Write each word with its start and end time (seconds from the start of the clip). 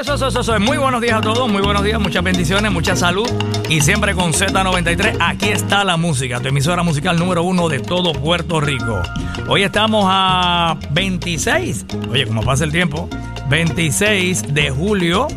Eso, 0.00 0.14
eso, 0.14 0.28
eso, 0.28 0.40
eso. 0.40 0.60
Muy 0.60 0.78
buenos 0.78 1.02
días 1.02 1.18
a 1.18 1.20
todos, 1.20 1.46
muy 1.46 1.60
buenos 1.60 1.84
días, 1.84 2.00
muchas 2.00 2.22
bendiciones, 2.24 2.72
mucha 2.72 2.96
salud 2.96 3.28
y 3.68 3.82
siempre 3.82 4.14
con 4.14 4.32
Z93. 4.32 5.18
Aquí 5.20 5.50
está 5.50 5.84
la 5.84 5.98
música, 5.98 6.40
tu 6.40 6.48
emisora 6.48 6.82
musical 6.82 7.18
número 7.18 7.42
uno 7.42 7.68
de 7.68 7.80
todo 7.80 8.14
Puerto 8.14 8.62
Rico. 8.62 9.02
Hoy 9.46 9.62
estamos 9.62 10.06
a 10.08 10.78
26, 10.92 11.84
oye, 12.10 12.26
como 12.26 12.42
pasa 12.42 12.64
el 12.64 12.72
tiempo, 12.72 13.10
26 13.50 14.54
de 14.54 14.70
julio 14.70 15.28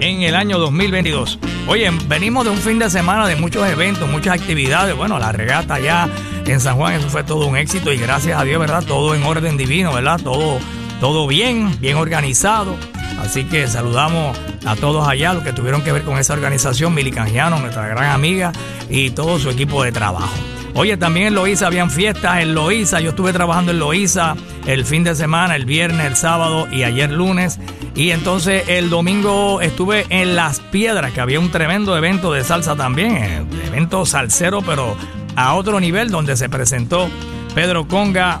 en 0.00 0.20
el 0.20 0.34
año 0.34 0.58
2022. 0.58 1.38
Oye, 1.66 1.90
venimos 2.06 2.44
de 2.44 2.50
un 2.50 2.58
fin 2.58 2.78
de 2.78 2.90
semana 2.90 3.26
de 3.26 3.36
muchos 3.36 3.66
eventos, 3.66 4.06
muchas 4.10 4.38
actividades. 4.38 4.94
Bueno, 4.94 5.18
la 5.18 5.32
regata 5.32 5.78
ya 5.80 6.10
en 6.44 6.60
San 6.60 6.76
Juan, 6.76 6.92
eso 6.92 7.08
fue 7.08 7.24
todo 7.24 7.46
un 7.46 7.56
éxito 7.56 7.90
y 7.90 7.96
gracias 7.96 8.38
a 8.38 8.44
Dios, 8.44 8.60
¿verdad? 8.60 8.84
Todo 8.86 9.14
en 9.14 9.22
orden 9.22 9.56
divino, 9.56 9.94
¿verdad? 9.94 10.20
Todo, 10.22 10.58
todo 11.00 11.26
bien, 11.26 11.80
bien 11.80 11.96
organizado. 11.96 12.76
Así 13.20 13.44
que 13.44 13.66
saludamos 13.66 14.36
a 14.66 14.76
todos 14.76 15.06
allá, 15.08 15.32
los 15.32 15.42
que 15.42 15.52
tuvieron 15.52 15.82
que 15.82 15.92
ver 15.92 16.02
con 16.02 16.18
esa 16.18 16.34
organización, 16.34 16.94
Mili 16.94 17.10
Canjiano, 17.10 17.58
nuestra 17.58 17.86
gran 17.88 18.10
amiga, 18.10 18.52
y 18.90 19.10
todo 19.10 19.38
su 19.38 19.50
equipo 19.50 19.82
de 19.82 19.92
trabajo. 19.92 20.34
Oye, 20.76 20.96
también 20.96 21.28
en 21.28 21.34
Loíza 21.34 21.68
habían 21.68 21.88
fiestas 21.88 22.40
en 22.40 22.52
Loíza. 22.52 23.00
Yo 23.00 23.10
estuve 23.10 23.32
trabajando 23.32 23.70
en 23.70 23.78
Loíza 23.78 24.34
el 24.66 24.84
fin 24.84 25.04
de 25.04 25.14
semana, 25.14 25.54
el 25.54 25.66
viernes, 25.66 26.04
el 26.04 26.16
sábado 26.16 26.66
y 26.70 26.82
ayer 26.82 27.12
lunes. 27.12 27.60
Y 27.94 28.10
entonces 28.10 28.64
el 28.68 28.90
domingo 28.90 29.60
estuve 29.60 30.04
en 30.08 30.34
Las 30.34 30.58
Piedras, 30.58 31.12
que 31.12 31.20
había 31.20 31.38
un 31.38 31.52
tremendo 31.52 31.96
evento 31.96 32.32
de 32.32 32.42
salsa 32.42 32.74
también. 32.74 33.16
eh, 33.16 33.46
Evento 33.68 34.04
salsero, 34.04 34.62
pero 34.62 34.96
a 35.36 35.54
otro 35.54 35.78
nivel, 35.78 36.10
donde 36.10 36.36
se 36.36 36.48
presentó 36.48 37.08
Pedro 37.54 37.86
Conga, 37.86 38.40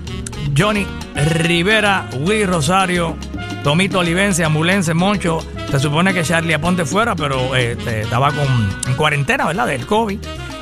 Johnny 0.58 0.86
Rivera, 1.14 2.08
Willy 2.18 2.46
Rosario, 2.46 3.16
Tomito 3.64 3.98
Olivencia, 3.98 4.46
Ambulense, 4.46 4.94
Moncho. 4.94 5.44
Se 5.70 5.80
supone 5.80 6.12
que 6.14 6.22
Charlie 6.22 6.54
Aponte 6.54 6.84
fuera, 6.84 7.16
pero 7.16 7.56
este, 7.56 8.02
estaba 8.02 8.30
con, 8.30 8.46
en 8.86 8.94
cuarentena, 8.94 9.46
¿verdad? 9.46 9.66
Del 9.66 9.86
COVID. 9.86 10.18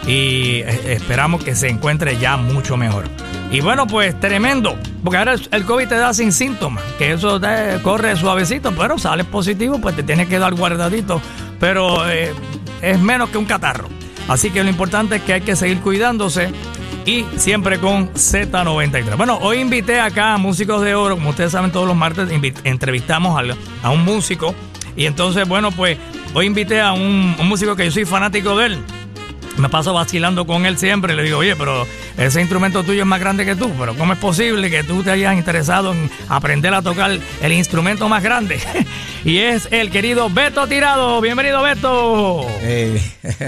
Y 0.07 0.61
eh, 0.65 0.93
esperamos 0.95 1.45
que 1.45 1.55
se 1.55 1.69
encuentre 1.69 2.17
ya 2.19 2.37
mucho 2.37 2.77
mejor. 2.77 3.05
Y 3.51 3.61
bueno, 3.61 3.87
pues 3.87 4.19
tremendo. 4.19 4.77
Porque 5.05 5.19
ahora 5.19 5.33
el- 5.35 5.49
el 5.51 5.65
COVID 5.65 5.89
te 5.89 5.97
da 5.97 6.15
sin 6.15 6.33
síntomas. 6.33 6.83
Que 6.97 7.13
eso 7.13 7.39
te 7.41 7.81
corre 7.83 8.17
suavecito, 8.17 8.73
pero 8.73 8.97
sales 8.99 9.27
positivo, 9.27 9.79
pues 9.81 9.95
te 9.97 10.03
tienes 10.05 10.29
que 10.29 10.39
dar 10.39 10.55
guardadito. 10.55 11.21
Pero 11.61 12.09
eh, 12.09 12.33
es 12.81 12.99
menos 13.01 13.29
que 13.31 13.39
un 13.39 13.45
catarro. 13.45 13.89
Así 14.29 14.51
que 14.51 14.63
lo 14.63 14.71
importante 14.71 15.17
es 15.17 15.23
que 15.23 15.33
hay 15.35 15.41
que 15.41 15.57
seguir 15.57 15.81
cuidándose 15.81 16.53
y 17.05 17.25
siempre 17.37 17.79
con 17.79 18.13
Z93. 18.15 19.17
Bueno, 19.17 19.39
hoy 19.43 19.59
invité 19.59 20.01
acá 20.01 20.35
a 20.35 20.39
Músicos 20.39 20.83
de 20.83 20.95
Oro, 20.95 21.17
como 21.17 21.31
ustedes 21.31 21.53
saben 21.53 21.73
todos 21.73 21.87
los 21.87 21.97
martes 21.97 22.29
entrevistamos 22.65 23.39
al- 23.39 23.57
a, 23.83 23.91
un 23.91 24.05
músico 24.05 24.55
y 24.97 25.07
entonces, 25.07 25.47
bueno, 25.49 25.71
pues 25.73 25.99
hoy 26.35 26.47
invité 26.47 26.81
a 26.81 26.93
un, 26.93 27.35
un 27.39 27.49
músico 27.49 27.75
que 27.75 27.85
yo 27.87 27.91
soy 27.91 28.05
fanático 28.05 28.57
de 28.57 28.67
él. 28.67 28.79
Me 29.59 29.69
paso 29.69 29.93
vacilando 29.93 30.47
con 30.47 30.65
él 30.65 30.79
siempre 30.79 31.15
le 31.15 31.25
digo, 31.25 31.39
oye, 31.39 31.55
pero 31.57 31.87
ese 32.17 32.41
instrumento 32.41 32.83
tuyo 32.85 33.01
es 33.03 33.07
más 33.07 33.21
grande 33.21 33.45
que 33.45 33.55
tú, 33.55 33.71
pero 33.79 33.95
¿cómo 33.97 34.15
es 34.15 34.19
posible 34.19 34.71
que 34.71 34.83
tú 34.83 35.03
te 35.03 35.11
hayas 35.11 35.37
interesado 35.37 35.93
en 35.93 36.11
aprender 36.31 36.73
a 36.73 36.81
tocar 36.81 37.11
el 37.43 37.53
instrumento 37.53 38.09
más 38.09 38.23
grande? 38.23 38.59
y 39.27 39.39
es 39.39 39.69
el 39.71 39.91
querido 39.91 40.31
Beto 40.31 40.67
Tirado. 40.69 41.21
Bienvenido, 41.21 41.63
Beto. 41.63 42.47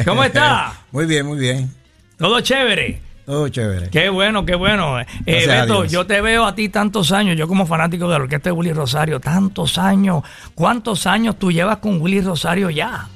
¿Cómo 0.04 0.24
está? 0.24 0.74
Muy 0.92 1.06
bien, 1.06 1.24
muy 1.26 1.38
bien. 1.38 1.72
Todo 2.18 2.40
chévere. 2.40 3.00
Todo 3.24 3.48
chévere. 3.48 3.88
Qué 3.88 4.10
bueno, 4.10 4.44
qué 4.44 4.54
bueno. 4.54 5.00
Eh, 5.00 5.46
Beto, 5.46 5.84
yo 5.86 6.06
te 6.06 6.20
veo 6.20 6.44
a 6.44 6.54
ti 6.54 6.68
tantos 6.68 7.10
años, 7.10 7.36
yo 7.36 7.48
como 7.48 7.66
fanático 7.66 8.04
de 8.04 8.18
la 8.18 8.24
orquesta 8.24 8.50
de 8.50 8.52
Willy 8.52 8.72
Rosario, 8.72 9.18
tantos 9.18 9.78
años. 9.78 10.22
¿Cuántos 10.54 11.06
años 11.06 11.38
tú 11.38 11.50
llevas 11.50 11.78
con 11.78 12.00
Willy 12.00 12.20
Rosario 12.20 12.68
ya? 12.68 13.08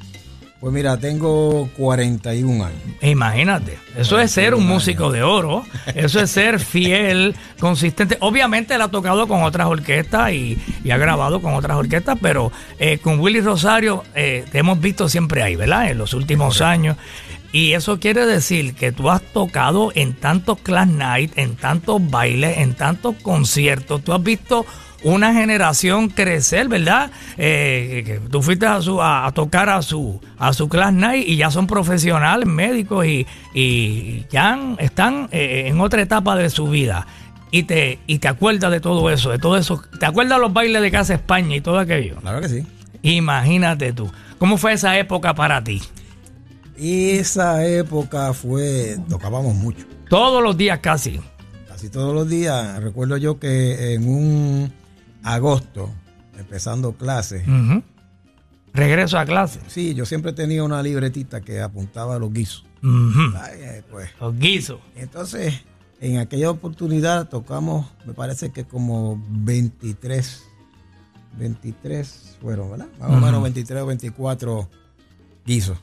Pues 0.61 0.73
mira, 0.73 0.97
tengo 0.97 1.69
41 1.77 2.64
años. 2.64 2.81
Imagínate, 3.01 3.79
eso 3.97 4.19
es 4.19 4.33
ser 4.33 4.56
un 4.56 4.67
músico 4.67 5.12
de 5.12 5.23
oro, 5.23 5.64
eso 5.95 6.18
es 6.20 6.30
ser 6.33 6.58
fiel, 6.58 7.36
consistente. 7.61 8.17
Obviamente 8.20 8.74
él 8.74 8.83
ha 8.83 8.89
tocado 8.89 9.29
con 9.29 9.45
otras 9.45 9.68
orquestas 9.68 10.33
y, 10.33 10.58
y 10.83 10.91
ha 10.91 10.97
grabado 10.97 11.41
con 11.41 11.55
otras 11.55 11.77
orquestas, 11.77 12.18
pero 12.20 12.51
eh, 12.80 12.98
con 12.98 13.20
Willy 13.20 13.41
Rosario 13.41 14.02
eh, 14.17 14.47
te 14.51 14.58
hemos 14.58 14.80
visto 14.80 15.08
siempre 15.08 15.45
ahí, 15.45 15.55
¿verdad? 15.55 15.92
En 15.92 15.98
los 15.98 16.13
últimos 16.13 16.61
años. 16.61 16.97
Y 17.53 17.73
eso 17.73 17.98
quiere 17.98 18.27
decir 18.27 18.75
que 18.75 18.92
tú 18.92 19.11
has 19.11 19.23
tocado 19.23 19.91
en 19.95 20.13
tantos 20.14 20.59
class 20.61 20.86
night, 20.86 21.33
en 21.36 21.57
tantos 21.57 21.98
bailes, 22.11 22.59
en 22.59 22.75
tantos 22.75 23.14
conciertos, 23.23 24.03
tú 24.05 24.13
has 24.13 24.23
visto 24.23 24.67
una 25.05 25.33
generación 25.33 26.09
crecer, 26.09 26.69
¿verdad? 26.69 27.11
Eh, 27.39 28.03
que 28.05 28.19
tú 28.29 28.42
fuiste 28.42 28.67
a, 28.67 28.83
su, 28.83 29.01
a, 29.01 29.27
a 29.27 29.33
tocar 29.33 29.70
a 29.70 29.81
su, 29.81 30.20
a 30.39 30.53
su 30.53 30.69
class 30.69 30.92
night 30.92 31.27
y 31.27 31.36
ya 31.36 31.51
son 31.51 31.67
profesionales, 31.69 32.47
médicos 32.47 33.07
y, 33.07 33.27
y 33.55 34.27
ya 34.30 34.53
han- 34.53 34.77
están 34.79 35.29
eh, 35.33 35.65
en 35.69 35.80
otra 35.80 36.03
etapa 36.03 36.36
de 36.36 36.51
su 36.51 36.69
vida. 36.69 37.07
Y 37.51 37.63
te, 37.63 37.98
y 38.07 38.19
te 38.19 38.29
acuerdas 38.29 38.70
de 38.70 38.80
todo 38.80 39.09
eso, 39.09 39.30
de 39.30 39.39
todo 39.39 39.57
eso. 39.57 39.83
¿Te 39.98 40.05
acuerdas 40.05 40.39
los 40.39 40.53
bailes 40.53 40.83
de 40.83 40.91
Casa 40.91 41.15
España 41.15 41.57
y 41.57 41.61
todo 41.63 41.79
aquello? 41.79 42.17
Claro 42.17 42.41
que 42.42 42.48
sí. 42.51 42.67
Imagínate 43.03 43.92
tú. 43.95 44.11
¿Cómo 44.39 44.59
fue 44.59 44.75
esa 44.75 44.98
época 44.98 45.35
para 45.35 45.65
ti? 45.65 45.80
Y 46.78 47.11
esa 47.11 47.66
época 47.66 48.33
fue, 48.33 48.98
tocábamos 49.08 49.55
mucho. 49.56 49.84
Todos 50.08 50.42
los 50.42 50.56
días 50.56 50.78
casi. 50.78 51.20
Casi 51.66 51.89
todos 51.89 52.14
los 52.14 52.28
días. 52.28 52.80
Recuerdo 52.83 53.16
yo 53.16 53.40
que 53.40 53.94
en 53.94 54.08
un 54.08 54.72
agosto, 55.24 55.90
empezando 56.38 56.92
clases. 56.92 57.42
Regreso 58.72 59.18
a 59.18 59.24
clase. 59.24 59.61
sí, 59.67 59.94
yo 59.94 60.06
siempre 60.06 60.33
tenía 60.33 60.62
una 60.62 60.80
libretita 60.83 61.40
que 61.40 61.61
apuntaba 61.61 62.18
los 62.18 62.33
guisos. 62.33 62.64
Ay, 62.83 63.83
pues, 63.90 64.11
Los 64.20 64.38
guisos. 64.38 64.78
entonces, 64.94 65.62
en 66.00 66.18
aquella 66.18 66.48
oportunidad 66.48 67.28
tocamos, 67.28 67.86
me 68.06 68.14
parece 68.14 68.50
que 68.50 68.64
como 68.64 69.20
23, 69.30 70.44
23 71.38 72.36
fueron, 72.40 72.70
¿verdad? 72.70 72.86
Más 73.00 73.11
o 73.11 73.17
menos 73.17 73.42
23 73.42 73.83
o 73.83 73.86
24 73.86 74.70
guisos 75.44 75.78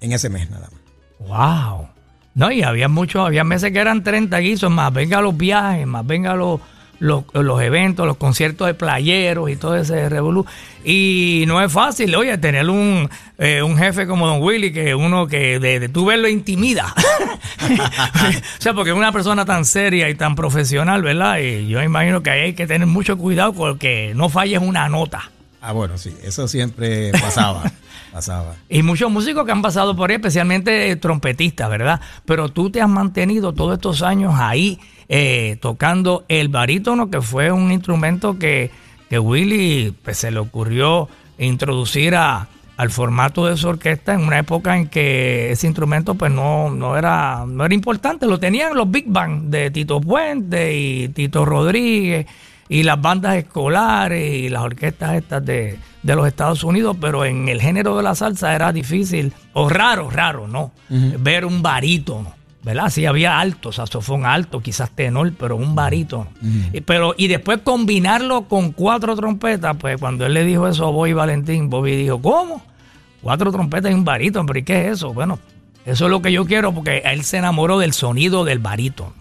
en 0.00 0.12
ese 0.12 0.28
mes 0.28 0.50
nada 0.50 0.68
más. 0.70 0.80
Wow. 1.28 1.88
No, 2.34 2.52
y 2.52 2.62
había 2.62 2.88
muchos, 2.88 3.26
había 3.26 3.42
meses 3.42 3.72
que 3.72 3.80
eran 3.80 4.04
30 4.04 4.38
guisos, 4.38 4.70
más 4.70 4.92
venga 4.92 5.20
los 5.20 5.36
viajes, 5.36 5.86
más 5.86 6.06
venga 6.06 6.34
los, 6.34 6.60
los, 7.00 7.24
los 7.32 7.60
eventos, 7.62 8.06
los 8.06 8.16
conciertos 8.16 8.68
de 8.68 8.74
playeros 8.74 9.50
y 9.50 9.56
todo 9.56 9.74
ese 9.74 10.08
revolú. 10.08 10.46
Y 10.84 11.44
no 11.48 11.60
es 11.60 11.72
fácil, 11.72 12.14
oye, 12.14 12.38
tener 12.38 12.70
un, 12.70 13.10
eh, 13.38 13.60
un 13.62 13.76
jefe 13.76 14.06
como 14.06 14.28
Don 14.28 14.40
Willy, 14.40 14.72
que 14.72 14.94
uno 14.94 15.26
que 15.26 15.58
de, 15.58 15.80
de 15.80 15.88
tú 15.88 16.06
verlo 16.06 16.28
intimida. 16.28 16.94
o 17.64 18.62
sea, 18.62 18.72
porque 18.72 18.90
es 18.90 18.96
una 18.96 19.10
persona 19.10 19.44
tan 19.44 19.64
seria 19.64 20.08
y 20.08 20.14
tan 20.14 20.36
profesional, 20.36 21.02
¿verdad? 21.02 21.38
Y 21.40 21.66
yo 21.66 21.82
imagino 21.82 22.22
que 22.22 22.30
hay 22.30 22.52
que 22.52 22.68
tener 22.68 22.86
mucho 22.86 23.18
cuidado 23.18 23.52
porque 23.52 24.12
no 24.14 24.28
falles 24.28 24.60
una 24.60 24.88
nota. 24.88 25.30
Ah, 25.60 25.72
bueno, 25.72 25.98
sí, 25.98 26.14
eso 26.22 26.46
siempre 26.46 27.10
pasaba, 27.12 27.64
pasaba. 28.12 28.54
Y 28.68 28.82
muchos 28.82 29.10
músicos 29.10 29.44
que 29.44 29.52
han 29.52 29.62
pasado 29.62 29.96
por 29.96 30.10
ahí, 30.10 30.16
especialmente 30.16 30.94
trompetistas, 30.96 31.68
¿verdad? 31.68 32.00
Pero 32.24 32.48
tú 32.48 32.70
te 32.70 32.80
has 32.80 32.88
mantenido 32.88 33.52
todos 33.52 33.74
estos 33.74 34.02
años 34.02 34.34
ahí 34.36 34.78
eh, 35.08 35.56
tocando 35.60 36.24
el 36.28 36.48
barítono, 36.48 37.10
que 37.10 37.20
fue 37.20 37.50
un 37.50 37.72
instrumento 37.72 38.38
que, 38.38 38.70
que 39.10 39.18
Willy 39.18 39.94
pues, 40.04 40.18
se 40.18 40.30
le 40.30 40.38
ocurrió 40.38 41.08
introducir 41.38 42.14
a, 42.14 42.48
al 42.76 42.90
formato 42.90 43.46
de 43.46 43.56
su 43.56 43.66
orquesta 43.68 44.14
en 44.14 44.20
una 44.20 44.38
época 44.38 44.76
en 44.76 44.86
que 44.86 45.50
ese 45.50 45.66
instrumento 45.66 46.14
pues 46.14 46.30
no, 46.30 46.70
no, 46.70 46.96
era, 46.96 47.44
no 47.46 47.64
era 47.64 47.74
importante. 47.74 48.26
Lo 48.26 48.38
tenían 48.38 48.76
los 48.76 48.88
Big 48.88 49.06
Bang 49.08 49.44
de 49.50 49.72
Tito 49.72 50.00
Puente 50.00 50.76
y 50.76 51.08
Tito 51.08 51.44
Rodríguez 51.44 52.26
y 52.68 52.82
las 52.82 53.00
bandas 53.00 53.36
escolares 53.36 54.34
y 54.34 54.48
las 54.48 54.62
orquestas 54.62 55.14
estas 55.14 55.44
de, 55.44 55.78
de 56.02 56.14
los 56.16 56.26
Estados 56.26 56.64
Unidos, 56.64 56.96
pero 57.00 57.24
en 57.24 57.48
el 57.48 57.60
género 57.60 57.96
de 57.96 58.02
la 58.02 58.14
salsa 58.14 58.54
era 58.54 58.72
difícil, 58.72 59.32
o 59.52 59.68
raro, 59.68 60.10
raro, 60.10 60.46
¿no? 60.46 60.72
Ver 60.88 61.44
un 61.44 61.62
barítono, 61.62 62.32
¿verdad? 62.62 62.90
Sí, 62.90 63.06
había 63.06 63.38
alto, 63.40 63.72
saxofón 63.72 64.26
alto, 64.26 64.60
quizás 64.60 64.90
tenor, 64.90 65.32
pero 65.38 65.56
un 65.56 65.74
barítono. 65.74 66.28
y, 66.72 66.80
pero, 66.82 67.14
y 67.16 67.28
después 67.28 67.60
combinarlo 67.64 68.42
con 68.48 68.72
cuatro 68.72 69.16
trompetas, 69.16 69.76
pues 69.78 69.98
cuando 69.98 70.26
él 70.26 70.34
le 70.34 70.44
dijo 70.44 70.68
eso 70.68 70.86
a 70.86 70.90
Bobby 70.90 71.14
Valentín, 71.14 71.70
Bobby 71.70 71.96
dijo, 71.96 72.20
¿cómo? 72.20 72.62
Cuatro 73.22 73.50
trompetas 73.50 73.90
y 73.90 73.94
un 73.94 74.04
barítono, 74.04 74.46
pero 74.46 74.58
¿y 74.58 74.62
qué 74.62 74.86
es 74.86 74.92
eso? 74.92 75.12
Bueno, 75.12 75.38
eso 75.86 76.04
es 76.04 76.10
lo 76.10 76.20
que 76.20 76.30
yo 76.32 76.44
quiero 76.44 76.72
porque 76.74 77.02
él 77.04 77.24
se 77.24 77.38
enamoró 77.38 77.78
del 77.78 77.92
sonido 77.94 78.44
del 78.44 78.58
barítono. 78.58 79.12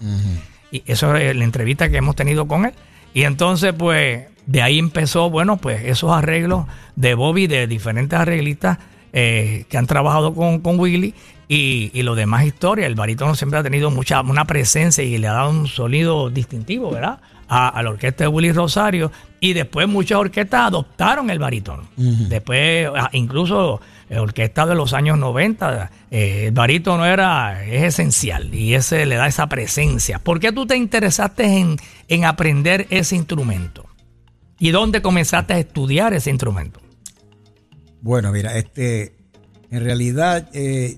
Y 0.69 0.83
eso 0.85 1.15
es 1.15 1.33
la 1.35 1.43
entrevista 1.45 1.89
que 1.89 1.97
hemos 1.97 2.15
tenido 2.15 2.45
con 2.45 2.65
él. 2.65 2.73
Y 3.13 3.23
entonces, 3.23 3.73
pues, 3.77 4.25
de 4.45 4.61
ahí 4.61 4.79
empezó, 4.79 5.29
bueno, 5.29 5.57
pues 5.57 5.83
esos 5.85 6.11
arreglos 6.11 6.65
de 6.95 7.15
Bobby, 7.15 7.47
de 7.47 7.67
diferentes 7.67 8.17
arreglistas 8.17 8.77
eh, 9.13 9.65
que 9.69 9.77
han 9.77 9.87
trabajado 9.87 10.33
con, 10.33 10.59
con 10.59 10.79
Willy 10.79 11.13
y, 11.47 11.91
y 11.93 12.03
lo 12.03 12.15
demás 12.15 12.45
historia. 12.45 12.85
El 12.85 12.95
barítono 12.95 13.35
siempre 13.35 13.59
ha 13.59 13.63
tenido 13.63 13.91
mucha 13.91 14.21
una 14.21 14.45
presencia 14.45 15.03
y 15.03 15.17
le 15.17 15.27
ha 15.27 15.33
dado 15.33 15.49
un 15.49 15.67
sonido 15.67 16.29
distintivo, 16.29 16.91
¿verdad? 16.91 17.19
a, 17.47 17.81
la 17.81 17.89
orquesta 17.89 18.25
de 18.25 18.27
Willy 18.27 18.51
Rosario 18.51 19.11
y 19.39 19.53
después 19.53 19.87
muchas 19.87 20.17
orquestas 20.17 20.67
adoptaron 20.67 21.29
el 21.29 21.39
barítono. 21.39 21.83
Después, 21.95 22.89
ah, 22.95 23.09
incluso 23.13 23.81
orquesta 24.09 24.65
de 24.65 24.75
los 24.75 24.93
años 24.93 25.17
90, 25.17 25.91
eh, 26.11 26.45
el 26.47 26.51
barítono 26.51 27.05
era, 27.05 27.65
es 27.65 27.83
esencial 27.83 28.53
y 28.53 28.73
ese 28.73 29.05
le 29.05 29.15
da 29.15 29.27
esa 29.27 29.47
presencia. 29.47 30.19
¿Por 30.19 30.39
qué 30.39 30.51
tú 30.51 30.65
te 30.65 30.77
interesaste 30.77 31.57
en, 31.57 31.77
en 32.07 32.25
aprender 32.25 32.87
ese 32.89 33.15
instrumento? 33.15 33.85
¿Y 34.59 34.71
dónde 34.71 35.01
comenzaste 35.01 35.53
a 35.53 35.59
estudiar 35.59 36.13
ese 36.13 36.29
instrumento? 36.29 36.79
Bueno, 38.01 38.31
mira, 38.31 38.57
este, 38.57 39.15
en 39.69 39.83
realidad 39.83 40.49
eh, 40.53 40.97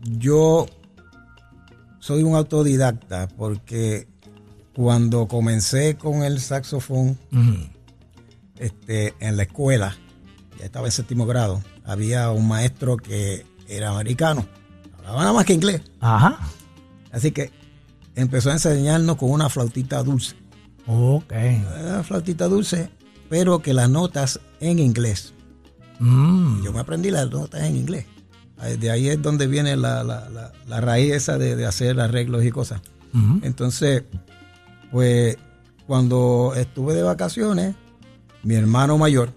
yo 0.00 0.66
soy 2.00 2.22
un 2.22 2.34
autodidacta 2.34 3.28
porque 3.28 4.08
cuando 4.74 5.28
comencé 5.28 5.96
con 5.96 6.22
el 6.22 6.40
saxofón 6.40 7.18
este, 8.58 9.14
en 9.20 9.36
la 9.36 9.44
escuela, 9.44 9.96
ya 10.58 10.64
estaba 10.64 10.86
en 10.86 10.92
séptimo 10.92 11.26
grado, 11.26 11.62
había 11.84 12.30
un 12.30 12.48
maestro 12.48 12.96
que 12.96 13.46
era 13.68 13.90
americano, 13.90 14.46
hablaba 14.96 15.20
nada 15.20 15.32
más 15.32 15.44
que 15.44 15.54
inglés. 15.54 15.82
Ajá. 16.00 16.38
Así 17.12 17.30
que 17.30 17.50
empezó 18.14 18.50
a 18.50 18.54
enseñarnos 18.54 19.16
con 19.16 19.30
una 19.30 19.48
flautita 19.48 20.02
dulce. 20.02 20.34
Ok. 20.86 21.32
Una 21.80 22.02
flautita 22.02 22.48
dulce, 22.48 22.90
pero 23.28 23.60
que 23.60 23.74
las 23.74 23.88
notas 23.88 24.40
en 24.60 24.78
inglés. 24.78 25.32
Mm. 26.00 26.62
Yo 26.62 26.72
me 26.72 26.80
aprendí 26.80 27.10
las 27.10 27.30
notas 27.30 27.62
en 27.62 27.76
inglés. 27.76 28.06
De 28.80 28.90
ahí 28.90 29.08
es 29.08 29.22
donde 29.22 29.46
viene 29.46 29.76
la, 29.76 30.52
raíz 30.66 31.12
esa 31.12 31.38
de, 31.38 31.64
hacer 31.64 32.00
arreglos 32.00 32.44
y 32.44 32.50
cosas. 32.50 32.80
Entonces, 33.42 34.02
pues 34.90 35.36
cuando 35.86 36.52
estuve 36.56 36.94
de 36.94 37.02
vacaciones, 37.02 37.74
mi 38.42 38.54
hermano 38.54 38.98
mayor 38.98 39.32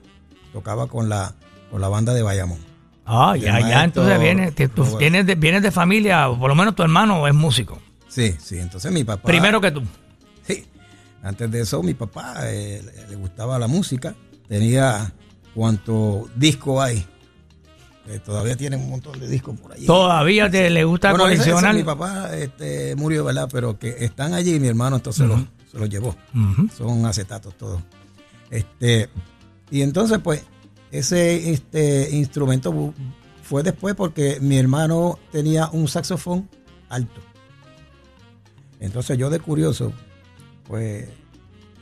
tocaba 0.52 0.88
con 0.88 1.10
la, 1.10 1.34
con 1.70 1.82
la 1.82 1.90
banda 1.90 2.14
de 2.14 2.22
Bayamón. 2.22 2.60
Ah, 3.06 3.36
ya, 3.36 3.60
ya, 3.60 3.84
entonces 3.84 4.20
vienes, 4.20 4.54
tú 4.74 4.98
vienes, 4.98 5.26
de, 5.26 5.36
vienes 5.36 5.64
de 5.64 5.72
familia, 5.72 6.30
o 6.30 6.40
por 6.40 6.50
lo 6.50 6.56
menos 6.56 6.76
tu 6.76 6.84
hermano 6.84 7.28
es 7.28 7.34
músico. 7.34 7.80
Sí, 8.08 8.36
sí, 8.40 8.58
entonces 8.58 8.92
mi 8.92 9.04
papá... 9.04 9.28
Primero 9.28 9.60
que 9.60 9.72
tú. 9.72 9.82
Sí, 10.44 10.66
antes 11.24 11.50
de 11.52 11.62
eso 11.62 11.82
mi 11.82 11.94
papá 11.94 12.36
eh, 12.44 12.82
le 13.10 13.16
gustaba 13.16 13.58
la 13.58 13.68
música, 13.68 14.16
tenía 14.48 15.12
cuánto 15.54 16.30
disco 16.36 16.82
hay. 16.82 17.06
Eh, 18.08 18.20
todavía 18.20 18.56
tiene 18.56 18.78
un 18.78 18.90
montón 18.90 19.20
de 19.20 19.28
discos 19.28 19.60
por 19.60 19.74
allí. 19.74 19.86
Todavía 19.86 20.50
te, 20.50 20.70
le 20.70 20.84
gusta 20.84 21.12
coleccionar. 21.12 21.76
mi 21.76 21.84
papá 21.84 22.36
este, 22.36 22.96
murió, 22.96 23.24
¿verdad? 23.24 23.48
Pero 23.52 23.78
que 23.78 24.04
están 24.04 24.34
allí, 24.34 24.60
mi 24.60 24.68
hermano 24.68 24.98
entonces 24.98 25.30
se 25.72 25.78
los 25.78 25.90
llevó. 25.90 26.16
Son 26.76 27.06
acetatos 27.06 27.56
todos. 27.58 27.82
Este, 28.50 29.10
y 29.72 29.82
entonces, 29.82 30.20
pues, 30.20 30.44
ese 30.92 31.52
este, 31.52 32.12
instrumento 32.12 32.94
fue 33.42 33.64
después 33.64 33.96
porque 33.96 34.40
mi 34.42 34.58
hermano 34.58 35.18
tenía 35.32 35.70
un 35.72 35.88
saxofón 35.88 36.50
alto. 36.90 37.22
Entonces 38.80 39.18
yo 39.18 39.30
de 39.30 39.40
curioso, 39.40 39.94
pues 40.68 41.08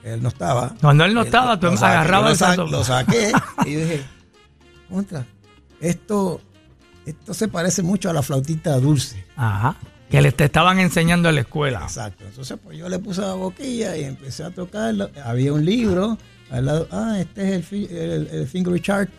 él 0.03 0.21
no 0.21 0.30
estaba. 0.30 0.75
Cuando 0.80 1.06
él 1.06 1.13
no 1.13 1.24
estaba, 1.24 1.59
tú 1.59 1.68
agarrabas 1.68 2.41
el 2.41 2.69
Lo 2.69 2.83
saqué 2.83 3.31
y 3.65 3.75
dije, 3.75 4.06
contra, 4.89 5.25
esto, 5.80 6.41
esto 7.06 7.33
se 7.33 7.47
parece 7.47 7.81
mucho 7.81 8.09
a 8.09 8.13
la 8.13 8.21
flautita 8.21 8.80
dulce. 8.80 9.25
Ajá. 9.36 9.75
Que 10.09 10.21
le 10.21 10.31
te 10.31 10.45
estaban 10.45 10.80
enseñando 10.80 11.30
en 11.30 11.36
la 11.36 11.41
escuela. 11.41 11.81
Exacto. 11.83 12.25
Entonces, 12.25 12.57
pues 12.63 12.77
yo 12.77 12.89
le 12.89 13.00
puse 13.00 13.21
la 13.21 13.33
boquilla 13.33 13.95
y 13.95 14.03
empecé 14.03 14.44
a 14.44 14.50
tocarlo. 14.50 15.09
Había 15.24 15.53
un 15.53 15.63
libro 15.63 16.18
al 16.50 16.66
lado. 16.66 16.88
Ah, 16.92 17.18
este 17.19 17.56
es 17.56 17.72
el, 17.72 18.28
el, 18.31 18.48
Finger 18.48 18.81
Chart. 18.81 19.10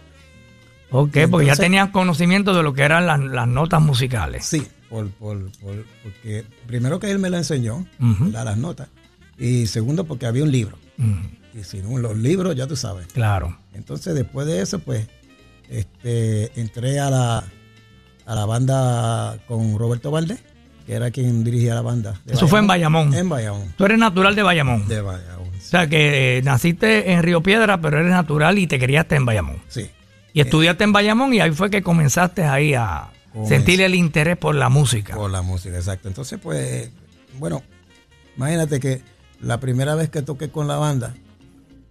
Ok, 0.91 1.17
porque 1.31 1.47
ya 1.47 1.57
tenías 1.57 1.91
conocimiento 1.91 2.55
de 2.55 2.63
lo 2.63 2.75
que 2.75 2.83
eran 2.83 3.07
las, 3.07 3.49
notas 3.49 3.81
musicales. 3.81 4.45
Sí, 4.45 4.67
por, 4.89 5.09
porque 5.19 6.45
primero 6.67 6.99
que 6.99 7.11
él 7.11 7.19
me 7.19 7.31
lo 7.31 7.37
enseñó, 7.37 7.87
las 8.33 8.57
notas. 8.57 8.89
Y 9.39 9.67
segundo, 9.67 10.05
porque 10.05 10.27
había 10.27 10.43
un 10.43 10.51
libro. 10.51 10.77
Y 11.55 11.65
si 11.65 11.79
no, 11.79 11.99
los 11.99 12.17
libros, 12.17 12.55
ya 12.57 12.67
tú 12.67 12.77
sabes. 12.77 13.07
Claro. 13.13 13.57
Entonces, 13.73 14.15
después 14.15 14.47
de 14.47 14.61
eso, 14.61 14.79
pues, 14.81 15.09
este, 15.69 16.61
entré 16.61 17.01
a 17.01 17.11
la, 17.11 17.45
a 18.27 18.35
la 18.35 18.45
banda 18.45 19.39
con 19.47 19.79
Roberto 19.79 20.11
Valdés, 20.11 20.41
que 20.87 20.93
era 20.93 21.11
quien 21.11 21.43
dirigía 21.45 21.75
la 21.75 21.83
banda. 21.83 22.21
Eso 22.27 22.49
fue 22.49 22.59
en 22.59 22.67
Bayamón. 22.67 23.15
En 23.15 23.29
Bayamón. 23.29 23.75
Tú 23.77 23.85
eres 23.85 23.99
natural 23.99 24.35
de 24.35 24.43
Bayamón. 24.43 24.87
De 24.89 25.01
Bayamón. 25.01 25.40
O 25.67 25.71
sea, 25.71 25.89
que 25.89 26.39
eh, 26.39 26.43
naciste 26.43 27.13
en 27.13 27.23
Río 27.23 27.43
Piedra, 27.43 27.81
pero 27.81 27.99
eres 27.99 28.11
natural 28.11 28.59
y 28.59 28.67
te 28.67 28.79
criaste 28.79 29.17
en 29.17 29.27
Bayamón. 29.27 29.61
Sí. 29.69 29.91
Y 30.33 30.41
estudiaste 30.41 30.85
en 30.85 30.93
Bayamón 30.93 31.35
y 31.35 31.41
ahí 31.41 31.51
fue 31.51 31.71
que 31.71 31.83
comenzaste 31.83 32.45
ahí 32.45 32.75
a 32.75 33.11
sentir 33.47 33.81
el 33.81 33.95
interés 33.95 34.37
por 34.37 34.55
la 34.55 34.69
música. 34.69 35.15
Por 35.15 35.31
la 35.31 35.43
música, 35.43 35.77
exacto. 35.77 36.09
Entonces, 36.09 36.39
pues, 36.43 36.91
bueno, 37.39 37.63
imagínate 38.37 38.81
que 38.81 39.03
la 39.41 39.61
primera 39.61 39.95
vez 39.95 40.11
que 40.11 40.23
toqué 40.23 40.51
con 40.51 40.69
la 40.69 40.77
banda 40.77 41.15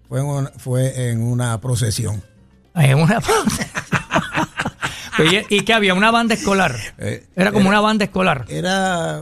fue 0.07 0.19
en 0.19 0.25
una, 0.25 0.51
fue 0.57 1.10
en 1.10 1.21
una 1.21 1.60
procesión. 1.62 2.24
En 2.75 2.98
una 2.98 3.21
¿Y 5.50 5.62
qué 5.62 5.74
había? 5.74 5.94
¿Una 5.94 6.12
banda 6.12 6.36
escolar? 6.36 6.77
Eh, 6.98 7.25
era 7.36 7.51
como 7.51 7.68
una 7.68 7.81
banda 7.81 8.06
escolar. 8.06 8.45
Era 8.48 9.21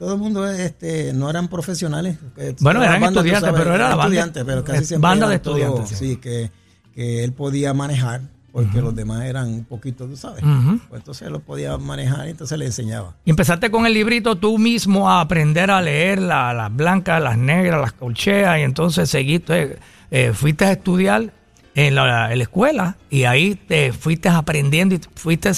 todo 0.00 0.14
el 0.14 0.18
mundo 0.18 0.48
este, 0.48 1.12
no 1.12 1.28
eran 1.28 1.48
profesionales. 1.48 2.16
Bueno, 2.60 2.82
eran 2.82 3.02
estudiantes, 3.02 3.52
pero 3.54 3.74
era 3.74 3.90
la 3.90 3.96
banda. 3.96 4.32
pero 4.46 4.64
casi 4.64 4.86
siempre 4.86 5.06
banda 5.06 5.28
de 5.28 5.34
estudiantes. 5.34 5.90
sí, 5.90 6.16
que, 6.16 6.50
que, 6.94 7.22
él 7.22 7.34
podía 7.34 7.74
manejar 7.74 8.22
porque 8.50 8.80
los 8.80 8.96
demás 8.96 9.26
eran 9.26 9.48
un 9.48 9.64
poquito, 9.66 10.06
tú 10.06 10.16
sabes. 10.16 10.42
pues 10.88 11.00
entonces 11.00 11.26
él 11.26 11.34
lo 11.34 11.40
podía 11.40 11.76
manejar 11.76 12.28
y 12.28 12.30
entonces 12.30 12.56
le 12.58 12.64
enseñaba. 12.64 13.14
Y 13.26 13.30
empezaste 13.30 13.70
con 13.70 13.84
el 13.84 13.92
librito 13.92 14.36
tú 14.36 14.56
mismo 14.56 15.10
a 15.10 15.20
aprender 15.20 15.70
a 15.70 15.82
leer 15.82 16.18
las 16.22 16.74
blancas, 16.74 17.22
las 17.22 17.36
negras, 17.36 17.78
las 17.78 17.92
colcheas 17.92 18.58
y 18.58 18.62
entonces 18.62 19.10
seguiste, 19.10 19.78
eh, 20.10 20.32
fuiste 20.32 20.64
a 20.64 20.72
estudiar 20.72 21.30
en 21.74 21.94
la, 21.94 22.32
escuela 22.32 22.96
y 23.10 23.24
ahí 23.24 23.54
te 23.54 23.92
fuiste 23.92 24.30
aprendiendo 24.30 24.94
y 24.94 25.00
fuiste 25.14 25.52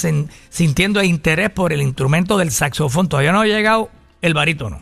sintiendo 0.49 1.01
interés 1.01 1.49
por 1.49 1.71
el 1.71 1.81
instrumento 1.81 2.37
del 2.37 2.51
saxofón. 2.51 3.07
Todavía 3.07 3.31
no 3.31 3.39
había 3.39 3.55
llegado 3.55 3.89
el 4.23 4.33
barítono. 4.33 4.81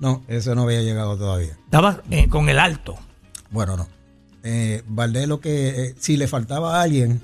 No, 0.00 0.22
eso 0.28 0.54
no 0.54 0.62
había 0.64 0.82
llegado 0.82 1.16
todavía. 1.16 1.56
Estabas 1.64 1.98
eh, 2.10 2.28
con 2.28 2.48
el 2.48 2.58
alto. 2.58 2.98
Bueno, 3.50 3.76
no. 3.76 3.88
Eh, 4.42 4.82
Valdés 4.86 5.28
lo 5.28 5.40
que, 5.40 5.68
eh, 5.68 5.94
si 5.98 6.16
le 6.16 6.26
faltaba 6.26 6.78
a 6.78 6.82
alguien, 6.82 7.22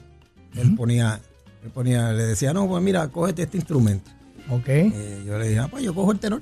él 0.54 0.74
ponía, 0.76 1.20
él 1.64 1.70
ponía, 1.70 2.12
le 2.12 2.22
decía, 2.22 2.52
no, 2.52 2.68
pues 2.68 2.82
mira, 2.82 3.08
cógete 3.08 3.42
este 3.42 3.58
instrumento. 3.58 4.10
Ok. 4.48 4.68
yo 5.26 5.38
le 5.38 5.48
dije, 5.48 5.58
ah, 5.58 5.68
pues 5.68 5.84
yo 5.84 5.94
cojo 5.94 6.12
el 6.12 6.20
tenor. 6.20 6.40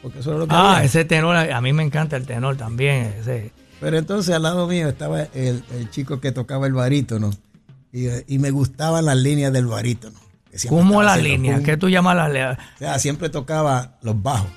Porque 0.00 0.20
eso 0.20 0.32
es 0.32 0.38
lo 0.38 0.46
que 0.46 0.54
Ah, 0.56 0.80
ese 0.84 1.04
tenor, 1.04 1.36
a 1.36 1.60
mí 1.60 1.72
me 1.72 1.82
encanta 1.82 2.16
el 2.16 2.24
tenor 2.24 2.56
también. 2.56 3.14
Ese. 3.20 3.52
Pero 3.80 3.98
entonces 3.98 4.34
al 4.34 4.42
lado 4.42 4.66
mío 4.66 4.88
estaba 4.88 5.22
el, 5.22 5.62
chico 5.90 6.20
que 6.20 6.32
tocaba 6.32 6.66
el 6.66 6.72
barítono 6.72 7.30
y, 7.92 8.38
me 8.38 8.50
gustaban 8.50 9.04
las 9.04 9.16
líneas 9.16 9.52
del 9.52 9.66
barítono. 9.66 10.18
¿Cómo 10.68 11.02
las 11.02 11.22
líneas? 11.22 11.60
¿Qué 11.60 11.76
tú 11.76 11.88
llamas 11.88 12.16
las 12.16 12.28
líneas? 12.28 12.58
O 12.76 12.78
sea, 12.78 12.98
siempre 12.98 13.28
tocaba 13.28 13.98
los 14.02 14.20
bajos. 14.22 14.50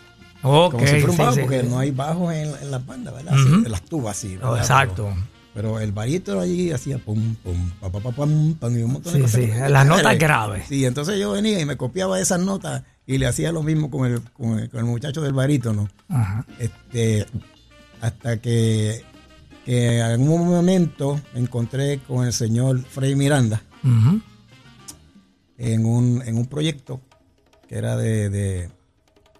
Okay, 0.43 0.71
Como 0.71 0.87
si 0.87 1.01
fuera 1.01 1.11
un 1.11 1.17
bajo, 1.17 1.39
porque 1.41 1.63
no 1.63 1.79
hay 1.79 1.91
bajos 1.91 2.33
en, 2.33 2.71
las 2.71 2.85
bandas, 2.85 3.13
¿verdad? 3.13 3.35
en 3.37 3.71
las 3.71 3.81
tubas, 3.83 4.17
sí. 4.17 4.39
Oh, 4.41 4.57
exacto. 4.57 5.13
Pero 5.53 5.79
el 5.79 5.91
barítono 5.91 6.39
allí 6.39 6.71
hacía 6.71 6.97
pum, 6.97 7.35
pum, 7.35 7.71
pa, 7.79 7.91
pa, 7.91 7.99
pa, 7.99 8.11
pum, 8.11 8.55
pum, 8.55 8.77
y 8.77 8.81
un 8.81 8.93
montón 8.93 9.13
de 9.13 9.21
cosas. 9.21 9.41
Sí, 9.41 9.47
las 9.47 9.85
notas 9.85 10.17
graves. 10.17 10.65
Sí, 10.67 10.85
entonces 10.85 11.19
yo 11.19 11.33
venía 11.33 11.59
y 11.59 11.65
me 11.65 11.77
copiaba 11.77 12.19
esas 12.19 12.39
notas 12.39 12.83
y 13.05 13.17
le 13.17 13.27
hacía 13.27 13.51
lo 13.51 13.61
mismo 13.61 13.91
con 13.91 14.09
el, 14.09 14.21
con 14.31 14.57
el, 14.59 14.85
muchacho 14.85 15.21
del 15.21 15.33
barítono. 15.33 15.89
Ajá. 16.07 16.45
Este, 16.57 17.25
hasta 17.99 18.37
que, 18.37 19.03
que 19.65 19.97
en 19.97 20.01
algún 20.03 20.47
momento 20.47 21.19
me 21.33 21.41
encontré 21.41 21.99
con 21.99 22.25
el 22.25 22.33
señor 22.33 22.81
Frey 22.81 23.15
Miranda 23.15 23.61
en, 25.61 25.85
un, 25.85 26.23
en 26.25 26.37
un 26.37 26.47
proyecto 26.47 27.01
que 27.67 27.75
era 27.77 27.95
de, 27.95 28.29
de 28.29 28.69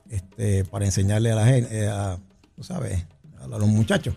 este, 0.10 0.64
para 0.66 0.86
enseñarle 0.86 1.32
a 1.32 1.36
la 1.36 1.46
gente, 1.46 1.84
eh, 1.84 1.88
a, 1.88 2.18
¿tú 2.56 2.64
sabes? 2.64 3.06
a 3.42 3.48
los 3.48 3.68
muchachos. 3.68 4.16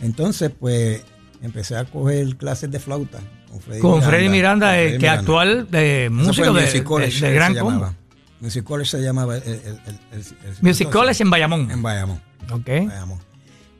Entonces, 0.00 0.50
pues, 0.58 1.02
empecé 1.42 1.76
a 1.76 1.84
coger 1.84 2.36
clases 2.36 2.70
de 2.70 2.78
flauta 2.78 3.18
con 3.50 3.60
Freddy 3.60 3.80
con 3.80 3.90
Miranda. 3.92 4.08
Freddy 4.08 4.28
Miranda, 4.28 4.72
que 4.98 5.08
actual 5.08 5.70
de 5.70 6.08
músico 6.10 6.52
de, 6.52 7.10
de, 7.10 7.34
gran 7.34 7.56
combo. 7.56 7.94
Music 8.40 8.64
College 8.64 8.90
se 8.90 9.02
llamaba. 9.02 9.36
El, 9.36 9.80
Music 10.62 10.88
College 10.90 11.22
en 11.22 11.30
Bayamón. 11.30 11.70
En 11.70 11.82
Bayamón. 11.82 12.20
Ok. 12.50 12.66
Bayamón. 12.66 13.18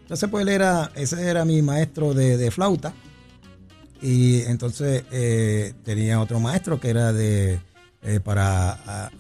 Entonces, 0.03 0.29
pues 0.29 0.43
él 0.43 0.49
era, 0.49 0.91
ese 0.97 1.25
era 1.29 1.45
mi 1.45 1.63
maestro 1.63 2.13
de, 2.13 2.51
flauta. 2.51 2.93
Y 4.03 4.43
entonces 4.43 5.05
eh, 5.11 5.75
tenía 5.85 6.21
otro 6.21 6.41
maestro 6.41 6.81
que 6.81 6.91
era 6.91 7.13
de 7.13 7.61
eh, 8.03 8.21
para 8.21 9.11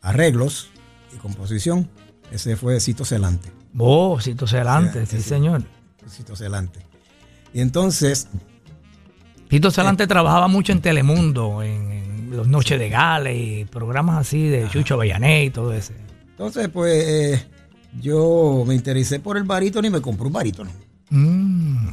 arreglos 0.00 0.70
y 1.14 1.18
composición. 1.18 1.88
Ese 2.30 2.56
fue 2.56 2.80
Cito 2.80 3.04
Celante. 3.04 3.52
Oh, 3.78 4.18
Cito 4.20 4.46
Celante, 4.46 5.04
sí, 5.06 5.20
señor. 5.20 5.62
Cito 6.08 6.34
Celante. 6.34 6.80
Y 7.52 7.60
entonces... 7.60 8.28
Cito 9.50 9.70
Celante 9.70 10.06
trabajaba 10.06 10.48
mucho 10.48 10.72
en 10.72 10.80
Telemundo, 10.80 11.62
en, 11.62 12.30
los 12.30 12.48
Noches 12.48 12.78
de 12.78 12.88
Gale 12.88 13.36
y 13.36 13.64
programas 13.64 14.18
así 14.18 14.48
de 14.48 14.68
Chucho 14.68 14.96
Bellané 14.98 15.44
y 15.44 15.50
todo 15.50 15.72
eso. 15.72 15.92
Entonces, 16.30 16.68
pues, 16.68 17.46
yo 18.00 18.64
me 18.66 18.74
interesé 18.74 19.20
por 19.20 19.36
el 19.36 19.44
barítono 19.44 19.86
y 19.86 19.90
me 19.90 20.00
compré 20.00 20.26
un 20.26 20.32
barítono. 20.32 20.70
Mm. 21.10 21.88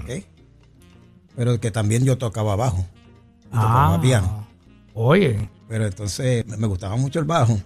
Pero 1.35 1.59
que 1.59 1.71
también 1.71 2.03
yo 2.05 2.17
tocaba 2.17 2.55
bajo. 2.55 2.85
tocaba 3.45 3.95
ah, 3.95 4.01
piano. 4.01 4.47
Oye. 4.93 5.49
Pero 5.67 5.85
entonces 5.85 6.45
me 6.45 6.67
gustaba 6.67 6.95
mucho 6.95 7.19
el 7.19 7.25
bajo. 7.25 7.59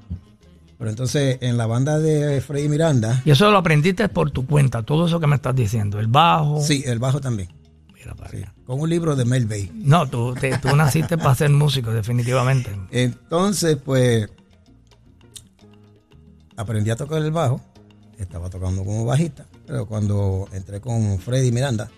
Pero 0.78 0.90
entonces 0.90 1.40
en 1.42 1.58
la 1.58 1.66
banda 1.66 2.00
de 2.00 2.40
Freddy 2.42 2.70
Miranda. 2.70 3.22
Y 3.26 3.32
eso 3.32 3.50
lo 3.50 3.58
aprendiste 3.58 4.08
por 4.10 4.32
tu 4.32 4.46
cuenta, 4.46 4.84
todo 4.84 5.08
eso 5.08 5.20
que 5.20 5.28
me 5.28 5.36
estás 5.36 5.56
diciendo. 5.56 6.00
El 6.00 6.08
bajo. 6.08 6.62
Sí, 6.62 6.84
el 6.86 7.00
bajo 7.00 7.20
también. 7.20 7.50
Mira 7.94 8.14
para 8.14 8.30
Con 8.66 8.80
un 8.80 8.90
libro 8.90 9.16
de 9.16 9.26
Mel 9.26 9.48
Bay. 9.48 9.72
No, 9.74 10.08
tú, 10.08 10.36
tú 10.62 10.76
naciste 10.76 11.18
para 11.18 11.34
ser 11.34 11.50
músico, 11.50 11.92
definitivamente. 11.92 12.72
Entonces, 12.92 13.78
pues. 13.84 14.30
Aprendí 16.56 16.90
a 16.92 16.96
tocar 16.96 17.22
el 17.22 17.32
bajo. 17.32 17.60
Estaba 18.18 18.50
tocando 18.50 18.84
como 18.84 19.06
bajista. 19.06 19.46
Pero 19.66 19.86
cuando 19.86 20.48
entré 20.54 20.80
con 20.80 21.20
Freddy 21.20 21.52
Miranda, 21.52 21.90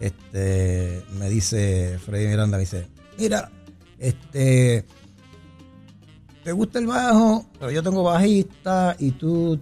este, 0.00 1.04
me 1.18 1.28
dice 1.28 1.98
Freddy 2.04 2.26
Miranda, 2.26 2.56
me 2.56 2.62
dice, 2.62 2.88
mira, 3.18 3.50
este, 3.98 4.84
¿te 6.42 6.52
gusta 6.52 6.78
el 6.78 6.86
bajo? 6.86 7.46
Pero 7.58 7.70
yo 7.70 7.82
tengo 7.82 8.02
bajista 8.02 8.96
y 8.98 9.12
tú, 9.12 9.58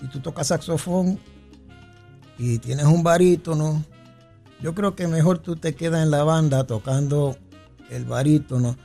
y 0.00 0.06
tú 0.08 0.20
tocas 0.20 0.48
saxofón 0.48 1.18
y 2.38 2.58
tienes 2.58 2.86
un 2.86 3.02
barítono. 3.02 3.84
Yo 4.60 4.74
creo 4.74 4.94
que 4.94 5.06
mejor 5.06 5.38
tú 5.38 5.56
te 5.56 5.74
quedas 5.74 6.02
en 6.02 6.10
la 6.10 6.24
banda 6.24 6.64
tocando 6.64 7.36
el 7.90 8.04
barítono 8.04 8.76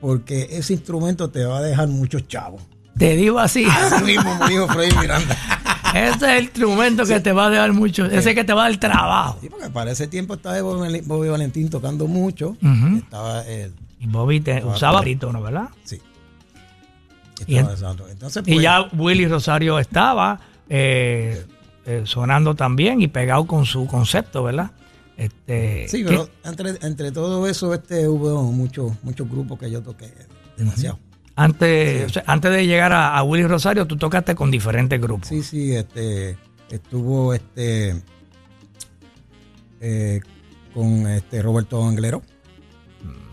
porque 0.00 0.48
ese 0.50 0.74
instrumento 0.74 1.30
te 1.30 1.44
va 1.44 1.58
a 1.58 1.62
dejar 1.62 1.88
muchos 1.88 2.28
chavos. 2.28 2.62
Te 2.98 3.16
digo 3.16 3.38
así. 3.38 3.64
Así 3.64 4.04
mismo 4.04 4.34
me 4.36 4.48
dijo 4.48 4.68
Freddy 4.68 4.96
Miranda. 4.98 5.36
Ese 6.14 6.16
es 6.16 6.22
el 6.22 6.44
instrumento 6.44 7.04
que 7.06 7.20
te 7.20 7.32
va 7.32 7.46
a 7.46 7.50
dejar 7.50 7.72
mucho, 7.72 8.06
ese 8.06 8.34
que 8.34 8.44
te 8.44 8.52
va 8.52 8.66
a 8.66 8.70
dar 8.70 8.78
trabajo. 8.78 9.38
Sí, 9.40 9.48
porque 9.48 9.70
para 9.70 9.92
ese 9.92 10.08
tiempo 10.08 10.34
estaba 10.34 10.60
Bobby 10.60 11.28
Valentín 11.28 11.70
tocando 11.70 12.06
mucho. 12.06 12.56
Estaba 12.96 13.44
y 14.00 14.06
Bobby 14.06 14.44
usaba 14.64 14.98
barítono, 14.98 15.40
¿verdad? 15.40 15.68
Sí. 15.84 16.00
Y, 17.46 17.56
Entonces, 17.56 18.42
y, 18.46 18.60
ya 18.60 18.88
pues, 18.88 19.00
Willy 19.00 19.26
Rosario 19.26 19.78
estaba 19.78 20.40
eh, 20.68 21.44
eh, 21.84 22.02
sonando 22.04 22.54
también 22.54 23.00
y 23.00 23.08
pegado 23.08 23.46
con 23.46 23.66
su 23.66 23.86
concepto, 23.86 24.44
¿verdad? 24.44 24.70
Este, 25.16 25.86
sí, 25.88 26.04
pero 26.04 26.28
entre, 26.44 26.70
entre, 26.82 27.12
todo 27.12 27.46
eso 27.46 27.72
este, 27.72 28.08
hubo 28.08 28.42
muchos 28.50 28.92
muchos 29.02 29.28
grupos 29.28 29.58
que 29.58 29.70
yo 29.70 29.80
toqué 29.82 30.12
demasiado. 30.56 30.98
Antes, 31.36 32.20
antes 32.26 32.50
de 32.52 32.66
llegar 32.66 32.92
a, 32.92 33.20
Willy 33.24 33.46
Rosario, 33.46 33.86
tú 33.86 33.96
tocaste 33.96 34.34
con 34.34 34.50
diferentes 34.50 35.00
grupos. 35.00 35.28
Sí, 35.28 35.42
sí, 35.42 35.74
este, 35.74 36.36
estuvo 36.70 37.34
este 37.34 38.02
eh, 39.80 40.20
con 40.72 41.06
este 41.08 41.42
Roberto 41.42 41.84
Anglero. 41.84 42.22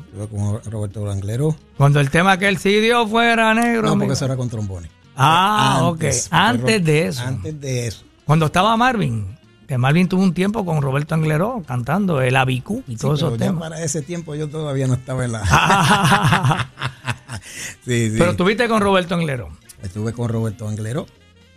Estuve 0.06 0.28
con 0.28 0.72
Roberto 0.72 1.12
Anglero. 1.12 1.56
Cuando 1.78 2.00
el 2.00 2.10
tema 2.10 2.38
que 2.38 2.48
él 2.48 2.58
sí 2.58 2.80
dio 2.80 3.08
fuera 3.08 3.54
negro. 3.54 3.90
No, 3.90 3.98
porque 3.98 4.14
eso 4.14 4.26
era 4.26 4.36
con 4.36 4.50
trombones. 4.50 4.92
Ah, 5.16 5.82
ok. 5.84 6.06
Antes 6.32 6.84
de 6.84 7.08
eso. 7.08 7.22
Antes 7.22 7.62
de 7.62 7.88
eso. 7.88 8.04
Cuando 8.26 8.48
estaba 8.48 8.76
Marvin. 8.78 9.38
Que 9.68 9.78
Marvin 9.78 10.10
tuvo 10.10 10.24
un 10.24 10.34
tiempo 10.34 10.66
con 10.66 10.82
Roberto 10.82 11.16
Anglero 11.16 11.64
cantando 11.66 12.22
el 12.22 12.36
Abicú 12.36 12.84
y 12.88 12.98
todos 12.98 13.20
esos 13.20 13.38
temas. 13.38 13.62
Para 13.62 13.82
ese 13.82 14.02
tiempo 14.02 14.36
yo 14.36 14.50
todavía 14.50 14.88
no 14.88 14.96
estaba 14.96 15.24
en 15.24 15.32
la. 15.32 16.68
Pero 17.86 18.32
estuviste 18.32 18.68
con 18.68 18.82
Roberto 18.82 19.16
Anglero. 19.16 19.50
Estuve 19.84 20.14
con 20.14 20.30
Roberto 20.30 20.68
Anglero. 20.68 21.08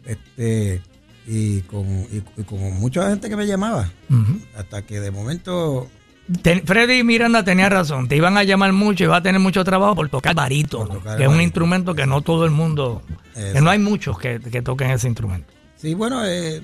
Este, 0.05 0.83
y 1.27 1.61
con, 1.63 2.07
con 2.47 2.79
mucha 2.79 3.09
gente 3.11 3.29
que 3.29 3.37
me 3.37 3.47
llamaba. 3.47 3.91
Hasta 4.57 4.83
que 4.83 5.01
de 5.01 5.11
momento. 5.11 5.89
Freddy 6.65 7.03
Miranda 7.03 7.45
tenía 7.45 7.69
razón. 7.69 8.09
Te 8.09 8.17
iban 8.17 8.37
a 8.37 8.45
llamar 8.45 8.73
mucho 8.73 9.05
y 9.05 9.07
va 9.07 9.19
a 9.19 9.23
tener 9.23 9.41
mucho 9.41 9.65
trabajo 9.65 9.95
por 9.95 10.09
tocar 10.09 10.35
barito, 10.35 10.89
que 11.17 11.23
es 11.23 11.29
un 11.29 11.41
instrumento 11.41 11.95
que 11.95 12.07
no 12.07 12.23
todo 12.23 12.45
el 12.45 12.51
mundo. 12.51 13.03
Que 13.35 13.61
no 13.61 13.71
hay 13.71 13.79
muchos 13.79 14.19
que, 14.19 14.39
toquen 14.63 14.91
ese 14.91 15.09
instrumento. 15.09 15.53
Sí, 15.77 15.93
bueno, 15.93 16.25
eh, 16.25 16.63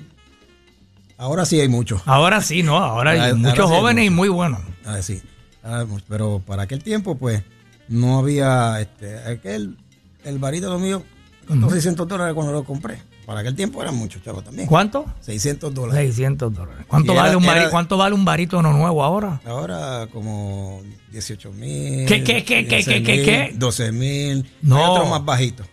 ahora 1.17 1.45
sí 1.45 1.59
hay 1.59 1.67
muchos. 1.67 2.01
Ahora 2.05 2.41
sí, 2.41 2.63
¿no? 2.63 2.77
Ahora 2.77 3.11
hay 3.11 3.33
muchos 3.33 3.69
jóvenes 3.69 4.05
y 4.05 4.09
muy 4.09 4.29
buenos. 4.29 4.61
Ah, 4.85 5.01
sí. 5.01 5.21
Ah, 5.63 5.85
pero 6.09 6.39
para 6.39 6.63
aquel 6.63 6.83
tiempo, 6.83 7.15
pues 7.17 7.43
no 7.91 8.19
había, 8.19 8.79
este, 8.79 9.17
aquel, 9.19 9.77
el 10.23 10.39
varito 10.39 10.77
mío 10.79 11.03
costó 11.45 11.69
600 11.69 12.07
dólares 12.07 12.33
cuando 12.33 12.53
lo 12.53 12.63
compré. 12.63 12.99
Para 13.25 13.41
aquel 13.41 13.55
tiempo 13.55 13.81
eran 13.81 13.95
muchos 13.95 14.23
chavos 14.23 14.43
también. 14.43 14.67
¿Cuánto? 14.67 15.05
600 15.19 15.73
dólares. 15.73 16.07
600 16.07 16.53
dólares. 16.53 16.85
¿Cuánto, 16.87 17.13
vale, 17.13 17.35
un 17.35 17.45
¿Cuánto 17.69 17.97
vale 17.97 18.15
un 18.15 18.25
barítono 18.25 18.73
nuevo 18.73 19.03
ahora? 19.03 19.41
Ahora 19.45 20.07
como 20.11 20.81
18 21.11 21.51
mil. 21.51 22.07
¿Qué, 22.07 22.23
qué, 22.23 22.43
qué, 22.43 22.65
qué, 22.65 22.83
qué, 22.83 23.03
qué? 23.03 23.53
12 23.55 23.91
mil. 23.91 24.49
No. 24.61 24.93
otro 24.93 25.05
más 25.05 25.23
bajito. 25.23 25.63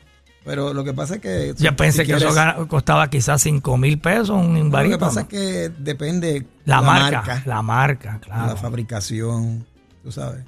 Pero 0.45 0.73
lo 0.73 0.83
que 0.85 0.93
pasa 0.93 1.17
es 1.17 1.21
que. 1.21 1.55
Ya 1.57 1.75
pensé 1.77 2.05
que 2.05 2.13
eso 2.13 2.31
costaba 2.69 3.09
quizás 3.09 3.43
5 3.43 3.77
mil 3.77 3.99
pesos 3.99 4.31
un 4.31 4.71
barítono. 4.71 4.83
Lo 4.83 4.99
que 4.99 4.99
pasa 4.99 5.21
es 5.23 5.27
que 5.27 5.71
depende. 5.79 6.47
La, 6.65 6.81
marca, 6.81 7.43
La 7.47 7.63
marca, 7.63 8.21
claro. 8.21 8.47
La 8.49 8.57
fabricación, 8.57 9.67
tú 10.03 10.13
sabes. 10.13 10.45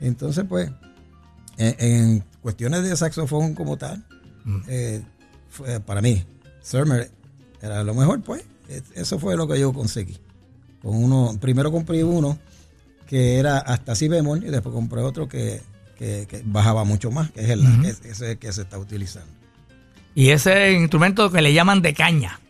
Entonces, 0.00 0.44
pues, 0.48 0.70
en, 1.58 2.24
cuestiones 2.42 2.82
de 2.82 2.96
saxofón 2.96 3.54
como 3.54 3.76
tal, 3.76 4.04
mm. 4.44 4.58
eh, 4.68 5.02
para 5.84 6.00
mí, 6.00 6.24
Surmer 6.62 7.10
era 7.60 7.82
lo 7.82 7.94
mejor, 7.94 8.22
pues. 8.22 8.44
Eso 8.94 9.18
fue 9.18 9.36
lo 9.36 9.46
que 9.46 9.58
yo 9.58 9.72
conseguí. 9.72 10.18
Con 10.82 10.96
uno, 10.96 11.36
primero 11.40 11.70
compré 11.70 12.02
uno 12.02 12.38
que 13.06 13.38
era 13.38 13.58
hasta 13.58 13.94
si 13.94 14.08
bemol 14.08 14.44
y 14.44 14.48
después 14.48 14.74
compré 14.74 15.00
otro 15.02 15.28
que, 15.28 15.62
bajaba 16.44 16.84
mucho 16.84 17.10
más, 17.10 17.30
que 17.30 17.42
es 17.42 17.50
el 17.50 17.64
ese 17.84 18.36
que 18.38 18.52
se 18.52 18.62
está 18.62 18.78
utilizando. 18.78 19.30
Y 20.14 20.30
ese 20.30 20.72
instrumento 20.72 21.30
que 21.30 21.42
le 21.42 21.52
llaman 21.52 21.82
de 21.82 21.94
caña. 21.94 22.40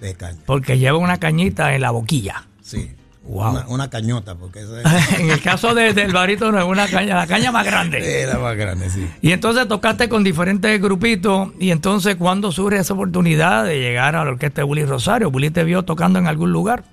De 0.00 0.14
caña. 0.14 0.40
Porque 0.46 0.78
lleva 0.78 0.98
una 0.98 1.18
cañita 1.18 1.74
en 1.74 1.80
la 1.80 1.90
boquilla. 1.90 2.46
Sí. 2.60 2.90
Una, 3.26 3.88
cañota, 3.88 4.34
porque 4.34 4.60
en 5.18 5.30
el 5.30 5.40
caso 5.40 5.74
del 5.74 6.12
barito 6.12 6.52
no 6.52 6.58
es 6.58 6.64
una 6.66 6.86
caña, 6.86 7.16
la 7.16 7.26
caña 7.26 7.50
más 7.50 7.64
grande. 7.64 8.22
Era 8.22 8.38
más 8.38 8.54
grande, 8.54 8.90
sí. 8.90 9.08
Y 9.22 9.32
entonces 9.32 9.66
tocaste 9.66 10.08
con 10.10 10.22
diferentes 10.22 10.80
grupitos. 10.80 11.48
Y 11.58 11.70
entonces, 11.70 12.16
¿cuándo 12.16 12.52
surge 12.52 12.78
esa 12.78 12.92
oportunidad 12.92 13.64
de 13.64 13.80
llegar 13.80 14.14
a 14.14 14.24
la 14.24 14.30
orquesta 14.30 14.60
de 14.60 14.64
Willy 14.64 14.84
Rosario? 14.84 15.30
¿Willy 15.30 15.50
te 15.50 15.64
vio 15.64 15.84
tocando 15.84 16.18
en 16.18 16.26
algún 16.26 16.52
lugar? 16.52 16.84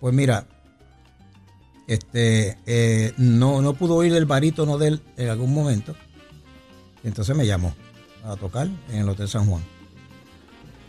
Pues 0.00 0.14
mira, 0.14 0.46
este 1.88 2.56
eh, 2.66 3.12
no, 3.16 3.60
no 3.62 3.74
pudo 3.74 3.96
oír 3.96 4.14
el 4.14 4.26
barítono 4.26 4.78
de 4.78 4.88
él 4.88 5.02
en 5.16 5.28
algún 5.28 5.52
momento. 5.52 5.96
Entonces 7.02 7.34
me 7.36 7.46
llamó 7.46 7.74
a 8.24 8.36
tocar 8.36 8.68
en 8.90 8.98
el 8.98 9.08
Hotel 9.08 9.28
San 9.28 9.46
Juan. 9.46 9.62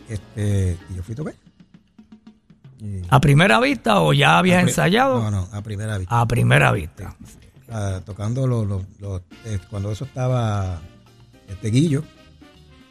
Este, 0.08 0.76
y 0.90 0.96
yo 0.96 1.02
fui 1.02 1.14
a 1.14 1.16
tocar. 1.16 1.47
¿A 3.08 3.20
primera 3.20 3.58
vista 3.60 4.00
o 4.00 4.12
ya 4.12 4.38
habías 4.38 4.62
ensayado? 4.62 5.20
No, 5.20 5.30
no, 5.30 5.48
a 5.52 5.62
primera 5.62 5.98
vista. 5.98 6.20
A 6.20 6.26
primera 6.26 6.72
vista. 6.72 7.16
Ah, 7.70 8.00
tocando 8.04 8.46
los, 8.46 8.82
eh, 9.44 9.58
cuando 9.68 9.90
eso 9.90 10.04
estaba 10.04 10.80
este 11.48 11.70
Guillo. 11.70 12.02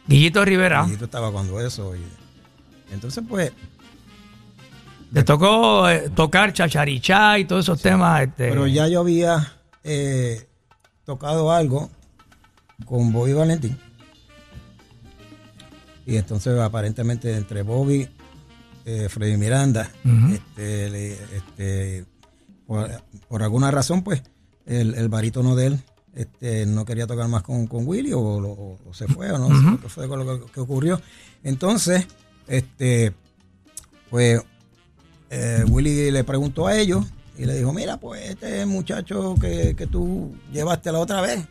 Guillito 0.06 0.44
Rivera. 0.44 0.84
Guillito 0.84 1.06
estaba 1.06 1.32
cuando 1.32 1.60
eso. 1.60 1.94
entonces, 2.92 3.24
pues. 3.28 3.52
Te 5.12 5.24
tocó 5.24 5.88
eh, 5.88 6.10
tocar 6.14 6.52
chacharichá 6.52 7.38
y 7.38 7.46
todos 7.46 7.64
esos 7.64 7.80
temas. 7.80 8.22
Este... 8.22 8.50
Pero 8.50 8.66
ya 8.66 8.88
yo 8.88 9.00
había 9.00 9.54
eh, 9.82 10.46
tocado 11.04 11.50
algo 11.50 11.90
con 12.84 13.10
Bobby 13.10 13.32
Valentín. 13.32 13.78
Y 16.04 16.16
entonces, 16.16 16.58
aparentemente, 16.58 17.34
entre 17.34 17.62
Bobby 17.62 18.08
eh, 18.90 19.08
Freddy 19.10 19.36
Miranda, 19.36 19.90
este, 20.32 21.12
este, 21.36 22.06
por, 22.66 23.42
alguna 23.42 23.70
razón, 23.70 24.02
pues, 24.02 24.22
el, 24.64 24.94
el 24.94 25.10
barítono 25.10 25.54
de 25.56 25.66
él 25.66 25.82
este, 26.14 26.64
no 26.64 26.86
quería 26.86 27.06
tocar 27.06 27.28
más 27.28 27.42
con, 27.42 27.68
Willy 27.70 28.12
o, 28.14 28.78
se 28.92 29.06
fue 29.08 29.30
o 29.30 29.36
no 29.36 29.48
sé 29.48 29.78
qué 29.82 29.88
fue 29.90 30.06
lo 30.08 30.46
que, 30.46 30.60
ocurrió. 30.60 31.00
Entonces, 31.44 32.06
este, 32.46 33.12
pues, 34.08 34.40
eh, 35.28 35.64
Willy 35.68 36.10
le 36.10 36.24
preguntó 36.24 36.66
a 36.66 36.74
ellos 36.74 37.04
y 37.36 37.44
le 37.44 37.58
dijo, 37.58 37.74
mira, 37.74 37.98
pues 37.98 38.30
este 38.30 38.64
muchacho 38.64 39.34
que, 39.38 39.76
que 39.76 39.86
tú 39.86 40.34
llevaste 40.50 40.90
la 40.92 41.00
otra 41.00 41.20
vez, 41.20 41.46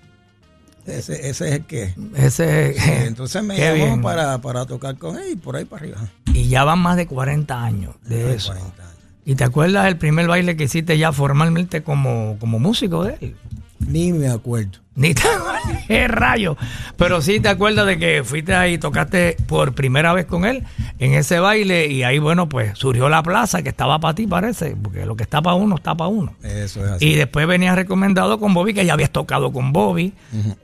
Ese, 0.88 1.30
ese 1.30 1.48
es 1.48 1.54
el 1.54 1.66
que. 1.66 1.94
Ese, 2.16 2.74
Sí, 2.74 2.92
entonces 3.06 3.44
me 3.44 3.58
llamó 3.58 3.74
bien. 3.76 4.02
para, 4.02 4.40
para 4.40 4.66
tocar 4.66 4.98
con 4.98 5.18
él 5.18 5.34
y 5.34 5.36
por 5.36 5.56
ahí 5.56 5.66
para 5.66 5.82
arriba. 5.84 5.98
Y 6.34 6.48
ya 6.50 6.64
van 6.64 6.80
más 6.80 6.96
de 6.98 7.08
40 7.08 7.64
años 7.64 7.96
de 8.06 8.36
eso. 8.36 8.54
40 8.54 8.84
años. 8.84 8.94
¿Y 9.26 9.36
te 9.36 9.44
acuerdas 9.44 9.84
del 9.86 9.98
primer 9.98 10.28
baile 10.28 10.56
que 10.56 10.64
hiciste 10.64 10.98
ya 10.98 11.12
formalmente 11.12 11.84
como, 11.84 12.38
como 12.40 12.60
músico 12.60 13.04
de 13.04 13.18
él? 13.20 13.36
Ni 13.80 14.14
me 14.14 14.30
acuerdo. 14.30 14.80
Ni 14.98 15.14
te 15.14 15.22
qué 15.88 16.08
rayo. 16.08 16.58
Pero 16.98 17.22
sí 17.22 17.40
te 17.40 17.50
acuerdas 17.50 17.86
de 17.86 18.00
que 18.00 18.24
fuiste 18.24 18.56
ahí 18.56 18.74
y 18.74 18.78
tocaste 18.80 19.38
por 19.48 19.74
primera 19.74 20.12
vez 20.12 20.26
con 20.26 20.44
él 20.44 20.64
en 20.98 21.14
ese 21.14 21.40
baile 21.40 21.88
y 21.88 22.02
ahí, 22.02 22.18
bueno, 22.18 22.50
pues 22.50 22.78
surgió 22.78 23.08
la 23.08 23.22
plaza 23.22 23.62
que 23.62 23.70
estaba 23.70 24.00
para 24.00 24.16
ti, 24.16 24.26
parece, 24.26 24.76
porque 24.76 25.06
lo 25.06 25.16
que 25.16 25.22
está 25.22 25.40
para 25.40 25.56
uno 25.56 25.76
está 25.76 25.94
para 25.94 26.08
uno. 26.08 26.34
Eso 26.42 26.84
es 26.84 26.92
así. 26.94 27.06
Y 27.06 27.16
después 27.16 27.46
venías 27.46 27.76
recomendado 27.76 28.40
con 28.40 28.56
Bobby, 28.56 28.74
que 28.74 28.86
ya 28.86 28.94
habías 28.94 29.12
tocado 29.12 29.54
con 29.54 29.72
Bobby. 29.72 30.14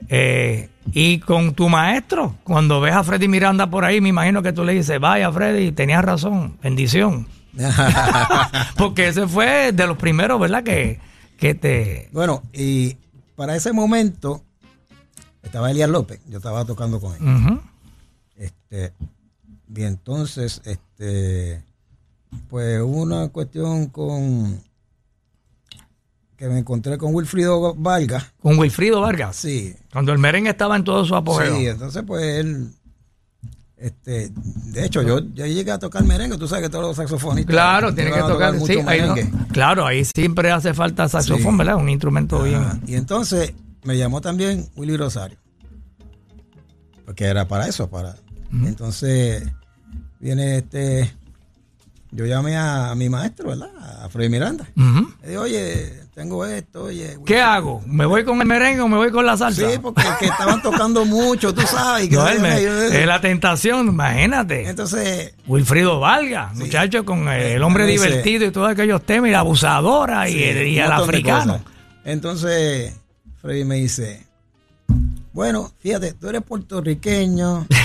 Eh, 0.08 0.68
y 0.92 1.20
con 1.20 1.54
tu 1.54 1.68
maestro, 1.68 2.34
cuando 2.42 2.80
ves 2.80 2.94
a 2.94 3.04
Freddy 3.04 3.28
Miranda 3.28 3.68
por 3.68 3.84
ahí, 3.84 4.00
me 4.00 4.08
imagino 4.08 4.42
que 4.42 4.52
tú 4.52 4.64
le 4.64 4.74
dices, 4.74 4.98
vaya 4.98 5.30
Freddy, 5.30 5.70
tenías 5.70 6.04
razón, 6.04 6.56
bendición. 6.60 7.28
Porque 8.76 9.08
ese 9.08 9.28
fue 9.28 9.70
de 9.70 9.86
los 9.86 9.96
primeros, 9.96 10.40
¿verdad? 10.40 10.64
Que, 10.64 10.98
que 11.38 11.54
te... 11.54 12.08
bueno, 12.12 12.42
y 12.52 12.96
para 13.36 13.56
ese 13.56 13.72
momento 13.72 14.42
estaba 15.42 15.70
Elías 15.70 15.90
López. 15.90 16.20
Yo 16.28 16.38
estaba 16.38 16.64
tocando 16.64 17.00
con 17.00 17.14
él. 17.14 17.60
Este, 18.36 18.92
y 19.74 19.82
entonces, 19.82 20.60
este, 20.64 21.62
pues 22.48 22.80
hubo 22.80 23.02
una 23.02 23.28
cuestión 23.28 23.86
con 23.86 24.60
que 26.36 26.48
me 26.48 26.58
encontré 26.58 26.98
con 26.98 27.14
Wilfrido 27.14 27.74
Vargas. 27.74 28.32
Con 28.42 28.58
Wilfrido 28.58 29.00
Vargas. 29.00 29.36
Sí, 29.36 29.74
Cuando 29.92 30.12
el 30.12 30.18
merengue 30.18 30.50
estaba 30.50 30.74
en 30.76 30.84
todo 30.84 31.04
su 31.04 31.14
apogeo. 31.14 31.56
sí, 31.56 31.66
entonces 31.68 32.02
pues 32.04 32.24
él, 32.40 32.72
este, 33.86 34.30
de 34.34 34.84
hecho 34.86 35.02
yo, 35.02 35.20
yo 35.34 35.44
llegué 35.46 35.70
a 35.70 35.78
tocar 35.78 36.02
merengue, 36.04 36.38
tú 36.38 36.48
sabes 36.48 36.64
que 36.64 36.70
todos 36.70 36.84
los 36.86 36.96
saxofonistas 36.96 37.52
Claro, 37.52 37.94
tiene 37.94 38.10
que 38.12 38.20
tocar. 38.20 38.54
mucho 38.54 38.66
sí, 38.72 38.78
ahí 38.86 39.00
no- 39.02 39.14
claro, 39.52 39.86
ahí 39.86 40.04
siempre 40.04 40.50
hace 40.50 40.72
falta 40.72 41.08
saxofón, 41.08 41.52
Sí. 41.52 41.58
¿verdad? 41.58 41.76
Un 41.76 41.88
instrumento 41.90 42.36
Ajá, 42.36 42.44
bien. 42.44 42.82
Y 42.86 42.94
entonces 42.94 43.52
me 43.84 43.98
llamó 43.98 44.20
también 44.22 44.68
Willy 44.76 44.96
Rosario. 44.96 45.36
Porque 47.04 47.24
era 47.24 47.46
para 47.46 47.68
eso, 47.68 47.88
para. 47.90 48.16
Entonces 48.50 49.42
viene 50.20 50.56
este. 50.58 51.12
Yo 52.16 52.26
llamé 52.26 52.56
a, 52.56 52.90
a 52.90 52.94
mi 52.94 53.08
maestro, 53.08 53.48
¿verdad? 53.48 53.70
A 54.04 54.08
Freddy 54.08 54.28
Miranda. 54.28 54.64
Ujú. 54.76 55.12
Le 55.22 55.28
digo, 55.30 55.42
oye, 55.42 55.92
tengo 56.14 56.46
esto, 56.46 56.84
oye. 56.84 57.18
¿Qué 57.26 57.40
hago? 57.40 57.82
¿Me 57.88 58.06
voy 58.06 58.24
con 58.24 58.40
el 58.40 58.46
merengue 58.46 58.82
o 58.82 58.86
me 58.88 58.96
voy 58.96 59.10
con 59.10 59.26
la 59.26 59.36
salsa? 59.36 59.68
Sí, 59.68 59.78
porque 59.82 60.02
es 60.02 60.14
que 60.20 60.26
estaban 60.26 60.62
tocando 60.62 61.04
mucho, 61.04 61.52
tú 61.52 61.62
sabes. 61.62 62.08
que 62.08 62.14
No, 62.14 62.28
él 62.28 62.38
me- 62.38 62.62
es 63.00 63.04
la 63.06 63.20
tentación, 63.20 63.88
imagínate. 63.88 64.68
Entonces, 64.68 65.34
Wilfrido 65.48 65.98
Vargas, 65.98 66.54
muchacho 66.54 67.04
con 67.04 67.28
el 67.28 67.60
hombre 67.64 67.84
divertido 67.86 68.44
y 68.46 68.52
todos 68.52 68.70
aquellos 68.70 69.02
temas, 69.04 69.30
y 69.30 69.32
la 69.32 69.40
abusadora 69.40 70.28
y, 70.28 70.40
el, 70.40 70.68
y 70.68 70.78
africano. 70.78 71.60
Entonces, 72.04 72.94
Freddy 73.42 73.64
me 73.64 73.74
dice, 73.76 74.24
bueno, 75.32 75.72
fíjate, 75.80 76.12
tú 76.12 76.28
eres 76.28 76.42
puertorriqueño. 76.42 77.66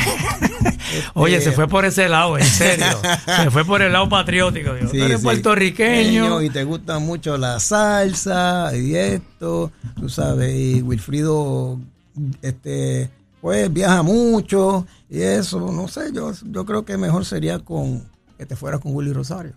Oye, 1.14 1.42
se 1.42 1.52
fue 1.52 1.68
por 1.68 1.86
ese 1.86 2.10
lado, 2.10 2.38
en 2.38 2.46
serio. 2.46 2.86
se 3.26 3.52
fue 3.52 3.66
por 3.66 3.82
el 3.82 3.94
lado 3.94 4.10
patriótico. 4.10 4.74
Digo, 4.74 4.90
Sí, 4.90 4.98
tú 4.98 5.04
eres 5.04 5.20
sí. 5.20 5.24
puertorriqueño. 5.24 6.42
Y 6.42 6.50
te 6.50 6.64
gusta 6.64 7.00
mucho 7.00 7.38
la 7.38 7.60
salsa 7.60 8.72
y 8.76 8.96
esto, 8.96 9.72
tú 10.00 10.10
sabes, 10.10 10.54
y 10.56 10.82
Wilfrido, 10.82 11.80
este, 12.42 13.10
pues 13.42 13.72
viaja 13.72 14.02
mucho 14.04 14.86
y 15.10 15.22
eso, 15.22 15.72
no 15.72 15.88
sé, 15.88 16.12
yo, 16.14 16.32
yo 16.52 16.66
creo 16.66 16.86
que 16.86 16.98
mejor 16.98 17.26
sería 17.26 17.60
con 17.60 18.04
que 18.38 18.46
te 18.46 18.56
fueras 18.56 18.80
con 18.80 18.96
Willy 18.96 19.14
Rosario. 19.14 19.54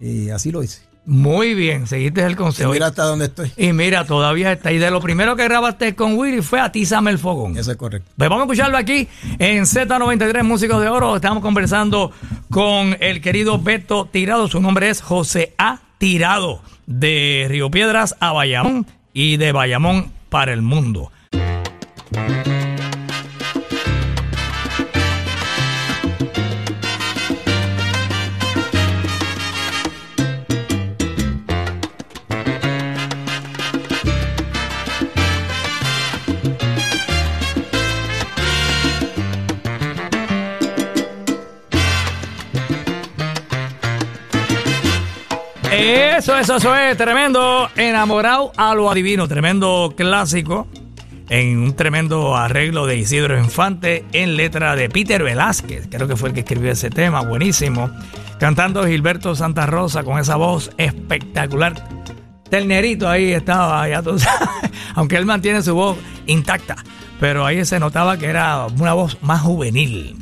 Y 0.00 0.30
así 0.30 0.50
lo 0.50 0.62
hice. 0.62 0.82
Muy 1.06 1.54
bien, 1.54 1.86
seguiste 1.86 2.20
el 2.24 2.32
Y 2.32 2.34
consejo. 2.34 2.72
mira 2.72 2.88
hasta 2.88 3.04
dónde 3.04 3.26
estoy. 3.26 3.52
Y 3.56 3.72
mira, 3.72 4.04
todavía 4.04 4.50
está. 4.52 4.72
Y 4.72 4.78
de 4.78 4.90
lo 4.90 5.00
primero 5.00 5.36
que 5.36 5.44
grabaste 5.44 5.94
con 5.94 6.18
Willy 6.18 6.42
fue 6.42 6.60
Atízame 6.60 7.12
el 7.12 7.18
Fogón. 7.18 7.56
Eso 7.56 7.70
es 7.70 7.76
correcto. 7.76 8.10
Pues 8.16 8.28
vamos 8.28 8.42
a 8.42 8.44
escucharlo 8.46 8.76
aquí 8.76 9.06
en 9.38 9.64
Z93 9.64 10.42
Músicos 10.42 10.80
de 10.82 10.88
Oro. 10.88 11.14
Estamos 11.14 11.42
conversando 11.42 12.10
con 12.50 12.96
el 13.00 13.20
querido 13.20 13.58
Beto 13.60 14.06
Tirado. 14.06 14.48
Su 14.48 14.60
nombre 14.60 14.90
es 14.90 15.00
José 15.00 15.54
A. 15.58 15.78
Tirado, 15.98 16.60
de 16.86 17.46
Río 17.48 17.70
Piedras 17.70 18.16
a 18.20 18.32
Bayamón 18.32 18.84
y 19.14 19.36
de 19.36 19.52
Bayamón 19.52 20.10
para 20.28 20.52
el 20.52 20.60
mundo. 20.62 21.12
Eso, 45.76 46.36
eso, 46.38 46.56
eso 46.56 46.74
es 46.74 46.96
tremendo. 46.96 47.68
Enamorado 47.76 48.50
a 48.56 48.74
lo 48.74 48.90
adivino. 48.90 49.28
Tremendo 49.28 49.92
clásico. 49.96 50.66
En 51.28 51.58
un 51.58 51.74
tremendo 51.74 52.36
arreglo 52.36 52.86
de 52.86 52.96
Isidro 52.96 53.36
Infante 53.36 54.04
en 54.12 54.36
letra 54.36 54.74
de 54.76 54.88
Peter 54.88 55.22
Velázquez. 55.22 55.88
Creo 55.90 56.08
que 56.08 56.16
fue 56.16 56.30
el 56.30 56.34
que 56.34 56.40
escribió 56.40 56.72
ese 56.72 56.88
tema. 56.88 57.20
Buenísimo. 57.20 57.90
Cantando 58.38 58.86
Gilberto 58.86 59.34
Santa 59.34 59.66
Rosa 59.66 60.02
con 60.02 60.18
esa 60.18 60.36
voz 60.36 60.70
espectacular. 60.78 61.74
Ternerito 62.48 63.08
ahí 63.08 63.32
estaba, 63.32 63.88
ya 63.88 64.02
tú. 64.02 64.16
Aunque 64.94 65.16
él 65.16 65.26
mantiene 65.26 65.62
su 65.62 65.74
voz 65.74 65.96
intacta. 66.26 66.76
Pero 67.20 67.44
ahí 67.44 67.64
se 67.64 67.80
notaba 67.80 68.16
que 68.16 68.26
era 68.26 68.66
una 68.66 68.94
voz 68.94 69.18
más 69.22 69.42
juvenil. 69.42 70.16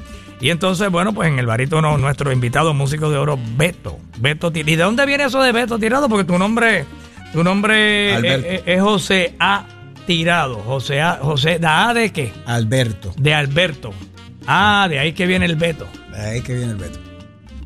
Y 0.45 0.51
entonces, 0.51 0.91
bueno, 0.91 1.15
pues 1.15 1.31
en 1.31 1.39
el 1.39 1.47
barítono, 1.47 1.97
nuestro 1.97 2.31
invitado 2.31 2.75
músico 2.75 3.11
de 3.11 3.17
oro, 3.17 3.39
Beto. 3.57 3.99
Beto 4.19 4.53
Tirado. 4.53 4.71
¿Y 4.71 4.77
de 4.77 4.83
dónde 4.83 5.07
viene 5.07 5.25
eso 5.25 5.41
de 5.41 5.53
Beto 5.53 5.79
Tirado? 5.79 6.07
Porque 6.07 6.25
tu 6.25 6.37
nombre, 6.37 6.85
tu 7.33 7.43
nombre 7.43 8.15
Alberto. 8.15 8.47
es, 8.47 8.63
es 8.67 8.83
José 8.83 9.35
A. 9.39 9.65
Tirado. 10.07 10.57
José 10.57 11.01
A. 11.01 11.15
José, 11.23 11.59
¿da 11.59 11.89
A 11.89 11.95
de 11.95 12.13
qué? 12.13 12.31
Alberto. 12.45 13.15
De 13.17 13.33
Alberto. 13.33 13.95
Ah, 14.47 14.87
de 14.91 14.99
ahí 14.99 15.15
que 15.15 15.25
viene 15.25 15.47
el 15.47 15.57
Beto. 15.57 15.87
Ahí 16.15 16.43
que 16.43 16.55
viene 16.55 16.73
el 16.73 16.77
Beto. 16.77 16.99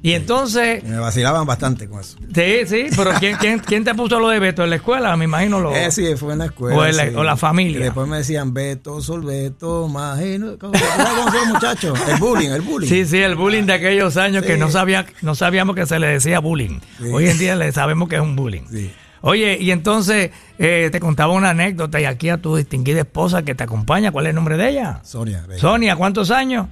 Y 0.03 0.13
entonces, 0.13 0.85
me 0.85 0.99
vacilaban 0.99 1.47
bastante 1.47 1.89
con 1.89 2.01
eso. 2.01 2.17
sí, 2.35 2.53
sí, 2.67 2.87
pero 2.97 3.13
¿quién, 3.19 3.37
quién, 3.37 3.59
quién 3.67 3.85
te 3.85 3.95
puso 3.95 4.21
lo 4.21 4.29
de 4.29 4.39
Beto? 4.39 4.63
¿En 4.65 4.71
la 4.71 4.77
escuela? 4.77 5.17
Me 5.17 5.25
imagino 5.25 5.61
lo... 5.61 5.75
Eh, 5.75 5.91
sí, 5.91 6.15
fue 6.17 6.33
en 6.35 6.39
la 6.41 6.47
escuela. 6.47 6.77
O 6.77 6.85
en 6.85 6.97
la- 6.97 7.09
sí. 7.09 7.15
o 7.17 7.25
la 7.25 7.37
familia. 7.37 7.81
Y 7.81 7.83
después 7.83 8.07
me 8.07 8.19
decían 8.19 8.55
Beto, 8.55 9.01
Solveto, 9.01 9.87
imagino. 9.89 10.57
¿Cómo 10.59 10.73
¿tú 10.73 10.79
sabes 10.79 11.07
cómo 11.09 11.23
son 11.31 11.35
los 11.35 11.47
muchachos? 11.49 11.99
El 12.09 12.17
bullying, 12.21 12.51
el 12.51 12.61
bullying. 12.63 12.89
Sí, 12.89 13.07
sí, 13.07 13.19
el 13.19 13.35
bullying 13.35 13.65
de 13.65 13.73
aquellos 13.73 14.17
años 14.17 14.45
que 14.45 14.57
no 14.57 14.71
sabía, 14.71 15.05
no 15.23 15.35
sabíamos 15.35 15.75
que 15.75 15.87
se 15.87 15.99
le 15.99 16.07
decía 16.07 16.39
bullying. 16.39 16.79
Sí. 16.99 17.09
Hoy 17.13 17.29
en 17.29 17.39
día 17.39 17.57
le 17.57 17.73
sabemos 17.73 18.09
que 18.09 18.17
es 18.17 18.23
un 18.23 18.37
bullying. 18.37 18.63
Sí. 18.71 18.93
Oye, 19.21 19.59
y 19.61 19.73
entonces 19.73 20.31
eh, 20.61 20.91
te 20.93 21.01
contaba 21.01 21.33
una 21.33 21.51
anécdota 21.51 22.01
y 22.01 22.05
aquí 22.05 22.29
a 22.29 22.37
tu 22.39 22.55
distinguida 22.55 23.01
esposa 23.01 23.43
que 23.43 23.55
te 23.57 23.65
acompaña, 23.65 24.13
¿cuál 24.13 24.27
es 24.27 24.31
el 24.31 24.37
nombre 24.37 24.57
de 24.57 24.69
ella? 24.69 25.01
Sonia, 25.03 25.45
Sonia, 25.57 25.97
¿cuántos 25.97 26.31
años? 26.31 26.69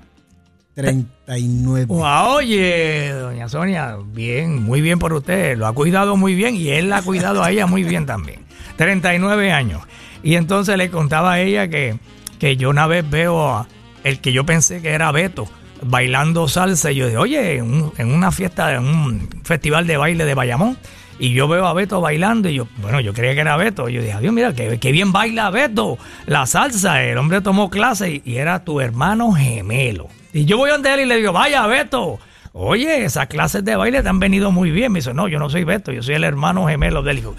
39. 0.77 1.87
Wow, 1.87 2.35
oye, 2.37 3.11
doña 3.11 3.49
Sonia, 3.49 3.97
bien, 4.13 4.63
muy 4.63 4.83
bien 4.83 4.99
por 4.99 5.15
usted, 5.15 5.57
lo 5.57 5.67
ha 5.67 5.73
cuidado 5.73 6.17
muy 6.17 6.35
bien 6.35 6.55
y 6.55 6.69
él 6.69 6.91
la 6.91 6.99
ha 6.99 7.03
cuidado 7.03 7.43
a 7.43 7.51
ella 7.51 7.67
muy 7.67 7.83
bien 7.83 8.05
también. 8.05 8.41
39 8.77 9.53
años. 9.53 9.83
Y 10.23 10.35
entonces 10.35 10.77
le 10.77 10.91
contaba 10.91 11.33
a 11.33 11.41
ella 11.41 11.69
que, 11.69 11.99
que 12.39 12.59
yo 12.59 12.69
una 12.69 12.87
vez 12.87 13.09
veo 13.09 13.49
a 13.49 13.67
el 14.05 14.21
que 14.21 14.33
yo 14.33 14.45
pensé 14.45 14.83
que 14.83 14.91
era 14.91 15.11
Beto 15.13 15.49
bailando 15.81 16.47
salsa 16.47 16.93
y 16.93 16.97
yo 16.97 17.07
dije, 17.07 17.17
oye, 17.17 17.57
en, 17.57 17.91
en 17.97 18.13
una 18.13 18.31
fiesta, 18.31 18.75
en 18.75 18.85
un 18.85 19.29
festival 19.45 19.87
de 19.87 19.97
baile 19.97 20.27
de 20.27 20.35
Bayamón, 20.35 20.77
y 21.19 21.33
yo 21.33 21.49
veo 21.49 21.67
a 21.67 21.73
Beto 21.73 22.03
bailando 22.03 22.51
y 22.51 22.55
yo, 22.57 22.69
bueno, 22.83 23.01
yo 23.01 23.15
creía 23.15 23.35
que 23.35 23.41
era 23.41 23.57
Beto. 23.57 23.89
Y 23.89 23.95
yo 23.95 24.03
dije, 24.03 24.21
Dios, 24.21 24.35
mira, 24.35 24.55
qué, 24.55 24.79
qué 24.79 24.93
bien 24.93 25.11
baila 25.13 25.49
Beto, 25.49 25.97
la 26.27 26.45
salsa. 26.45 27.03
El 27.03 27.17
hombre 27.17 27.41
tomó 27.41 27.71
clase 27.71 28.21
y 28.23 28.37
era 28.37 28.63
tu 28.63 28.81
hermano 28.81 29.33
gemelo. 29.33 30.09
Y 30.37 30.45
yo 30.45 30.59
voy 30.59 30.71
donde 30.71 30.93
él 30.93 31.01
y 31.01 31.05
le 31.07 31.17
digo, 31.17 31.33
vaya 31.33 31.67
Beto, 31.67 32.19
oye, 32.53 33.05
esas 33.05 33.27
clases 33.27 33.65
de 33.65 33.75
baile 33.77 34.03
te 34.03 34.09
han 34.09 34.21
venido 34.21 34.53
muy 34.53 34.71
bien. 34.71 34.93
Me 34.93 34.99
dice, 34.99 35.15
no, 35.15 35.29
yo 35.29 35.39
no 35.39 35.49
soy 35.49 35.65
Beto, 35.65 35.93
yo 35.93 36.03
soy 36.03 36.15
el 36.15 36.25
hermano 36.25 36.67
gemelo 36.67 37.03
de 37.03 37.11
él. 37.13 37.17
Y 37.19 37.21
digo, 37.21 37.35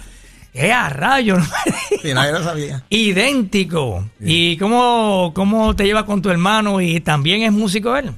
¡eh, 0.54 0.72
a 0.72 0.88
rayos! 0.88 1.42
Sí, 2.02 2.12
nadie 2.14 2.32
lo 2.32 2.42
sabía. 2.42 2.84
Idéntico. 2.90 4.04
¿Y 4.20 4.56
cómo, 4.56 5.32
cómo 5.34 5.74
te 5.74 5.84
llevas 5.84 6.04
con 6.04 6.22
tu 6.22 6.30
hermano? 6.30 6.80
¿Y 6.80 7.00
también 7.00 7.42
es 7.42 7.52
músico 7.52 7.96
él? 7.96 8.12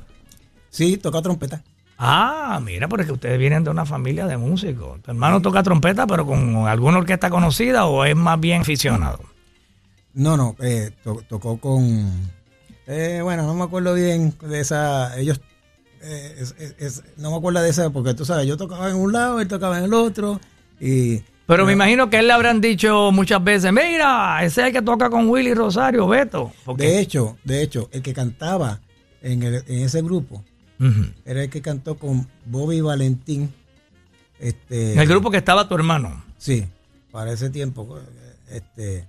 Sí, 0.69 0.97
toca 0.99 1.23
trompeta. 1.23 1.63
Ah, 1.99 2.61
mira, 2.63 2.89
porque 2.89 3.13
ustedes 3.13 3.39
vienen 3.39 3.65
de 3.65 3.71
una 3.71 3.85
familia 3.87 4.27
de 4.27 4.37
músicos. 4.37 5.01
¿Tu 5.03 5.11
hermano 5.11 5.41
toca 5.43 5.63
trompeta, 5.63 6.07
pero 6.07 6.25
con 6.27 6.67
alguna 6.69 6.99
orquesta 6.99 7.29
conocida 7.31 7.85
o 7.87 8.05
es 8.05 8.17
más 8.17 8.39
bien 8.41 8.63
aficionado? 8.63 9.21
No, 10.15 10.37
no, 10.37 10.57
eh, 10.61 10.91
to- 11.05 11.23
tocó 11.29 11.59
con. 11.59 12.40
Eh, 12.91 13.21
bueno, 13.23 13.45
no 13.45 13.55
me 13.55 13.65
acuerdo 13.65 13.95
bien 13.95 14.35
de 14.43 14.61
esa. 14.61 15.19
Ellos. 15.19 15.41
eh, 16.03 16.35
es- 16.39 16.55
es- 16.59 16.75
es- 16.79 17.03
no 17.19 17.31
me 17.31 17.37
acuerdo 17.37 17.61
de 17.61 17.69
esa, 17.69 17.91
porque 17.91 18.15
tú 18.15 18.25
sabes, 18.25 18.47
yo 18.47 18.57
tocaba 18.57 18.89
en 18.89 18.97
un 18.97 19.13
lado, 19.13 19.39
él 19.41 19.49
tocaba 19.49 19.79
en 19.79 19.85
el 19.85 19.93
otro. 19.95 20.41
Y. 20.81 21.23
Pero 21.47 21.67
me 21.67 21.73
imagino 21.75 22.09
que 22.09 22.19
él 22.21 22.27
le 22.29 22.33
habrán 22.33 22.61
dicho 22.61 23.11
muchas 23.13 23.43
veces, 23.45 23.71
mira, 23.73 24.39
ese 24.45 24.61
es 24.63 24.67
el 24.69 24.73
que 24.73 24.81
toca 24.83 25.11
con 25.11 25.29
Willy 25.29 25.53
Rosario, 25.53 26.07
Beto. 26.09 26.53
Porque- 26.65 26.85
De 26.85 27.01
hecho, 27.01 27.37
de 27.45 27.63
hecho, 27.63 27.89
el 27.93 28.01
que 28.03 28.15
cantaba 28.15 28.81
en, 29.21 29.43
el- 29.43 29.65
en 29.67 29.79
ese 29.85 30.01
grupo 30.01 30.43
era 31.27 31.43
el 31.43 31.51
que 31.51 31.61
cantó 31.61 31.97
con 31.99 32.27
Bobby 32.47 32.81
Valentín. 32.81 33.53
Este, 34.39 34.95
En 34.95 35.01
el 35.01 35.07
grupo 35.09 35.31
que 35.31 35.37
estaba 35.37 35.69
tu 35.69 35.75
hermano. 35.75 36.25
Sí, 36.39 36.65
para 37.11 37.33
ese 37.33 37.51
tiempo. 37.51 37.99
Este. 38.49 39.07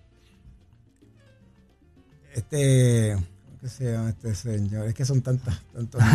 Este. 2.33 3.17
¿Qué 3.61 3.69
se 3.69 3.91
llama 3.91 4.09
este 4.09 4.33
señor? 4.35 4.87
Es 4.87 4.93
que 4.95 5.05
son 5.05 5.21
tantas, 5.21 5.61
tantos. 5.73 6.01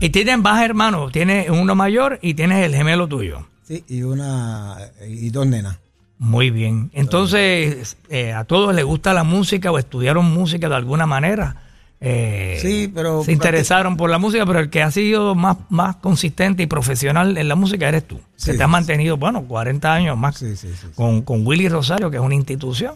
Y 0.00 0.10
tienen 0.10 0.42
más 0.42 0.64
hermanos, 0.64 1.12
tienes 1.12 1.48
uno 1.48 1.76
mayor 1.76 2.18
y 2.20 2.34
tienes 2.34 2.64
el 2.66 2.74
gemelo 2.74 3.06
tuyo. 3.06 3.46
Sí, 3.62 3.84
y 3.86 4.02
una. 4.02 4.76
Y 5.08 5.30
dos 5.30 5.46
nenas. 5.46 5.78
Muy 6.18 6.50
bien. 6.50 6.90
Entonces, 6.92 7.96
eh, 8.08 8.32
¿a 8.32 8.42
todos 8.44 8.74
les 8.74 8.84
gusta 8.84 9.14
la 9.14 9.22
música 9.22 9.70
o 9.70 9.78
estudiaron 9.78 10.24
música 10.32 10.68
de 10.68 10.74
alguna 10.74 11.06
manera? 11.06 11.56
Eh, 12.00 12.58
Sí, 12.60 12.90
pero- 12.92 13.22
Se 13.22 13.30
interesaron 13.32 13.96
por 13.96 14.10
la 14.10 14.18
música, 14.18 14.44
pero 14.44 14.58
el 14.58 14.70
que 14.70 14.82
ha 14.82 14.90
sido 14.90 15.36
más, 15.36 15.56
más 15.70 15.96
consistente 15.96 16.64
y 16.64 16.66
profesional 16.66 17.38
en 17.38 17.46
la 17.48 17.54
música 17.54 17.88
eres 17.88 18.06
tú. 18.08 18.20
Sí, 18.36 18.50
que 18.50 18.58
te 18.58 18.64
has 18.64 18.68
mantenido, 18.68 19.16
bueno, 19.16 19.44
40 19.44 19.94
años 19.94 20.18
más 20.18 20.36
sí. 20.36 20.56
sí. 20.56 20.68
con, 20.96 21.22
con 21.22 21.46
Willy 21.46 21.68
Rosario, 21.68 22.10
que 22.10 22.16
es 22.16 22.22
una 22.22 22.34
institución. 22.34 22.94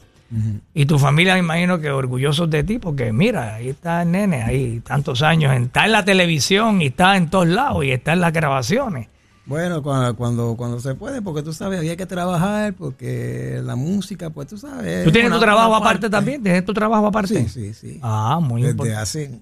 Y 0.74 0.84
tu 0.84 0.98
familia, 0.98 1.34
me 1.34 1.40
imagino 1.40 1.80
que 1.80 1.90
orgullosos 1.90 2.50
de 2.50 2.62
ti, 2.62 2.78
porque 2.78 3.12
mira, 3.12 3.54
ahí 3.54 3.70
está 3.70 4.02
el 4.02 4.10
nene, 4.10 4.42
ahí 4.42 4.80
tantos 4.80 5.22
años, 5.22 5.56
está 5.56 5.86
en 5.86 5.92
la 5.92 6.04
televisión 6.04 6.82
y 6.82 6.86
está 6.88 7.16
en 7.16 7.30
todos 7.30 7.48
lados 7.48 7.84
y 7.84 7.92
está 7.92 8.12
en 8.12 8.20
las 8.20 8.32
grabaciones. 8.32 9.08
Bueno, 9.46 9.82
cuando, 9.82 10.14
cuando, 10.14 10.56
cuando 10.58 10.80
se 10.80 10.94
puede, 10.94 11.22
porque 11.22 11.42
tú 11.42 11.54
sabes, 11.54 11.78
había 11.78 11.96
que 11.96 12.04
trabajar, 12.04 12.74
porque 12.74 13.62
la 13.64 13.76
música, 13.76 14.28
pues 14.28 14.48
tú 14.48 14.58
sabes. 14.58 15.04
¿Tú 15.04 15.08
es 15.08 15.12
tienes 15.14 15.32
tu 15.32 15.40
trabajo 15.40 15.74
aparte 15.74 16.00
parte. 16.02 16.10
también? 16.10 16.42
¿Tienes 16.42 16.66
tu 16.66 16.74
trabajo 16.74 17.06
aparte? 17.06 17.44
Sí, 17.44 17.48
sí, 17.48 17.72
sí. 17.72 17.98
Ah, 18.02 18.38
muy 18.42 18.60
Desde 18.60 18.72
importante. 18.72 19.00
hace. 19.00 19.40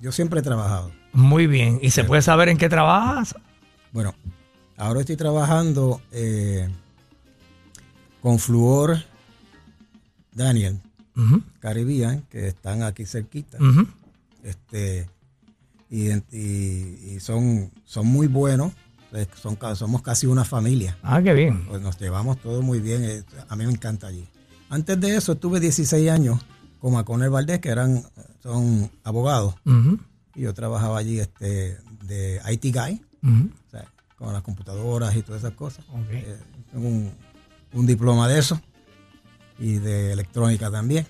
Yo 0.00 0.12
siempre 0.12 0.38
he 0.38 0.42
trabajado. 0.44 0.92
Muy 1.12 1.48
bien. 1.48 1.80
¿Y 1.82 1.90
se 1.90 2.04
puede 2.04 2.22
saber 2.22 2.48
en 2.48 2.58
qué 2.58 2.68
trabajas? 2.68 3.34
Bueno, 3.90 4.14
ahora 4.76 5.00
estoy 5.00 5.16
trabajando 5.16 6.00
eh, 6.12 6.68
con 8.22 8.38
Fluor 8.38 8.98
Daniel, 10.34 10.80
Ujú, 11.16 11.42
Caribbean, 11.60 12.22
que 12.30 12.48
están 12.48 12.82
aquí 12.82 13.06
cerquita. 13.06 13.58
Este, 14.42 15.08
y, 15.90 16.10
y- 16.32 17.12
y 17.14 17.20
son, 17.20 17.70
son 17.84 18.06
muy 18.06 18.26
buenos. 18.26 18.72
Son, 19.40 19.56
somos 19.76 20.02
casi 20.02 20.26
una 20.26 20.44
familia. 20.44 20.98
Ah, 21.02 21.22
qué 21.22 21.32
bien. 21.34 21.64
Pues 21.66 21.80
nos 21.80 21.98
llevamos 22.00 22.40
todo 22.40 22.62
muy 22.62 22.80
bien. 22.80 23.24
A 23.48 23.54
mí 23.54 23.64
me 23.64 23.72
encanta 23.72 24.08
allí. 24.08 24.26
Antes 24.68 25.00
de 25.00 25.14
eso 25.16 25.32
estuve 25.32 25.60
16 25.60 26.10
años 26.10 26.40
con 26.80 26.94
Maconel 26.94 27.30
Valdés, 27.30 27.60
que 27.60 27.68
eran 27.68 28.02
son 28.42 28.90
abogados. 29.04 29.54
Y 30.34 30.40
yo 30.42 30.52
trabajaba 30.52 30.98
allí 30.98 31.20
este, 31.20 31.78
de 32.02 32.40
IT 32.50 32.74
Guy. 32.74 33.00
o 33.22 33.70
sea, 33.70 33.84
con 34.18 34.32
las 34.32 34.42
computadoras 34.42 35.14
y 35.14 35.22
todas 35.22 35.42
esas 35.42 35.54
cosas. 35.54 35.84
Eh, 36.10 36.36
tengo 36.72 36.88
un, 36.88 37.12
un 37.72 37.86
diploma 37.86 38.26
de 38.26 38.40
eso 38.40 38.60
y 39.58 39.78
de 39.78 40.12
electrónica 40.12 40.70
también 40.70 41.06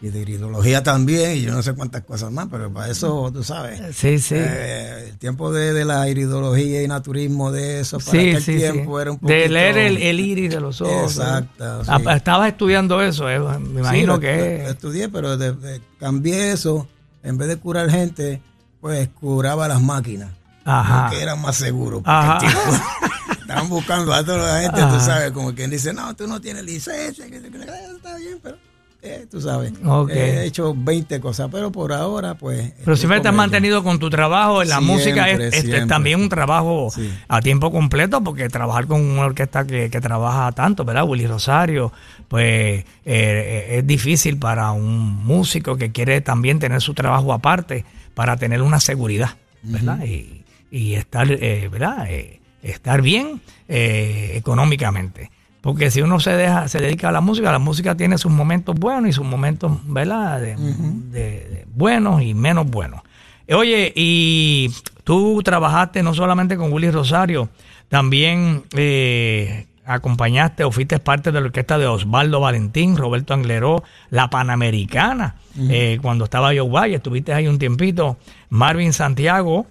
y 0.00 0.10
de 0.10 0.20
iridología 0.20 0.84
también 0.84 1.36
y 1.38 1.40
yo 1.42 1.52
no 1.52 1.60
sé 1.60 1.74
cuántas 1.74 2.04
cosas 2.04 2.30
más, 2.30 2.46
pero 2.48 2.72
para 2.72 2.88
eso 2.88 3.32
tú 3.32 3.42
sabes. 3.42 3.96
Sí, 3.96 4.20
sí. 4.20 4.36
eh, 4.36 5.06
el 5.08 5.18
tiempo 5.18 5.52
de, 5.52 5.72
de 5.72 5.84
la 5.84 6.08
iridología 6.08 6.84
y 6.84 6.86
naturismo 6.86 7.50
de 7.50 7.80
eso, 7.80 7.98
para 7.98 8.10
sí, 8.12 8.18
aquel 8.28 8.42
sí, 8.44 8.56
tiempo 8.58 8.96
sí. 8.96 9.02
era 9.02 9.10
un 9.10 9.18
poquito... 9.18 9.36
De 9.40 9.48
leer 9.48 9.76
el, 9.76 9.96
el 9.96 10.20
iris 10.20 10.50
de 10.50 10.60
los 10.60 10.80
ojos. 10.80 11.16
Exacto, 11.16 11.82
Ah, 11.88 11.98
sí. 11.98 12.04
Estabas 12.14 12.48
estudiando 12.52 13.02
eso, 13.02 13.28
eh, 13.28 13.40
me 13.40 13.80
imagino 13.80 14.14
lo- 14.14 14.20
que... 14.20 14.68
estudié, 14.70 15.08
pero 15.08 15.36
de- 15.36 15.52
de- 15.54 15.80
cambié 15.98 16.52
eso, 16.52 16.86
en 17.24 17.36
vez 17.36 17.48
de 17.48 17.56
curar 17.56 17.90
gente, 17.90 18.40
pues 18.80 19.08
curaba 19.08 19.66
las 19.66 19.82
máquinas. 19.82 20.30
Ajá. 20.68 21.10
que 21.10 21.22
era 21.22 21.34
más 21.36 21.56
seguro. 21.56 22.02
Ajá. 22.04 22.38
estaban 23.40 23.68
buscando 23.68 24.12
a 24.12 24.22
toda 24.24 24.54
la 24.56 24.60
gente, 24.62 24.80
Ajá. 24.80 24.94
tú 24.98 25.00
sabes, 25.04 25.30
como 25.32 25.54
quien 25.54 25.70
dice, 25.70 25.92
no, 25.92 26.14
tú 26.14 26.26
no 26.26 26.40
tienes 26.40 26.64
licencia, 26.64 27.26
que- 27.26 27.36
está 27.36 28.16
bien, 28.16 28.38
pero 28.42 28.56
eh, 29.00 29.26
tú 29.30 29.40
sabes. 29.40 29.72
Ok. 29.84 30.10
He 30.10 30.44
hecho 30.46 30.74
20 30.76 31.20
cosas, 31.20 31.48
pero 31.52 31.70
por 31.70 31.92
ahora, 31.92 32.34
pues. 32.34 32.72
Pero 32.84 32.96
siempre 32.96 33.20
te 33.20 33.28
has 33.28 33.34
mantenido 33.34 33.84
con 33.84 34.00
tu 34.00 34.10
trabajo. 34.10 34.64
La 34.64 34.78
Siempre, 34.78 34.94
música 34.96 35.30
es, 35.30 35.38
es- 35.40 35.54
es 35.54 35.60
siempre. 35.62 35.86
también 35.86 36.20
un 36.20 36.28
trabajo 36.28 36.88
Sí. 36.92 37.08
a 37.28 37.40
tiempo 37.40 37.70
completo, 37.70 38.22
porque 38.24 38.48
trabajar 38.48 38.86
con 38.88 39.00
una 39.00 39.22
orquesta 39.26 39.64
que, 39.64 39.88
que 39.88 40.00
trabaja 40.00 40.50
tanto, 40.50 40.84
¿verdad? 40.84 41.04
Willy 41.06 41.28
Rosario, 41.28 41.92
pues 42.26 42.84
eh, 43.04 43.76
es 43.78 43.86
difícil 43.86 44.36
para 44.36 44.72
un 44.72 45.24
músico 45.24 45.76
que 45.76 45.92
quiere 45.92 46.20
también 46.20 46.58
tener 46.58 46.80
su 46.82 46.92
trabajo 46.92 47.32
aparte 47.32 47.84
para 48.14 48.36
tener 48.36 48.62
una 48.62 48.80
seguridad, 48.80 49.30
¿verdad? 49.62 50.02
y, 50.04 50.37
y 50.70 50.94
estar, 50.94 51.30
eh, 51.30 51.68
¿verdad? 51.70 52.06
Eh, 52.10 52.40
estar 52.62 53.02
bien 53.02 53.40
eh, 53.68 54.32
económicamente. 54.34 55.30
Porque 55.60 55.90
si 55.90 56.00
uno 56.02 56.20
se 56.20 56.30
deja, 56.32 56.68
se 56.68 56.78
dedica 56.78 57.08
a 57.08 57.12
la 57.12 57.20
música, 57.20 57.50
la 57.52 57.58
música 57.58 57.96
tiene 57.96 58.16
sus 58.18 58.30
momentos 58.32 58.74
buenos 58.76 59.10
y 59.10 59.12
sus 59.12 59.26
momentos, 59.26 59.72
¿verdad? 59.86 60.40
De, 60.40 60.56
de- 60.56 61.20
de 61.20 61.64
buenos 61.74 62.22
y 62.22 62.32
menos 62.34 62.66
buenos. 62.70 63.02
Eh, 63.46 63.54
Oye, 63.54 63.92
y 63.96 64.70
tú 65.04 65.42
trabajaste 65.42 66.02
no 66.02 66.14
solamente 66.14 66.56
con 66.56 66.72
Willy 66.72 66.90
Rosario, 66.90 67.48
también 67.88 68.62
eh, 68.76 69.66
acompañaste 69.84 70.64
o 70.64 70.70
fuiste 70.70 70.98
parte 71.00 71.32
de 71.32 71.40
la 71.40 71.46
orquesta 71.46 71.76
de 71.78 71.86
Osvaldo 71.86 72.40
Valentín, 72.40 72.96
Roberto 72.96 73.34
Angleró, 73.34 73.82
La 74.10 74.28
Panamericana, 74.30 75.36
eh, 75.58 75.98
cuando 76.00 76.24
estaba 76.24 76.48
Joe 76.48 76.68
Valle, 76.68 76.96
estuviste 76.96 77.32
ahí 77.34 77.48
un 77.48 77.58
tiempito, 77.58 78.16
Marvin 78.50 78.92
Santiago, 78.92 79.66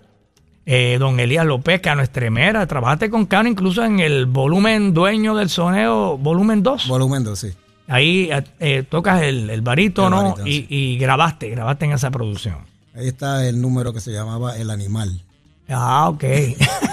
eh, 0.70 0.98
don 1.00 1.18
Elías 1.20 1.46
López, 1.46 1.80
Cano 1.82 2.02
Estremera, 2.04 2.68
trabajaste 2.68 3.10
con 3.10 3.26
Cano 3.26 3.48
incluso 3.50 3.84
en 3.86 4.00
el 4.02 4.26
volumen 4.26 4.94
dueño 4.94 5.34
del 5.36 5.50
soneo, 5.50 6.18
volumen 6.18 6.62
2. 6.62 6.88
Volumen 6.90 7.24
2, 7.24 7.40
sí. 7.40 7.48
Ahí 7.88 8.30
eh, 8.32 8.44
eh, 8.60 8.84
tocas 8.88 9.22
el, 9.22 9.50
el 9.50 9.62
barítono 9.62 10.18
El 10.20 10.24
barítono, 10.26 10.48
y, 10.48 10.52
sí. 10.54 10.68
y 10.70 10.98
grabaste, 10.98 11.50
grabaste 11.50 11.86
en 11.86 11.94
esa 11.94 12.12
producción. 12.12 12.58
Ahí 12.94 13.08
está 13.08 13.48
el 13.48 13.62
número 13.62 13.94
que 13.94 14.02
se 14.02 14.12
llamaba 14.12 14.58
El 14.58 14.70
Animal. 14.70 15.22
Ah, 15.70 16.10
ok. 16.10 16.24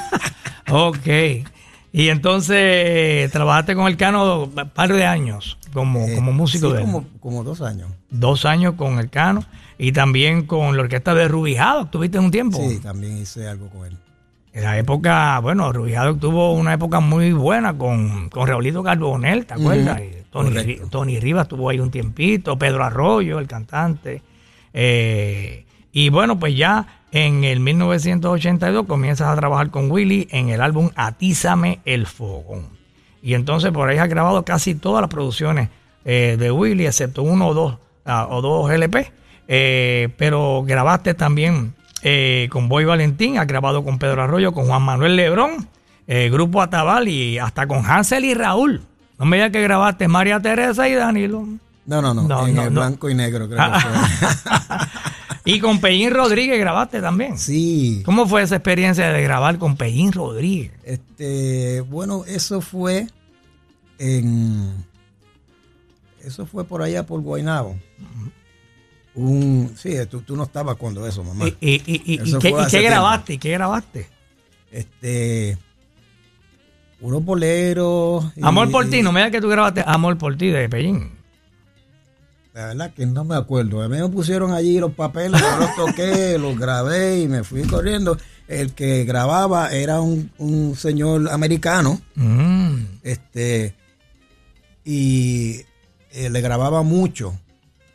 ok. 0.70 1.08
Y 1.92 2.08
entonces 2.08 3.30
trabajaste 3.30 3.74
con 3.74 3.86
el 3.86 3.96
Cano 3.96 4.44
un 4.44 4.50
par 4.70 4.92
de 4.92 5.04
años 5.04 5.58
como, 5.72 6.00
Eh, 6.06 6.14
como 6.14 6.32
músico 6.32 6.68
sí, 6.68 6.72
de 6.74 6.78
él. 6.80 6.84
como, 6.86 7.04
como 7.20 7.44
dos 7.44 7.60
años. 7.60 7.88
Dos 8.10 8.44
años 8.44 8.74
con 8.76 8.98
el 8.98 9.10
Cano 9.10 9.44
y 9.78 9.92
también 9.92 10.46
con 10.46 10.76
la 10.76 10.82
orquesta 10.82 11.14
de 11.14 11.28
Rubijado. 11.28 11.84
¿Estuviste 11.84 12.18
un 12.18 12.30
tiempo? 12.30 12.58
Sí, 12.58 12.78
también 12.80 13.18
hice 13.18 13.48
algo 13.48 13.68
con 13.68 13.86
él. 13.86 13.96
En 14.52 14.62
la 14.62 14.78
época, 14.78 15.40
bueno, 15.40 15.72
Rubijado 15.72 16.14
tuvo 16.14 16.52
una 16.52 16.74
época 16.74 17.00
muy 17.00 17.32
buena 17.32 17.76
con, 17.76 18.28
con 18.30 18.46
Raulito 18.46 18.84
Carbonel, 18.84 19.46
¿te 19.46 19.54
acuerdas? 19.54 20.00
Y 20.00 20.22
Tony, 20.30 20.76
Tony 20.90 21.18
Rivas 21.18 21.42
estuvo 21.42 21.68
ahí 21.68 21.80
un 21.80 21.90
tiempito, 21.90 22.56
Pedro 22.56 22.84
Arroyo, 22.84 23.40
el 23.40 23.48
cantante. 23.48 24.22
Eh, 24.72 25.64
y 25.92 26.08
bueno, 26.08 26.38
pues 26.38 26.56
ya 26.56 27.02
en 27.10 27.44
el 27.44 27.60
1982 27.60 28.86
comienzas 28.86 29.28
a 29.28 29.36
trabajar 29.36 29.70
con 29.70 29.90
Willy 29.90 30.28
en 30.30 30.50
el 30.50 30.60
álbum 30.60 30.90
Atízame 30.96 31.80
el 31.84 32.06
Fogón. 32.06 32.68
Y 33.22 33.34
entonces 33.34 33.70
por 33.72 33.88
ahí 33.88 33.98
has 33.98 34.08
grabado 34.08 34.44
casi 34.44 34.74
todas 34.74 35.00
las 35.00 35.10
producciones 35.10 35.68
eh, 36.04 36.36
de 36.38 36.50
Willy, 36.50 36.86
excepto 36.86 37.22
uno 37.22 37.48
o 37.48 37.54
dos, 37.54 37.78
ah, 38.04 38.26
o 38.28 38.42
dos 38.42 38.70
LP. 38.70 39.12
Eh, 39.48 40.08
pero 40.16 40.62
grabaste 40.66 41.14
también 41.14 41.74
eh, 42.02 42.48
con 42.50 42.68
Boy 42.68 42.84
Valentín, 42.84 43.38
has 43.38 43.46
grabado 43.46 43.84
con 43.84 43.98
Pedro 43.98 44.22
Arroyo, 44.22 44.52
con 44.52 44.66
Juan 44.66 44.82
Manuel 44.82 45.16
Lebrón, 45.16 45.68
eh, 46.06 46.30
Grupo 46.30 46.62
Atabal 46.62 47.08
y 47.08 47.38
hasta 47.38 47.66
con 47.66 47.84
Hansel 47.84 48.24
y 48.24 48.34
Raúl. 48.34 48.82
No 49.18 49.26
me 49.26 49.36
digas 49.36 49.52
que 49.52 49.62
grabaste 49.62 50.08
María 50.08 50.40
Teresa 50.40 50.88
y 50.88 50.94
Danilo. 50.94 51.46
No, 51.86 52.00
no, 52.00 52.14
no, 52.14 52.22
No, 52.22 52.46
en 52.46 52.54
no, 52.54 52.62
el 52.62 52.74
no. 52.74 52.80
blanco 52.80 53.10
y 53.10 53.14
negro 53.14 53.48
creo 53.48 53.72
que 53.72 53.80
fue. 53.80 53.90
Y 55.46 55.60
con 55.60 55.78
Pellín 55.78 56.10
Rodríguez 56.10 56.58
grabaste 56.58 57.02
también. 57.02 57.36
Sí. 57.36 58.00
¿Cómo 58.06 58.26
fue 58.26 58.42
esa 58.42 58.56
experiencia 58.56 59.12
de 59.12 59.22
grabar 59.22 59.58
con 59.58 59.76
Pellín 59.76 60.10
Rodríguez? 60.10 60.72
Este, 60.84 61.82
bueno, 61.82 62.24
eso 62.26 62.62
fue 62.62 63.08
en 63.98 64.72
eso 66.24 66.46
fue 66.46 66.64
por 66.64 66.80
allá 66.80 67.04
por 67.04 67.20
Guaynabo. 67.20 67.76
Un, 69.16 69.74
sí, 69.76 69.94
tú, 70.10 70.22
tú 70.22 70.34
no 70.36 70.42
estabas 70.44 70.76
cuando 70.76 71.06
eso, 71.06 71.22
mamá. 71.22 71.46
¿Y, 71.46 71.54
y- 71.60 71.82
y- 71.86 72.02
y- 72.14 72.38
qué, 72.40 72.52
qué 72.70 72.82
grabaste? 72.82 73.34
¿Y 73.34 73.38
qué 73.38 73.50
grabaste? 73.52 74.08
Este, 74.72 75.56
unos 77.00 77.24
boleros. 77.24 78.24
Amor 78.42 78.70
por 78.70 78.88
ti, 78.90 79.02
no 79.02 79.12
me 79.12 79.20
digas 79.20 79.30
que 79.32 79.40
tú 79.40 79.48
grabaste 79.48 79.84
Amor 79.86 80.18
por 80.18 80.36
ti 80.36 80.48
de 80.48 80.68
Pellín. 80.68 81.12
la 82.54 82.66
verdad 82.66 82.92
que 82.92 83.06
no 83.06 83.22
me 83.24 83.36
acuerdo. 83.36 83.82
A 83.82 83.88
mí 83.88 83.98
me 83.98 84.08
pusieron 84.08 84.52
allí 84.52 84.78
los 84.80 84.92
papeles, 84.94 85.40
yo 85.40 85.56
los 85.58 85.74
toqué, 85.76 86.36
los 86.40 86.58
grabé 86.58 87.20
y 87.20 87.28
me 87.28 87.44
fui 87.44 87.62
corriendo. 87.62 88.18
El 88.48 88.74
que 88.74 89.04
grababa 89.04 89.72
era 89.72 90.00
un, 90.00 90.30
un 90.38 90.74
señor 90.76 91.30
americano, 91.30 92.00
Mm. 92.16 92.76
este, 93.04 93.74
y 94.84 95.60
eh, 96.12 96.30
le 96.30 96.40
grababa 96.40 96.82
mucho, 96.82 97.38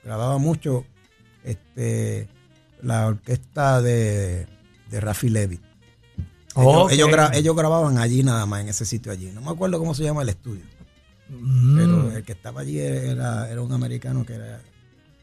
grababa 0.04 0.38
mucho, 0.40 0.86
este, 1.52 2.28
la 2.82 3.08
orquesta 3.08 3.82
de, 3.82 4.48
de 4.90 5.00
Rafi 5.02 5.30
Levy. 5.30 5.60
Ellos, 6.56 6.92
ellos, 6.92 7.10
gra- 7.10 7.32
ellos 7.36 7.56
grababan 7.56 7.98
allí 8.00 8.24
nada 8.24 8.46
más, 8.46 8.62
en 8.62 8.70
ese 8.70 8.86
sitio 8.86 9.12
allí. 9.12 9.32
No 9.34 9.42
me 9.42 9.52
acuerdo 9.52 9.78
cómo 9.80 9.94
se 9.94 10.04
llama 10.04 10.24
el 10.24 10.30
estudio. 10.30 10.64
Mm. 11.30 11.78
Pero 11.78 12.12
el 12.18 12.24
que 12.24 12.32
estaba 12.32 12.62
allí 12.62 12.80
era, 12.80 13.50
era 13.50 13.62
un 13.62 13.72
americano 13.72 14.26
que 14.26 14.34
era, 14.34 14.60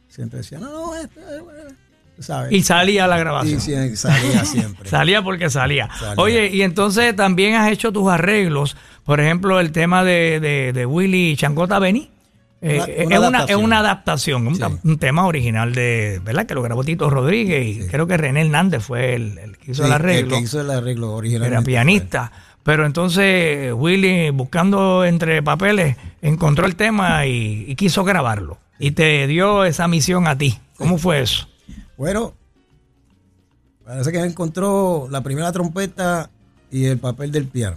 siempre 0.09 0.39
decía, 0.39 0.59
no, 0.59 0.71
no, 0.71 0.95
esto 0.95 1.21
es 1.21 1.43
bueno", 1.43 1.71
tú 2.17 2.23
¿sabes? 2.23 2.53
Y 2.53 2.63
salía 2.63 3.07
la 3.09 3.17
Y 3.17 3.21
grabación. 3.21 3.61
salía 3.97 4.45
siempre. 4.45 4.89
Salía 4.89 5.23
porque 5.23 5.51
salía. 5.51 5.89
Salía. 5.99 6.23
Oye, 6.23 6.47
y 6.55 6.63
entonces 6.63 7.15
también 7.17 7.57
has 7.57 7.71
hecho 7.71 7.93
tus 7.93 8.09
arreglos. 8.09 8.77
Por 9.05 9.21
ejemplo, 9.21 9.59
el 9.61 9.73
tema 9.73 10.05
de, 10.05 10.39
de, 10.41 10.73
de 10.73 10.87
Willy 10.87 11.37
Changota 11.37 11.79
Beni. 11.81 12.11
Eh, 12.63 12.77
Una- 12.79 12.85
es, 12.87 13.07
una 13.07 13.15
es 13.17 13.21
adaptación. 13.23 13.65
una 13.65 13.79
adaptación, 13.81 14.47
un, 14.47 14.57
Sí. 14.57 14.63
un 14.85 14.99
tema 14.99 15.27
original 15.27 15.75
de, 15.75 16.21
¿verdad? 16.25 16.47
Que 16.47 16.55
lo 16.55 16.63
grabó 16.63 16.83
Tito 16.85 17.11
Rodríguez 17.11 17.67
y 17.67 17.87
creo 17.89 18.07
que 18.07 18.17
René 18.17 18.41
Hernández 18.43 18.83
fue 18.83 19.15
el, 19.15 19.39
el 19.39 19.59
que 19.59 19.73
hizo 19.73 19.83
Sí, 19.83 19.87
el 19.89 19.93
arreglo. 19.93 20.37
que 20.37 20.43
hizo 20.43 20.61
el 20.61 20.71
arreglo 20.71 21.13
original. 21.15 21.47
Era 21.49 21.63
pianista. 21.63 22.33
Pero 22.63 22.85
entonces 22.87 23.73
Willy, 23.75 24.31
buscando 24.31 25.05
entre 25.05 25.43
papeles, 25.43 25.97
encontró 26.23 26.67
el 26.67 26.75
tema 26.77 27.25
y, 27.27 27.65
y 27.69 27.77
quiso 27.77 28.03
grabarlo. 28.05 28.59
Y 28.79 28.91
te 28.93 29.27
dio 29.27 29.65
esa 29.65 29.87
misión 29.87 30.27
a 30.27 30.37
ti. 30.37 30.59
¿Cómo 30.77 30.99
fue 30.99 31.21
eso? 31.21 31.47
Bueno, 31.97 32.35
parece 33.85 34.11
que 34.13 34.19
encontró 34.19 35.07
la 35.11 35.23
primera 35.23 35.53
trompeta 35.53 36.31
y 36.71 36.87
el 36.87 36.99
papel 36.99 37.31
del 37.31 37.47
piano. 37.47 37.77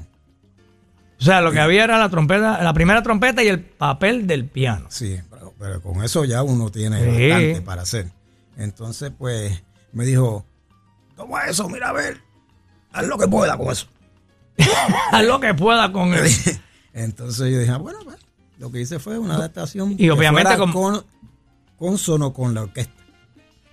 O 1.20 1.24
sea, 1.24 1.42
lo 1.42 1.52
que 1.52 1.60
había 1.60 1.84
era 1.84 1.98
la 1.98 2.10
trompeta, 2.10 2.64
la 2.64 2.74
primera 2.74 3.04
trompeta 3.04 3.44
y 3.44 3.48
el 3.48 3.60
papel 3.60 4.26
del 4.26 4.46
piano. 4.46 4.86
Sí, 4.90 5.20
pero, 5.30 5.54
pero 5.60 5.82
con 5.82 6.04
eso 6.04 6.24
ya 6.26 6.44
uno 6.44 6.70
tiene 6.72 7.00
Sí. 7.00 7.30
bastante 7.30 7.62
para 7.62 7.82
hacer. 7.82 8.08
Entonces, 8.58 9.12
pues, 9.18 9.62
me 9.92 10.06
dijo, 10.06 10.46
toma 11.16 11.46
eso, 11.46 11.68
mira 11.68 11.90
a 11.90 11.94
ver, 11.94 12.22
haz 12.94 13.06
lo 13.08 13.18
que 13.18 13.28
pueda 13.28 13.58
con 13.58 13.70
eso. 13.72 13.88
Haz 15.12 15.24
lo 15.26 15.40
que 15.40 15.54
pueda 15.54 15.90
con 15.92 16.14
él. 16.14 16.30
Entonces 16.94 17.52
yo 17.52 17.60
dije, 17.60 17.72
ah, 17.72 17.78
bueno, 17.78 18.00
pues, 18.04 18.18
lo 18.58 18.70
que 18.72 18.82
hice 18.82 19.00
fue 19.00 19.18
una 19.18 19.36
adaptación 19.36 19.96
Y 19.98 20.10
obviamente 20.10 20.58
como- 20.58 20.74
con, 20.74 21.06
consono 21.78 22.34
con 22.34 22.54
la 22.54 22.64
orquesta. 22.64 22.94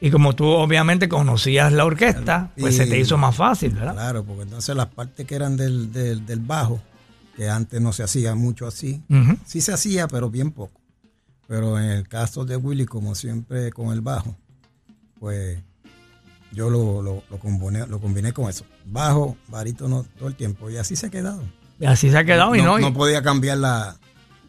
Y 0.01 0.11
como 0.11 0.35
tú 0.35 0.47
obviamente 0.47 1.09
conocías 1.09 1.73
la 1.73 1.85
orquesta, 1.85 2.51
pues 2.59 2.75
Y- 2.75 2.77
se 2.79 2.87
te 2.87 2.99
hizo 2.99 3.17
más 3.17 3.35
fácil, 3.35 3.71
¿verdad? 3.71 3.95
Claro, 3.95 4.25
porque 4.25 4.43
entonces 4.43 4.77
las 4.77 4.87
partes 4.87 5.27
que 5.27 5.35
eran 5.35 5.57
del, 5.57 5.91
del, 5.93 6.25
del 6.27 6.39
bajo, 6.41 6.81
que 7.37 7.49
antes 7.49 7.81
no 7.81 7.93
se 7.93 8.03
hacía 8.03 8.35
mucho 8.35 8.67
así, 8.67 9.03
sí 9.45 9.61
se 9.61 9.73
hacía, 9.73 10.09
pero 10.09 10.31
bien 10.31 10.51
poco. 10.53 10.81
Pero 11.47 11.79
en 11.79 11.91
el 11.91 12.09
caso 12.09 12.45
de 12.45 12.57
Willy, 12.57 12.87
como 12.87 13.15
siempre 13.15 13.71
con 13.71 13.93
el 13.93 14.01
bajo, 14.01 14.35
pues 15.21 15.59
yo 16.53 16.71
lo, 16.71 17.03
lo, 17.03 17.23
lo, 17.31 17.39
combiné, 17.39 17.87
lo 17.87 18.01
combiné 18.01 18.33
con 18.33 18.49
eso. 18.49 18.65
Bajo, 18.85 19.37
barítono 19.49 20.07
todo 20.19 20.29
el 20.29 20.35
tiempo. 20.35 20.71
Y 20.71 20.79
así 20.79 20.97
se 20.97 21.07
ha 21.07 21.11
quedado. 21.11 21.43
Y 21.79 21.87
así 21.87 22.11
se 22.11 22.19
ha 22.19 22.25
quedado 22.25 22.57
y 22.57 22.63
no. 22.63 22.79
no, 22.79 22.93
podía 22.95 23.23
cambiar 23.23 23.59
la, 23.59 23.97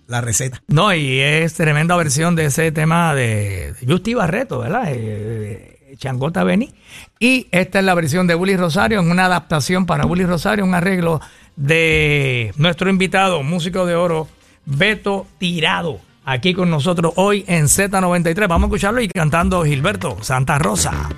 la 0.07 0.21
receta. 0.21 0.63
No, 0.67 0.93
y 0.93 1.19
es 1.19 1.53
tremenda 1.53 1.95
versión 1.97 2.35
de 2.35 2.45
ese 2.45 2.71
tema 2.71 3.13
de 3.13 3.75
Justi 3.85 4.13
Barreto, 4.13 4.59
¿verdad? 4.59 4.85
Eh, 4.87 5.95
Changota 5.97 6.43
Beni. 6.43 6.73
Y 7.19 7.47
esta 7.51 7.79
es 7.79 7.85
la 7.85 7.93
versión 7.93 8.27
de 8.27 8.35
Willy 8.35 8.55
Rosario, 8.55 8.99
en 8.99 9.11
una 9.11 9.25
adaptación 9.25 9.85
para 9.85 10.05
Willy 10.05 10.25
Rosario, 10.25 10.63
un 10.63 10.73
arreglo 10.73 11.19
de 11.57 12.53
nuestro 12.55 12.89
invitado, 12.89 13.43
músico 13.43 13.85
de 13.85 13.95
oro, 13.95 14.29
Beto 14.65 15.27
Tirado, 15.39 15.99
aquí 16.23 16.53
con 16.53 16.69
nosotros 16.69 17.13
hoy 17.17 17.43
en 17.47 17.65
Z93. 17.65 18.47
Vamos 18.47 18.67
a 18.67 18.67
escucharlo 18.67 19.01
y 19.01 19.09
cantando 19.09 19.65
Gilberto 19.65 20.17
Santa 20.21 20.57
Rosa. 20.59 21.09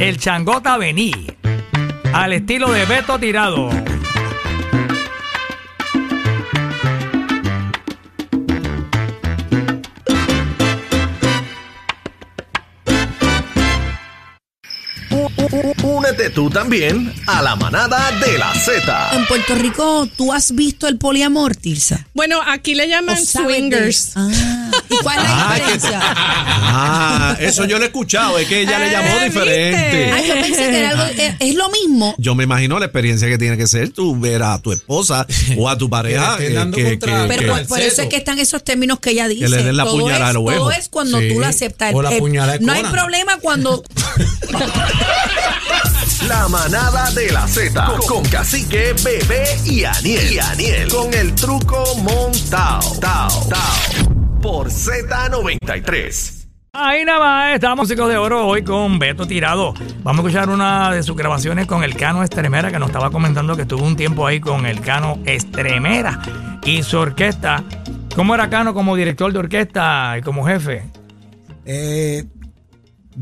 El 0.00 0.18
Changota 0.18 0.78
Beni, 0.78 1.12
al 2.12 2.32
estilo 2.32 2.70
de 2.70 2.86
Beto 2.86 3.18
Tirado. 3.18 3.68
Únete 15.82 16.30
tú 16.30 16.50
también 16.50 17.12
a 17.26 17.40
la 17.42 17.56
manada 17.56 18.10
de 18.20 18.36
la 18.38 18.52
Z. 18.54 19.10
En 19.16 19.26
Puerto 19.26 19.54
Rico, 19.54 20.06
¿tú 20.16 20.32
has 20.32 20.54
visto 20.54 20.86
el 20.88 20.98
poliamor, 20.98 21.56
Tirsa? 21.56 22.06
Bueno, 22.14 22.40
aquí 22.46 22.74
le 22.74 22.88
llaman 22.88 23.16
¿O 23.18 23.24
sabes 23.24 23.48
de- 23.48 23.54
swingers. 23.54 24.12
Ah, 24.16 24.28
¿Y 24.88 24.96
cuál 25.02 25.18
es 25.18 25.24
la 25.30 25.54
diferencia? 25.54 26.00
Ah, 26.02 27.36
eso 27.40 27.64
yo 27.64 27.78
lo 27.78 27.84
he 27.84 27.86
escuchado, 27.88 28.38
es 28.38 28.46
que 28.48 28.62
ella 28.62 28.78
le 28.78 28.90
llamó 28.90 29.08
Eh, 29.20 29.24
diferente. 29.24 30.10
Ah, 30.12 30.20
yo 30.20 30.34
pensé 30.34 30.70
que 30.70 30.78
era 30.78 30.90
algo, 30.90 31.04
es, 31.04 31.34
es 31.38 31.54
lo 31.54 31.68
mismo. 31.70 32.14
Yo 32.18 32.34
me 32.34 32.44
imagino 32.44 32.78
la 32.78 32.86
experiencia 32.86 33.28
que 33.28 33.38
tiene 33.38 33.56
que 33.56 33.66
ser 33.66 33.90
tú 33.90 34.18
ver 34.18 34.42
a 34.42 34.58
tu 34.60 34.72
esposa 34.72 35.26
o 35.56 35.68
a 35.68 35.76
tu 35.78 35.88
pareja 35.90 36.36
Que 36.36 36.46
eh, 36.48 36.66
que, 36.74 36.98
que- 36.98 37.06
Pero 37.06 37.28
que- 37.28 37.46
por, 37.46 37.66
por 37.66 37.80
eso 37.80 38.02
es 38.02 38.08
que 38.08 38.16
están 38.16 38.38
esos 38.38 38.62
términos 38.64 38.98
que 39.00 39.10
ella 39.10 39.28
dice. 39.28 39.48
le 39.48 39.62
den 39.62 39.76
la 39.76 39.84
todo 39.84 39.98
puñalada 39.98 40.24
es, 40.30 40.30
al 40.30 40.38
huevo. 40.38 40.60
todo 40.60 40.70
es 40.72 40.88
cuando 40.88 41.18
Sí. 41.20 41.28
tú 41.32 41.40
lo 41.40 41.46
aceptas. 41.46 41.94
O 41.94 42.02
la 42.02 42.10
El- 42.12 42.18
puñalada 42.18 42.58
no 42.60 42.72
hay 42.72 42.82
problema 42.84 43.38
cuando 43.40 43.82
La 46.28 46.48
manada 46.48 47.10
de 47.12 47.30
la 47.30 47.46
Z 47.46 47.84
con, 47.86 48.00
con 48.00 48.24
cacique, 48.28 48.94
bebé 49.04 49.44
y 49.64 49.84
Aniel. 49.84 50.32
Y 50.32 50.38
Aniel 50.38 50.88
con 50.88 51.12
el 51.14 51.34
truco 51.34 51.84
Z93. 54.86 56.46
Ahí 56.72 57.04
nada 57.04 57.18
más, 57.18 57.54
estamos 57.54 57.78
músicos 57.78 58.08
de 58.08 58.16
oro 58.18 58.46
hoy 58.46 58.62
con 58.62 59.00
Beto 59.00 59.26
Tirado. 59.26 59.74
Vamos 60.04 60.24
a 60.24 60.28
escuchar 60.28 60.48
una 60.48 60.92
de 60.92 61.02
sus 61.02 61.16
grabaciones 61.16 61.66
con 61.66 61.82
el 61.82 61.96
Cano 61.96 62.22
Estremera, 62.22 62.70
que 62.70 62.78
nos 62.78 62.90
estaba 62.90 63.10
comentando 63.10 63.56
que 63.56 63.62
estuvo 63.62 63.84
un 63.84 63.96
tiempo 63.96 64.24
ahí 64.28 64.38
con 64.38 64.64
el 64.64 64.80
Cano 64.80 65.18
Estremera 65.24 66.22
y 66.64 66.84
su 66.84 66.98
orquesta. 66.98 67.64
¿Cómo 68.14 68.32
era 68.36 68.48
Cano 68.48 68.74
como 68.74 68.94
director 68.94 69.32
de 69.32 69.40
orquesta 69.40 70.18
y 70.18 70.22
como 70.22 70.46
jefe? 70.46 70.84
Eh, 71.64 72.24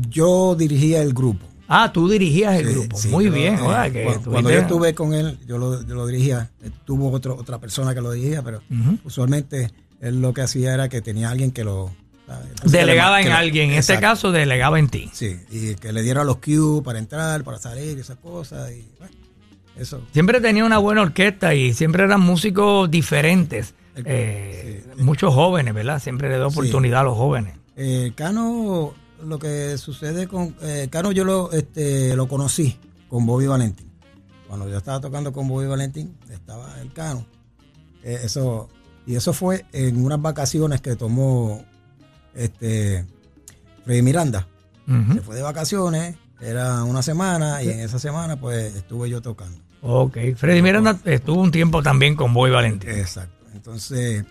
yo 0.07 0.53
dirigía 0.53 1.01
el 1.01 1.13
grupo. 1.15 1.47
Ah, 1.67 1.91
tú 1.91 2.07
dirigías 2.07 2.59
el 2.59 2.67
Sí, 2.67 2.73
grupo. 2.75 2.95
sí, 2.97 3.07
Muy 3.07 3.25
yo, 3.25 3.31
bien. 3.31 3.55
eh, 3.55 3.91
que 3.91 4.03
cu- 4.03 4.29
cuando, 4.29 4.51
yo 4.51 4.59
estuve 4.59 4.93
con 4.93 5.15
él, 5.15 5.39
yo 5.47 5.57
lo, 5.57 5.81
yo 5.83 5.95
lo 5.95 6.05
dirigía. 6.05 6.51
Tuvo 6.85 7.09
otro, 7.11 7.35
otra 7.35 7.57
persona 7.57 7.95
que 7.95 8.01
lo 8.01 8.11
dirigía, 8.11 8.43
pero 8.43 8.61
usualmente 9.03 9.71
él 10.01 10.21
lo 10.21 10.33
que 10.33 10.41
hacía 10.41 10.73
era 10.73 10.89
que 10.89 11.01
tenía 11.01 11.29
alguien 11.29 11.51
que 11.51 11.63
lo... 11.63 11.91
Delegaba 12.63 13.17
que 13.17 13.23
en 13.23 13.29
le- 13.29 13.35
alguien. 13.35 13.71
En 13.71 13.77
este 13.77 13.99
caso, 13.99 14.31
delegaba 14.31 14.79
en 14.79 14.89
ti. 14.89 15.09
Sí, 15.13 15.37
y 15.51 15.75
que 15.75 15.93
le 15.93 16.01
diera 16.01 16.23
los 16.23 16.37
cues 16.37 16.81
para 16.83 16.97
entrar, 16.97 17.43
para 17.43 17.59
salir, 17.59 17.99
esas 17.99 18.17
cosas. 18.17 18.71
Y, 18.71 18.89
bueno, 18.97 19.13
eso. 19.77 20.01
Siempre 20.11 20.41
tenía 20.41 20.65
una 20.65 20.79
buena 20.79 21.01
orquesta 21.03 21.53
y 21.53 21.73
siempre 21.73 22.03
eran 22.03 22.21
músicos 22.21 22.89
diferentes. 22.89 23.75
Eh, 23.97 24.83
muchos 24.97 25.33
jóvenes, 25.35 25.73
¿verdad? 25.73 26.01
Siempre 26.01 26.29
le 26.29 26.39
da 26.39 26.47
oportunidad 26.47 27.01
a 27.01 27.03
los 27.03 27.15
jóvenes. 27.15 27.53
Eh, 27.75 28.11
Cano, 28.15 28.93
lo 29.23 29.37
que 29.39 29.77
sucede 29.77 30.27
con 30.27 30.55
eh, 30.63 30.87
Cano, 30.89 31.11
yo 31.11 31.25
lo, 31.25 31.51
este, 31.51 32.15
lo 32.15 32.27
conocí 32.27 32.77
con 33.07 33.25
Bobby 33.27 33.45
Valentín. 33.45 33.91
Cuando 34.47 34.67
yo 34.67 34.77
estaba 34.77 34.99
tocando 34.99 35.31
con 35.31 35.47
Bobby 35.47 35.67
Valentín, 35.67 36.17
estaba 36.31 36.81
el 36.81 36.91
Cano. 36.91 37.25
Eso, 38.03 38.69
y 39.05 39.15
eso 39.15 39.33
fue 39.33 39.65
en 39.71 40.03
unas 40.03 40.21
vacaciones 40.21 40.81
que 40.81 40.95
tomó 40.95 41.63
este 42.33 43.05
Freddy 43.83 44.01
Miranda. 44.01 44.47
Se 44.87 45.21
fue 45.21 45.35
de 45.35 45.41
vacaciones, 45.41 46.15
era 46.39 46.83
una 46.83 47.01
semana, 47.01 47.63
y 47.63 47.69
en 47.69 47.79
esa 47.79 47.97
semana 47.97 48.39
pues 48.39 48.75
estuve 48.75 49.09
yo 49.09 49.21
tocando. 49.21 49.59
Ok. 49.81 50.17
Freddy 50.35 50.61
Miranda 50.61 50.99
estuvo 51.05 51.41
un 51.41 51.51
tiempo 51.51 51.81
también 51.83 52.15
con 52.15 52.33
Boy 52.33 52.51
Valentín. 52.51 52.89
Exacto. 52.89 53.45
Entonces, 53.53 54.25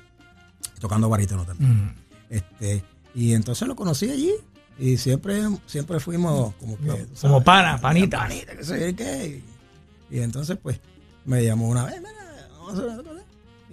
tocando 0.80 1.08
barítono 1.08 1.44
también. 1.44 1.94
Este, 2.28 2.84
y 3.14 3.32
entonces 3.32 3.66
lo 3.66 3.76
conocí 3.76 4.10
allí. 4.10 4.32
Y 4.78 4.96
siempre, 4.96 5.40
siempre 5.66 6.00
fuimos 6.00 6.54
como 6.56 6.76
que. 6.78 7.06
Como 7.20 7.42
pana, 7.44 7.80
panita. 7.80 8.18
Panita, 8.18 8.56
que 8.56 8.64
sé 8.64 8.94
qué. 8.94 9.42
Y, 10.10 10.18
entonces, 10.20 10.58
pues, 10.60 10.80
me 11.24 11.44
llamó 11.44 11.68
una 11.68 11.84
vez, 11.84 11.98
mira, 11.98 12.48
vamos 12.58 12.70
a 12.70 12.72
hacer 12.72 13.08
una. 13.08 13.13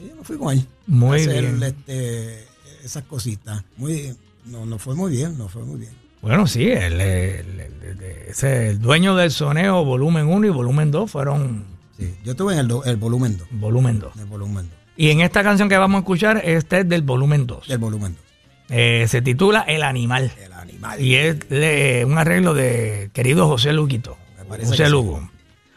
Y 0.03 0.09
yo 0.09 0.15
me 0.15 0.23
fui 0.23 0.37
con 0.37 0.53
él. 0.53 0.65
Muy 0.87 1.21
hacer, 1.21 1.41
bien. 1.43 1.63
Este, 1.63 2.45
esas 2.83 3.03
cositas. 3.03 3.63
Muy, 3.77 4.15
no, 4.45 4.65
no 4.65 4.77
fue 4.79 4.95
muy 4.95 5.11
bien, 5.11 5.37
no 5.37 5.47
fue 5.49 5.63
muy 5.63 5.79
bien. 5.79 5.91
Bueno, 6.21 6.45
sí, 6.47 6.69
el, 6.69 6.99
el- 7.01 7.59
el- 7.59 8.43
el- 8.43 8.79
dueño 8.79 9.15
del 9.15 9.31
soneo, 9.31 9.83
volumen 9.83 10.27
1 10.27 10.47
y 10.47 10.49
volumen 10.49 10.91
2 10.91 11.09
fueron 11.11 11.65
Sí, 11.97 12.15
yo 12.23 12.31
estuve 12.31 12.53
en 12.53 12.59
el, 12.59 12.67
do- 12.67 12.83
volumen 12.97 13.37
2. 13.37 13.47
volumen 13.51 13.99
2. 13.99 14.15
El 14.17 14.25
volumen 14.25 14.69
2. 14.69 14.79
Y 14.97 15.09
en 15.11 15.21
esta 15.21 15.43
canción 15.43 15.67
que 15.69 15.77
vamos 15.77 15.97
a 15.97 15.99
escuchar, 15.99 16.41
este 16.43 16.79
es 16.81 16.89
del 16.89 17.01
volumen 17.01 17.47
2. 17.47 17.67
Del 17.67 17.77
volumen 17.79 18.13
2. 18.15 18.21
Eh, 18.69 19.05
se 19.07 19.21
titula 19.21 19.61
El 19.61 19.83
Animal. 19.83 20.31
El 20.43 20.53
animal. 20.53 21.01
Y 21.01 21.15
es 21.15 21.37
eh, 21.49 22.03
un 22.07 22.17
arreglo 22.17 22.53
de 22.53 23.09
querido 23.13 23.47
José 23.47 23.73
Luquito. 23.73 24.17
Me 24.37 24.45
parece 24.45 24.69
José 24.69 24.83
que 24.83 24.85
sí. 24.89 24.91
Lugo. 24.91 25.29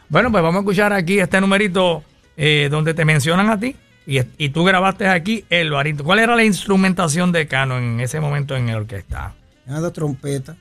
Bueno, 0.09 0.31
pues 0.31 0.41
vamos 0.43 0.59
a 0.59 0.61
escuchar 0.61 0.93
aquí 0.93 1.19
este 1.19 1.41
numerito 1.41 2.03
eh, 2.37 2.67
donde 2.71 2.93
te 2.93 3.03
mencionan 3.05 3.49
a 3.49 3.59
ti. 3.59 3.75
Y, 4.07 4.19
y 4.37 4.49
tú 4.49 4.63
grabaste 4.63 5.07
aquí 5.07 5.45
el 5.49 5.71
barito. 5.71 6.03
¿Cuál 6.03 6.19
era 6.19 6.35
la 6.35 6.43
instrumentación 6.43 7.31
de 7.31 7.47
Cano 7.47 7.77
en 7.77 7.99
ese 7.99 8.19
momento 8.19 8.55
en 8.55 8.67
la 8.67 8.77
orquesta? 8.77 9.33
Eran 9.67 9.81
dos 9.81 9.93
trompetas, 9.93 10.55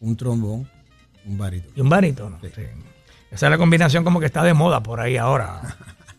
un 0.00 0.16
trombón, 0.16 0.68
un 1.26 1.38
barito. 1.38 1.70
Y 1.76 1.80
un 1.80 1.88
barítono. 1.88 2.38
Sí. 2.42 2.48
Sí. 2.54 2.62
Esa 3.30 3.46
es 3.46 3.50
la 3.50 3.58
combinación 3.58 4.04
como 4.04 4.20
que 4.20 4.26
está 4.26 4.44
de 4.44 4.54
moda 4.54 4.82
por 4.82 5.00
ahí 5.00 5.16
ahora. 5.16 5.60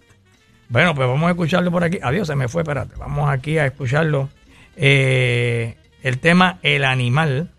bueno, 0.69 0.93
pues 0.93 1.07
vamos 1.07 1.27
a 1.27 1.31
escucharlo 1.31 1.71
por 1.71 1.83
aquí. 1.83 1.97
Adiós, 2.03 2.27
se 2.27 2.35
me 2.35 2.49
fue, 2.49 2.63
espérate. 2.63 2.95
Vamos 2.97 3.29
aquí 3.29 3.57
a 3.57 3.65
escucharlo. 3.65 4.29
Eh, 4.75 5.77
el 6.03 6.19
tema 6.19 6.59
El 6.61 6.83
Animal 6.83 7.49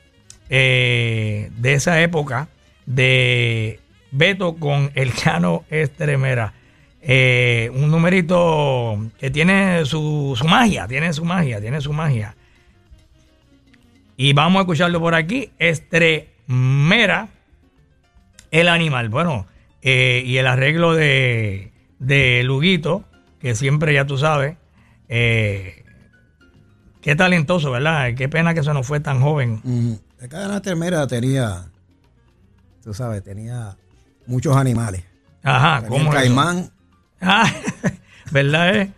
eh, 0.51 1.51
de 1.57 1.73
esa 1.73 2.01
época 2.03 2.49
de 2.85 3.81
Beto 4.11 4.57
con 4.57 4.91
el 4.95 5.13
Cano 5.15 5.65
Estremera. 5.71 6.53
Eh, 7.03 7.71
un 7.75 7.91
numerito 7.91 8.99
que 9.19 9.31
tiene 9.31 9.85
su, 9.85 10.35
su 10.37 10.47
magia, 10.49 10.89
tiene 10.89 11.13
su 11.13 11.25
magia, 11.25 11.61
tiene 11.61 11.81
su 11.81 11.93
magia. 11.93 12.35
Y 14.17 14.33
vamos 14.33 14.61
a 14.61 14.63
escucharlo 14.63 14.99
por 15.01 15.15
aquí. 15.15 15.51
Estremera, 15.59 17.29
el 18.51 18.69
animal. 18.69 19.09
Bueno, 19.09 19.47
eh, 19.83 20.23
y 20.25 20.39
el 20.39 20.47
arreglo 20.47 20.95
de, 20.95 21.73
de 21.99 22.43
Luguito, 22.43 23.05
que 23.41 23.55
siempre 23.55 23.95
ya 23.95 24.07
tú 24.07 24.17
sabes. 24.19 24.57
eh, 25.09 25.85
qué 27.03 27.15
talentoso, 27.15 27.71
¿verdad? 27.71 28.15
Qué 28.17 28.29
pena 28.29 28.53
que 28.55 28.65
se 28.65 28.73
nos 28.75 28.85
fue 28.87 28.99
tan 29.01 29.21
joven. 29.21 29.61
Mm, 29.63 29.93
cada 30.29 30.61
termera 30.61 31.07
tenía, 31.07 31.67
tú 32.83 32.93
sabes, 32.95 33.23
tenía 33.23 33.77
muchos 34.27 34.57
animales. 34.57 35.05
Ajá, 35.45 35.83
Tenía 35.83 35.89
¿cómo 35.91 36.11
el 36.13 36.17
es 36.19 36.25
eso? 36.25 36.35
caimán, 36.35 36.71
Ah, 37.21 37.51
¿verdad? 38.31 38.77
eh? 38.77 38.93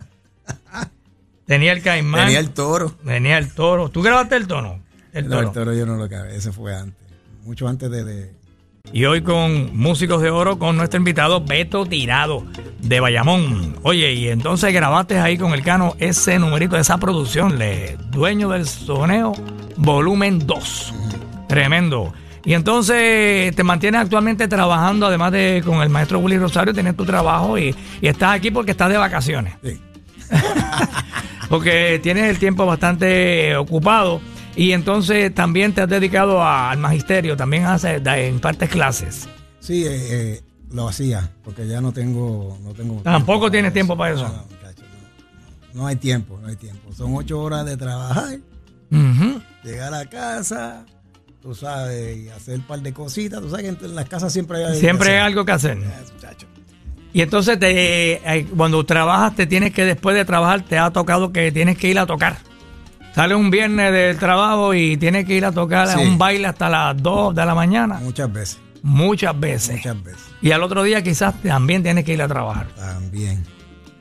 Tenía 1.47 1.73
el 1.73 1.83
caimán, 1.83 2.27
tenía 2.27 2.41
el 2.41 2.51
toro. 2.51 2.91
tenía 3.05 3.39
el 3.39 3.53
toro. 3.53 3.89
¿Tú 3.89 4.03
grabaste 4.03 4.37
el 4.37 4.47
tono? 4.47 4.81
El 5.13 5.29
No, 5.29 5.37
toro. 5.37 5.49
el 5.49 5.55
toro 5.55 5.75
yo 5.75 5.87
no 5.87 5.97
lo 5.97 6.09
grabé, 6.09 6.37
ese 6.37 6.53
fue 6.53 6.75
antes. 6.77 6.97
Mucho 7.45 7.67
antes 7.67 7.91
de, 7.91 8.05
de- 8.05 8.33
Y 8.93 9.07
hoy 9.07 9.23
con 9.23 9.75
Músicos 9.77 10.21
de 10.21 10.31
Oro 10.31 10.59
con 10.59 10.77
nuestro 10.77 10.99
invitado 10.99 11.43
Beto 11.43 11.87
Tirado 11.87 12.45
de 12.81 13.01
Bayamón. 13.01 13.77
Oye, 13.83 14.13
y 14.13 14.29
entonces 14.29 14.75
grabaste 14.75 15.19
ahí 15.19 15.39
con 15.39 15.55
el 15.55 15.63
Cano 15.63 15.95
ese 15.99 16.39
numerito 16.39 16.75
de 16.77 16.83
esa 16.83 16.99
producción, 16.99 17.59
le, 17.59 17.97
Dueño 18.11 18.51
del 18.51 18.67
Soneo, 18.67 19.33
volumen 19.77 20.47
2. 20.47 20.95
Tremendo. 21.49 22.13
Y 22.45 22.55
entonces 22.55 23.55
te 23.55 23.63
mantienes 23.65 24.01
actualmente 24.03 24.49
trabajando, 24.49 25.07
además 25.07 25.33
de 25.33 25.63
con 25.65 25.83
el 25.83 25.89
maestro 25.89 26.19
Willy 26.21 26.39
Rosario, 26.39 26.73
tienes 26.73 26.97
tu 26.97 27.05
trabajo 27.05 27.59
y, 27.59 27.75
y 28.01 28.07
estás 28.09 28.35
aquí 28.35 28.51
porque 28.51 28.71
estás 28.71 28.89
de 28.91 28.97
vacaciones. 28.97 29.55
sí. 29.63 29.81
Porque 31.49 31.99
tienes 32.03 32.25
el 32.25 32.39
tiempo 32.39 32.67
bastante 32.67 33.57
ocupado. 33.57 34.21
Y 34.55 34.73
entonces 34.73 35.35
también 35.35 35.73
te 35.73 35.81
has 35.83 35.89
dedicado 35.89 36.43
a- 36.43 36.71
al 36.71 36.79
magisterio, 36.79 37.37
también 37.37 37.65
haces, 37.65 38.03
impartes 38.31 38.69
clases. 38.69 39.29
Sí, 39.61 39.85
eh, 39.87 39.91
eh, 40.11 40.43
lo 40.73 40.89
hacía, 40.89 41.31
porque 41.45 41.67
ya 41.67 41.81
no 41.81 41.93
tengo, 41.93 42.59
no 42.63 42.75
tengo 42.75 42.97
Tampoco 43.03 43.51
tienes 43.51 43.73
tiempo 43.73 43.97
para 43.97 44.15
eso. 44.15 44.25
No, 44.25 44.35
no, 44.35 44.43
muchacho, 44.45 44.83
no. 45.73 45.81
No 45.81 45.87
hay 45.87 45.97
tiempo, 45.97 46.39
no 46.43 46.49
hay 46.49 46.57
tiempo. 46.57 46.93
Son 46.93 47.15
ocho 47.15 47.41
horas 47.41 47.65
de 47.65 47.77
trabajar, 47.77 48.39
Ujú. 48.91 49.41
llegar 49.65 49.95
a 49.95 50.05
casa, 50.07 50.85
tú 51.43 51.55
sabes, 51.55 52.17
y 52.19 52.29
hacer 52.31 52.57
un 52.57 52.63
par 52.67 52.81
de 52.81 52.93
cositas. 52.93 53.41
Tú 53.41 53.51
sabes 53.51 53.77
que 53.77 53.85
en 53.87 53.95
las 53.95 54.09
casas 54.09 54.33
siempre 54.33 54.65
hay 54.65 54.79
Siempre 54.79 55.09
hay 55.11 55.15
que 55.15 55.19
hacer. 55.19 55.27
algo 55.27 55.45
que 55.45 55.53
hacer. 55.53 55.77
Muchacho. 55.77 56.47
Y 57.13 57.23
entonces 57.23 57.59
te, 57.59 58.13
eh, 58.39 58.47
cuando 58.57 58.85
trabajas, 58.85 59.35
te 59.35 59.47
tienes 59.47 59.73
que, 59.73 59.85
después 59.85 60.15
de 60.15 60.25
trabajar, 60.25 60.63
te 60.63 60.79
ha 60.79 60.91
tocado 60.91 61.33
que 61.33 61.51
tienes 61.53 61.79
que 61.79 61.89
ir 61.89 61.99
a 61.99 62.07
tocar. 62.07 62.37
Sale 63.15 63.35
un 63.35 63.51
viernes 63.51 63.93
del 63.93 64.19
trabajo 64.19 64.75
y 64.75 64.97
tienes 64.97 65.25
que 65.25 65.35
ir 65.35 65.45
a 65.45 65.51
tocar 65.53 65.89
a 65.89 65.99
un 65.99 66.19
baile 66.19 66.47
hasta 66.47 66.69
las 66.69 67.03
2 67.03 67.35
de 67.35 67.47
la 67.47 67.55
mañana. 67.55 67.99
Muchas 68.01 68.33
veces, 68.33 68.59
Muchas 68.83 69.41
veces. 69.41 69.77
muchas 69.77 70.03
veces. 70.05 70.23
Y 70.43 70.53
al 70.53 70.63
otro 70.63 70.83
día 70.85 71.03
quizás 71.03 71.35
también 71.43 71.83
tienes 71.83 72.05
que 72.05 72.13
ir 72.13 72.23
a 72.23 72.29
trabajar. 72.29 72.69
También. 72.77 73.43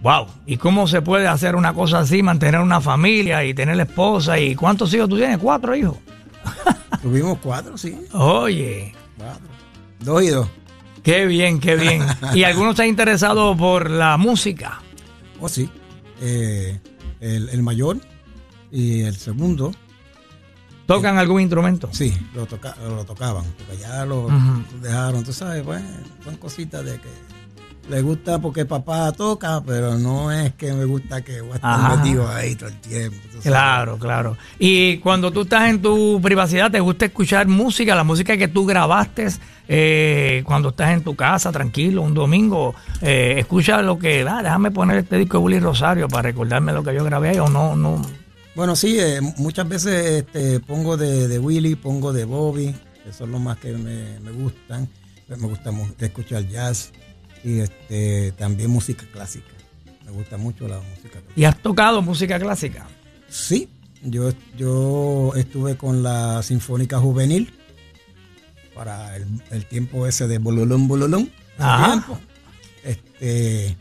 Wow. 0.04 0.28
¿Y 0.46 0.58
cómo 0.58 0.86
se 0.88 1.02
puede 1.02 1.28
hacer 1.28 1.56
una 1.56 1.74
cosa 1.74 2.00
así, 2.00 2.22
mantener 2.22 2.60
una 2.62 2.80
familia 2.82 3.44
y 3.44 3.54
tener 3.56 3.80
esposa? 3.80 4.38
¿Y 4.38 4.54
cuántos 4.54 4.94
hijos 4.94 5.10
tú 5.10 5.18
tienes? 5.18 5.40
¿Cuatro 5.40 5.76
hijos? 5.76 5.98
Tuvimos 7.02 7.38
cuatro, 7.42 7.78
sí, 7.78 7.98
Oye, 8.14 8.94
cuatro. 9.18 9.48
Dos 10.00 10.24
y 10.24 10.28
dos. 10.30 10.48
qué 11.04 11.26
bien, 11.26 11.60
qué 11.60 11.76
bien. 11.76 12.04
¿Y 12.34 12.44
alguno 12.44 12.72
está 12.72 12.86
interesado 12.86 13.56
por 13.56 13.90
la 13.90 14.18
música? 14.18 14.82
Oh, 15.40 15.48
sí. 15.50 15.70
Eh, 16.22 16.80
el, 17.20 17.50
el 17.50 17.64
mayor 17.64 17.98
y 18.72 19.02
el 19.02 19.16
segundo, 19.16 19.72
¿Tocan 20.88 21.18
algún 21.18 21.42
instrumento? 21.42 21.90
sí, 21.92 22.18
lo, 22.34 22.46
toca, 22.46 22.76
lo 22.88 23.04
tocaban, 23.04 23.44
porque 23.58 23.78
ya 23.82 24.06
lo 24.06 24.28
dejaron, 24.82 25.24
tú 25.26 25.34
sabes, 25.34 25.62
pues, 25.64 25.82
son 26.24 26.38
cositas 26.38 26.86
de 26.86 26.94
que 27.00 27.10
le 27.90 28.02
gusta 28.02 28.40
porque 28.40 28.66
papá 28.66 29.12
toca, 29.14 29.62
pero 29.66 29.98
no 29.98 30.32
es 30.32 30.54
que 30.56 30.74
me 30.74 30.86
gusta 30.86 31.22
que 31.22 31.40
voy 31.42 31.54
a 31.54 31.56
estar 31.56 31.72
Ajá. 31.80 31.96
metido 31.98 32.28
ahí 32.30 32.56
todo 32.56 32.70
el 32.70 32.76
tiempo. 32.82 33.18
sabes. 33.30 33.44
Claro, 33.44 33.98
claro. 33.98 34.38
Y 34.60 34.98
cuando 34.98 35.32
tú 35.32 35.42
estás 35.42 35.70
en 35.70 35.82
tu 35.82 36.20
privacidad, 36.22 36.70
¿te 36.70 36.80
gusta 36.80 37.06
escuchar 37.06 37.48
música? 37.48 37.96
La 37.96 38.04
música 38.04 38.36
que 38.38 38.48
tú 38.50 38.66
grabaste 38.66 39.28
eh, 39.70 40.44
cuando 40.46 40.70
estás 40.70 40.92
en 40.92 41.02
tu 41.04 41.16
casa, 41.16 41.52
tranquilo, 41.52 42.02
un 42.02 42.14
domingo. 42.14 42.76
Eh, 43.02 43.36
escucha 43.40 43.82
lo 43.82 43.98
que, 43.98 44.26
ah, 44.28 44.42
déjame 44.44 44.72
poner 44.72 44.98
este 44.98 45.18
disco 45.18 45.38
de 45.38 45.44
Willy 45.46 45.60
Rosario 45.60 46.08
para 46.08 46.24
recordarme 46.24 46.74
lo 46.74 46.84
que 46.84 46.94
yo 46.94 47.04
grabé 47.04 47.30
ahí 47.30 47.40
o 47.40 47.48
no, 47.48 47.76
no. 47.76 48.02
Bueno, 48.56 48.76
sí, 48.76 48.98
eh, 49.00 49.20
muchas 49.38 49.68
veces 49.70 50.24
este, 50.26 50.60
pongo 50.60 50.98
de, 50.98 51.28
de 51.28 51.38
Willy, 51.40 51.76
pongo 51.76 52.12
de 52.12 52.26
Bobby, 52.26 52.74
que 53.06 53.14
son 53.14 53.32
los 53.32 53.40
más 53.40 53.58
que 53.58 53.72
me, 53.74 54.20
me 54.20 54.32
gustan. 54.32 54.88
Me 55.30 55.36
gusta 55.36 55.72
mu- 55.72 55.86
escuchar 56.00 56.48
jazz 56.48 56.92
y 57.44 57.60
este, 57.60 58.32
también 58.34 58.70
música 58.70 59.06
clásica. 59.12 59.48
Me 60.06 60.12
gusta 60.12 60.38
mucho 60.38 60.68
la 60.68 60.80
música 60.80 61.20
clásica. 61.20 61.34
¿Y 61.36 61.44
has 61.46 61.62
tocado 61.62 62.02
música 62.02 62.40
clásica? 62.40 62.88
Sí, 63.30 63.70
yo, 64.04 64.32
yo 64.58 65.34
estuve 65.36 65.76
con 65.76 66.02
la 66.04 66.42
Sinfónica 66.44 67.00
Juvenil 67.00 67.54
para 68.74 69.16
el, 69.16 69.26
el 69.52 69.66
tiempo 69.66 70.08
ese 70.08 70.28
de 70.28 70.38
Bololón 70.38 70.88
Bololón. 70.88 71.30
tiempo. 71.58 72.20
Este, 72.84 73.76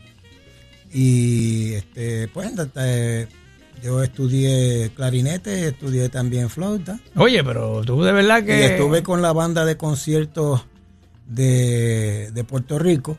y 0.91 1.73
este, 1.73 2.27
pues 2.29 2.51
este, 2.57 3.27
yo 3.83 4.01
estudié 4.03 4.91
clarinete, 4.95 5.67
estudié 5.69 6.09
también 6.09 6.49
flauta. 6.49 6.99
Oye, 7.15 7.43
pero 7.43 7.83
tú 7.85 8.01
de 8.03 8.11
verdad 8.11 8.41
Y 8.41 8.45
que... 8.47 8.65
estuve 8.65 9.03
con 9.03 9.21
la 9.21 9.31
banda 9.33 9.65
de 9.65 9.77
conciertos 9.77 10.65
de, 11.27 12.31
de 12.33 12.43
Puerto 12.43 12.79
Rico. 12.79 13.17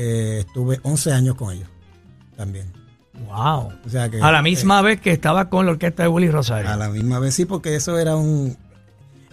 Eh, 0.00 0.44
estuve 0.46 0.78
11 0.84 1.12
años 1.12 1.34
con 1.34 1.52
ellos 1.52 1.68
también. 2.36 2.72
Wow. 3.26 3.72
O 3.84 3.88
sea 3.90 4.08
que, 4.08 4.20
A 4.22 4.30
la 4.30 4.42
misma 4.42 4.80
vez 4.80 5.00
que 5.00 5.10
estaba 5.10 5.50
con 5.50 5.66
la 5.66 5.72
orquesta 5.72 6.04
de 6.04 6.08
Willy 6.08 6.30
Rosario. 6.30 6.70
A 6.70 6.76
la 6.76 6.88
misma 6.88 7.18
vez 7.18 7.34
sí, 7.34 7.46
porque 7.46 7.74
eso 7.74 7.98
era 7.98 8.14
un... 8.14 8.56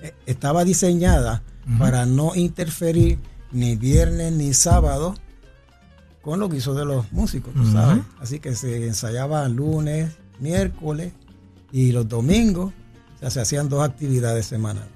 eh, 0.01 0.13
Estaba 0.25 0.63
diseñada 0.63 1.43
para 1.77 2.05
no 2.07 2.33
interferir 2.35 3.19
ni 3.51 3.75
viernes 3.75 4.33
ni 4.33 4.53
sábado 4.55 5.15
con 6.23 6.39
lo 6.39 6.49
que 6.49 6.57
hizo 6.57 6.73
de 6.73 6.85
los 6.85 7.11
músicos, 7.11 7.53
tú 7.53 7.71
sabes. 7.71 8.03
Así 8.19 8.39
que 8.39 8.55
se 8.55 8.87
ensayaba 8.87 9.47
lunes, 9.49 10.17
miércoles 10.39 11.13
y 11.71 11.91
los 11.91 12.07
domingos. 12.09 12.73
O 13.15 13.19
sea, 13.19 13.29
se 13.29 13.41
hacían 13.41 13.69
dos 13.69 13.83
actividades 13.83 14.47
semanales. 14.47 14.89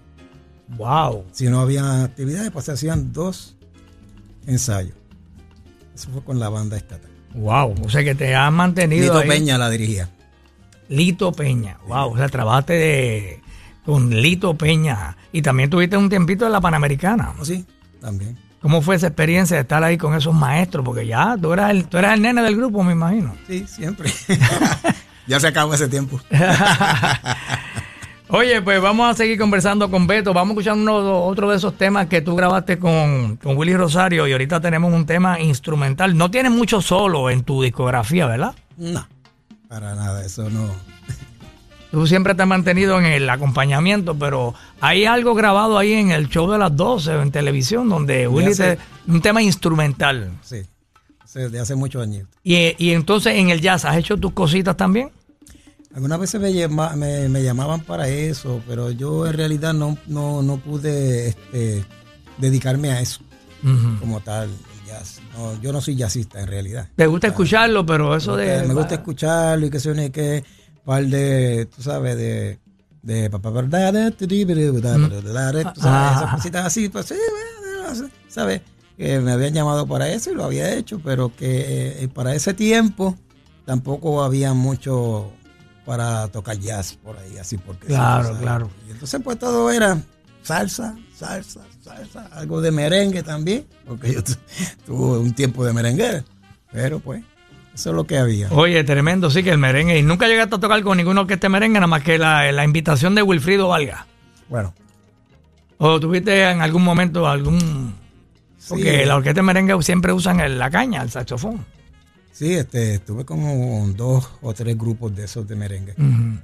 Wow. 0.78 1.26
Si 1.32 1.48
no 1.48 1.60
había 1.60 2.04
actividades, 2.04 2.50
pues 2.50 2.66
se 2.66 2.72
hacían 2.72 3.14
dos 3.14 3.56
ensayos. 4.48 4.96
Eso 6.00 6.10
fue 6.12 6.24
con 6.24 6.40
la 6.40 6.48
banda 6.48 6.78
estatal. 6.78 7.12
Wow. 7.34 7.76
O 7.86 7.90
sea 7.90 8.04
que 8.06 8.16
te 8.16 8.34
has 8.36 8.52
mantenido 8.54 9.04
Lito 9.14 9.18
ahí. 9.20 9.28
Peña 9.28 9.58
la 9.58 9.70
dirigía. 9.70 10.10
Lito 10.88 11.34
Peña. 11.34 11.78
Wow. 11.88 12.14
O 12.14 12.18
sea, 12.18 12.30
trabajaste 12.30 12.74
de- 12.74 13.42
con 13.86 14.10
Lito 14.10 14.56
Peña. 14.56 15.18
Y 15.34 15.42
también 15.42 15.70
tuviste 15.70 15.98
un 15.98 16.10
tiempito 16.10 16.46
en 16.46 16.54
la 16.54 16.62
Panamericana. 16.62 17.34
¿O 17.38 17.44
sí? 17.44 17.66
También. 18.00 18.38
¿Cómo 18.62 18.82
fue 18.82 18.96
esa 18.96 19.08
experiencia 19.08 19.58
de 19.58 19.62
estar 19.64 19.84
ahí 19.84 19.98
con 19.98 20.16
esos 20.16 20.34
maestros? 20.34 20.86
Porque 20.86 21.06
ya 21.06 21.36
tú 21.42 21.52
eras 21.52 21.72
el, 21.72 21.86
tú 21.86 21.98
eras 21.98 22.14
el 22.14 22.22
nene 22.22 22.42
del 22.44 22.56
grupo, 22.56 22.82
me 22.84 22.94
imagino. 22.94 23.36
Sí, 23.48 23.66
siempre. 23.68 24.10
ya 25.28 25.40
se 25.40 25.48
acabó 25.48 25.74
ese 25.74 25.88
tiempo. 25.90 26.20
Oye, 28.32 28.62
pues 28.62 28.80
vamos 28.80 29.10
a 29.10 29.14
seguir 29.16 29.40
conversando 29.40 29.90
con 29.90 30.06
Beto. 30.06 30.34
Vamos 30.34 30.52
a 30.52 30.54
escuchar 30.54 30.74
uno, 30.76 31.24
otro 31.26 31.50
de 31.50 31.58
esos 31.58 31.76
temas 31.76 32.06
que 32.08 32.22
tú 32.22 32.36
grabaste 32.36 32.78
con, 32.78 33.38
con 33.38 33.58
Willy 33.58 33.76
Rosario 33.76 34.28
y 34.28 34.32
ahorita 34.32 34.62
tenemos 34.62 34.94
un 34.94 35.06
tema 35.08 35.40
instrumental. 35.40 36.16
No 36.16 36.30
tienes 36.30 36.52
mucho 36.52 36.80
solo 36.82 37.32
en 37.32 37.44
tu 37.44 37.64
discografía, 37.64 38.28
¿verdad? 38.28 38.54
No, 38.78 39.08
para 39.68 39.96
nada, 39.96 40.24
eso 40.24 40.48
no. 40.52 40.68
tú 41.92 42.06
siempre 42.06 42.36
te 42.36 42.44
has 42.44 42.48
mantenido 42.48 43.00
en 43.00 43.06
el 43.08 43.28
acompañamiento, 43.28 44.14
pero 44.14 44.54
hay 44.80 45.06
algo 45.06 45.34
grabado 45.34 45.80
ahí 45.80 45.94
en 45.94 46.12
el 46.12 46.30
show 46.30 46.52
de 46.52 46.60
las 46.60 46.76
12 46.76 47.12
o 47.16 47.22
en 47.24 47.32
televisión 47.32 47.90
donde 47.90 48.28
Willy 48.28 48.52
hace- 48.52 48.76
te- 48.76 48.82
un 49.12 49.22
tema 49.22 49.42
instrumental. 49.42 50.30
Sí, 50.44 50.62
hace- 51.24 51.50
de 51.50 51.60
hace 51.60 51.74
muchos 51.74 52.04
años. 52.04 52.28
Y, 52.44 52.76
y 52.78 52.92
entonces 52.94 53.38
en 53.38 53.50
el 53.50 53.60
jazz, 53.60 53.86
¿has 53.86 53.98
hecho 53.98 54.18
tus 54.18 54.34
cositas 54.34 54.78
también? 54.78 55.10
Algunas 56.00 56.18
veces 56.22 56.40
me, 56.40 56.54
llama- 56.54 56.96
me, 56.96 57.28
me 57.28 57.44
llamaban 57.44 57.82
para 57.82 58.08
eso, 58.08 58.62
pero 58.66 58.90
yo 58.90 59.28
en 59.28 59.34
realidad 59.34 59.74
no, 59.74 59.98
no, 60.08 60.42
no 60.42 60.56
pude 60.56 61.28
este, 61.28 61.84
dedicarme 62.38 62.90
a 62.92 63.02
eso 63.02 63.20
como 64.00 64.22
tal. 64.22 64.50
jazz. 64.88 65.20
No, 65.38 65.62
yo 65.62 65.74
no 65.74 65.82
soy 65.82 65.98
jazzista 65.98 66.40
en 66.40 66.48
realidad. 66.48 66.88
Te 66.96 67.06
gusta 67.06 67.28
escucharlo, 67.28 67.86
pero 67.86 68.16
eso 68.16 68.38
de... 68.38 68.64
me 68.66 68.74
gusta 68.74 68.96
escucharlo 68.96 69.66
y 69.66 69.70
que 69.70 69.82
se 69.82 69.92
une 69.92 70.10
que 70.10 70.42
par 70.86 71.06
de, 71.06 71.66
tú 71.76 71.82
sabes, 71.84 72.16
de 72.16 72.60
de 73.02 73.30
papá 73.30 73.50
verdad, 73.50 73.92
sabes, 75.82 76.16
esas 76.18 76.34
cositas 76.36 76.66
así, 76.66 76.88
pues 76.88 77.08
sí, 77.08 77.16
sabes, 78.30 78.62
que 78.98 79.20
me 79.20 79.34
habían 79.34 79.54
llamado 79.54 79.86
para 79.86 80.10
eso 80.10 80.32
y 80.32 80.36
lo 80.36 80.46
había 80.46 80.74
hecho, 80.76 81.02
pero 81.04 81.36
que 81.36 82.04
eh, 82.04 82.08
para 82.08 82.34
ese 82.36 82.54
tiempo 82.54 83.18
tampoco 83.66 84.24
había 84.24 84.54
mucho 84.54 85.34
para 85.90 86.28
tocar 86.28 86.56
jazz 86.60 86.94
por 87.04 87.18
ahí, 87.18 87.40
así 87.40 87.58
porque 87.58 87.88
Claro, 87.88 88.26
¿sabes? 88.26 88.42
claro. 88.42 88.70
Y 88.88 88.92
entonces 88.92 89.20
pues 89.24 89.40
todo 89.40 89.72
era 89.72 89.98
salsa, 90.44 90.96
salsa, 91.16 91.62
salsa, 91.84 92.28
algo 92.32 92.62
de 92.62 92.70
merengue 92.70 93.24
también, 93.24 93.66
porque 93.88 94.14
yo 94.14 94.24
tu- 94.24 94.36
tuve 94.86 95.18
un 95.18 95.34
tiempo 95.34 95.66
de 95.66 95.74
merengue, 95.74 96.24
pero 96.72 97.00
pues 97.00 97.24
eso 97.74 97.90
es 97.90 97.96
lo 97.96 98.04
que 98.04 98.20
había. 98.20 98.52
Oye, 98.52 98.84
tremendo, 98.84 99.32
sí 99.32 99.42
que 99.42 99.50
el 99.50 99.58
merengue. 99.58 99.98
Y 99.98 100.04
nunca 100.04 100.28
llegaste 100.28 100.54
a 100.56 100.60
tocar 100.60 100.84
con 100.84 100.98
ninguno 100.98 101.26
que 101.26 101.34
esté 101.34 101.50
merengue, 101.50 101.80
nada 101.80 101.88
más 101.88 102.04
que 102.04 102.20
la, 102.20 102.52
la 102.52 102.64
invitación 102.64 103.16
de 103.16 103.24
Wilfrido 103.24 103.68
Valga. 103.70 104.06
Bueno, 104.48 104.76
¿O 105.80 106.00
tuviste 106.00 106.44
en 106.52 106.62
algún 106.62 106.84
momento 106.84 107.28
algún...? 107.28 107.96
Porque 108.68 109.00
Sí. 109.00 109.06
la 109.08 109.16
orquesta 109.16 109.40
de 109.40 109.44
merengue 109.44 109.82
siempre 109.82 110.14
usan 110.14 110.40
el- 110.40 110.60
la 110.60 110.70
caña, 110.70 111.02
el 111.02 111.10
saxofón. 111.10 111.66
Sí, 112.32 112.54
este, 112.54 112.96
estuve 112.96 113.26
como 113.26 113.88
dos 113.96 114.30
o 114.42 114.54
tres 114.54 114.78
grupos 114.78 115.16
de 115.16 115.26
esos 115.26 115.48
de 115.48 115.56
merengue. 115.56 115.94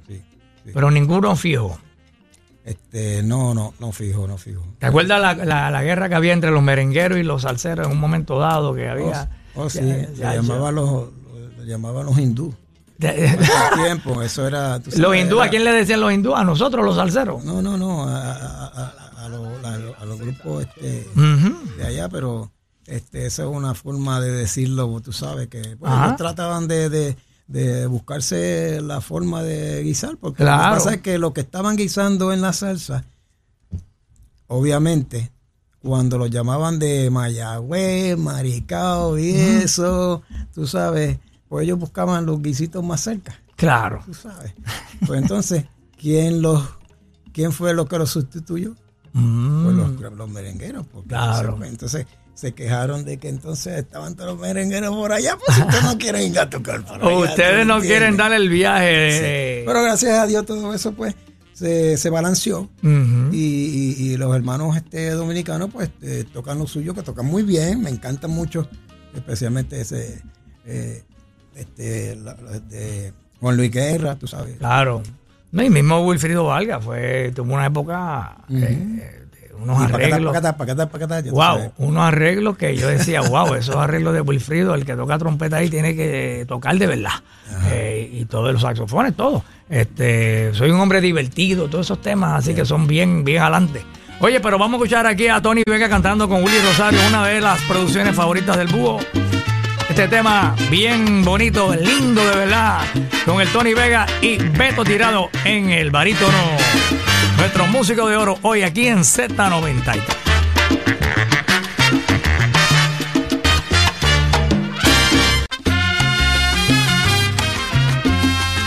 Sí, 0.06 0.22
sí. 0.64 0.70
Pero 0.72 0.90
ninguno 0.90 1.34
fijo. 1.36 1.78
Este, 2.64 3.22
no, 3.22 3.54
no, 3.54 3.74
no 3.78 3.92
fijo, 3.92 4.26
no 4.26 4.36
fijo. 4.38 4.62
¿Te 4.80 4.86
acuerdas 4.86 5.20
la, 5.20 5.34
la- 5.44 5.70
la 5.70 5.82
guerra 5.84 6.08
que 6.08 6.16
había 6.16 6.32
entre 6.32 6.50
los 6.50 6.62
merengueros 6.62 7.18
y 7.18 7.22
los 7.22 7.42
salseros 7.42 7.86
en 7.86 7.92
un 7.92 8.00
momento 8.00 8.38
dado 8.40 8.74
que 8.74 8.88
había? 8.88 9.30
Oh, 9.54 9.62
oh, 9.64 9.70
sí, 9.70 9.78
Ya, 9.78 9.84
le 9.84 10.14
ya, 10.16 10.34
llamaban 10.34 10.74
los, 10.74 11.08
llamaban 11.64 12.06
los 12.06 12.18
hindú. 12.18 12.52
tiempo, 12.98 14.22
eso 14.22 14.46
era. 14.48 14.80
tú 14.80 14.90
los 14.90 15.00
sabes, 15.00 15.20
hindúes, 15.22 15.46
¿a 15.46 15.50
quién 15.50 15.64
le 15.64 15.72
decían 15.72 16.00
los 16.00 16.12
hindúes? 16.12 16.38
A 16.38 16.44
nosotros, 16.44 16.84
los 16.84 16.96
salseros. 16.96 17.44
No, 17.44 17.60
no, 17.62 17.76
no, 17.76 18.04
a, 18.08 18.32
a- 18.32 18.66
a- 18.66 18.92
a 19.26 20.04
los, 20.04 20.18
grupos 20.20 20.64
este, 20.64 21.06
de 21.78 21.86
allá, 21.86 22.08
pero 22.08 22.50
este, 22.86 23.26
esa 23.26 23.42
es 23.44 23.48
una 23.48 23.74
forma 23.74 24.20
de 24.20 24.30
decirlo, 24.32 25.00
tú 25.00 25.12
sabes, 25.12 25.48
que 25.48 25.76
pues, 25.78 25.92
ellos 25.92 26.16
trataban 26.16 26.68
de, 26.68 26.88
de- 26.90 27.16
de 27.48 27.86
buscarse 27.86 28.80
la 28.82 29.00
forma 29.00 29.42
de 29.42 29.80
guisar, 29.84 30.16
porque 30.16 30.42
lo 30.42 30.50
que 30.50 30.56
pasa 30.56 30.94
es 30.94 31.00
que 31.00 31.16
lo 31.18 31.32
que 31.32 31.42
estaban 31.42 31.76
guisando 31.76 32.32
en 32.32 32.40
la 32.40 32.52
salsa, 32.52 33.04
obviamente, 34.48 35.30
cuando 35.80 36.18
lo 36.18 36.26
llamaban 36.26 36.78
de 36.78 37.10
Mayagüez, 37.10 38.18
Maricao 38.18 39.18
y 39.18 39.30
eso, 39.30 40.22
tú 40.54 40.66
sabes, 40.66 41.18
pues 41.48 41.64
ellos 41.64 41.78
buscaban 41.78 42.26
los 42.26 42.42
guisitos 42.42 42.84
más 42.84 43.00
cerca 43.02 43.38
Claro. 43.56 44.02
tú 44.04 44.12
sabes. 44.12 44.52
Pues 45.06 45.22
entonces, 45.22 45.64
¿quién 45.98 46.42
los, 46.42 46.62
quién 47.32 47.52
fue 47.52 47.72
lo 47.74 47.86
que 47.86 47.98
los 47.98 48.10
sustituyó? 48.10 48.74
Mm. 49.12 49.64
Pues 49.64 49.76
los, 50.02 50.12
los 50.16 50.28
merengueros. 50.28 50.86
porque 50.92 51.08
Claro. 51.08 51.52
Entonces, 51.64 51.70
entonces, 51.70 52.06
se 52.36 52.52
quejaron 52.54 53.04
de 53.04 53.16
que 53.16 53.28
entonces 53.28 53.78
estaban 53.78 54.14
todos 54.14 54.30
los 54.32 54.38
merengueros 54.40 54.94
por 54.94 55.10
allá, 55.12 55.36
pues 55.44 55.58
ustedes 55.58 55.82
no 55.82 55.98
quieren 55.98 56.22
ir 56.30 56.38
a 56.38 56.48
tocar 56.48 56.84
por 56.84 56.96
allá. 56.96 57.02
¿tú 57.02 57.24
Ustedes 57.24 57.66
no 57.66 57.80
quieren 57.80 58.16
dar 58.16 58.32
el 58.32 58.48
viaje. 58.48 59.62
Pero 59.66 59.82
gracias 59.82 60.18
a 60.18 60.26
Dios 60.26 60.46
todo 60.46 60.72
eso 60.74 60.92
pues 60.92 61.14
se, 61.54 61.96
se 61.96 62.10
balanceó. 62.10 62.68
Y, 62.82 63.36
y- 63.36 63.96
y 64.12 64.16
los 64.18 64.36
hermanos 64.36 64.76
este, 64.76 65.10
dominicanos 65.10 65.70
pues 65.72 65.90
eh, 66.02 66.24
tocan 66.32 66.58
lo 66.58 66.66
suyo, 66.66 66.94
que 66.94 67.02
tocan 67.02 67.24
muy 67.26 67.42
bien, 67.42 67.80
me 67.82 67.88
encantan 67.90 68.30
mucho, 68.30 68.68
especialmente 69.14 69.80
ese 69.80 70.22
eh, 70.66 71.02
este, 71.54 72.16
la- 72.16 72.36
Juan 73.40 73.56
Luis 73.56 73.70
Guerra, 73.70 74.16
tú 74.16 74.26
sabes. 74.26 74.56
Claro. 74.58 75.02
No, 75.52 75.62
y 75.62 75.70
mismo 75.70 76.04
Wilfrido 76.04 76.44
Valga 76.44 76.80
fue, 76.80 77.32
tuvo 77.34 77.54
una 77.54 77.66
época 77.66 78.36
eh, 78.50 79.15
unos 79.60 79.78
arreglos. 79.94 80.32
Wow, 81.32 81.72
unos 81.78 82.02
arreglos 82.02 82.56
que 82.56 82.76
yo 82.76 82.88
decía, 82.88 83.20
wow, 83.28 83.54
esos 83.54 83.76
arreglos 83.76 84.14
de 84.14 84.20
Wilfrido, 84.20 84.74
el 84.74 84.84
que 84.84 84.94
toca 84.94 85.18
trompeta 85.18 85.56
ahí 85.56 85.68
tiene 85.68 85.94
que 85.94 86.44
tocar 86.48 86.76
de 86.78 86.86
verdad. 86.86 87.22
Eh, 87.70 88.10
y 88.12 88.24
todos 88.26 88.52
los 88.52 88.62
saxofones, 88.62 89.14
todo. 89.16 89.42
Este, 89.68 90.54
soy 90.54 90.70
un 90.70 90.80
hombre 90.80 91.00
divertido, 91.00 91.68
todos 91.68 91.86
esos 91.86 92.00
temas, 92.00 92.38
así 92.38 92.54
que 92.54 92.64
son 92.64 92.86
bien, 92.86 93.24
bien 93.24 93.42
adelante. 93.42 93.84
Oye, 94.20 94.40
pero 94.40 94.58
vamos 94.58 94.80
a 94.80 94.84
escuchar 94.84 95.06
aquí 95.06 95.28
a 95.28 95.42
Tony 95.42 95.62
Vega 95.66 95.88
cantando 95.88 96.28
con 96.28 96.42
Willy 96.42 96.58
Rosario, 96.60 96.98
una 97.08 97.26
de 97.26 97.40
las 97.40 97.60
producciones 97.62 98.14
favoritas 98.14 98.56
del 98.56 98.68
búho. 98.68 98.98
Este 99.88 100.08
tema 100.08 100.54
bien 100.70 101.24
bonito, 101.24 101.74
lindo 101.74 102.24
de 102.24 102.36
verdad, 102.36 102.80
con 103.24 103.40
el 103.40 103.48
Tony 103.48 103.72
Vega 103.74 104.06
y 104.20 104.36
Beto 104.36 104.84
Tirado 104.84 105.30
en 105.44 105.70
el 105.70 105.90
barítono. 105.90 107.15
Nuestro 107.38 107.66
músico 107.66 108.08
de 108.08 108.16
oro 108.16 108.38
hoy 108.42 108.62
aquí 108.62 108.86
en 108.86 108.98
Z93. 108.98 110.02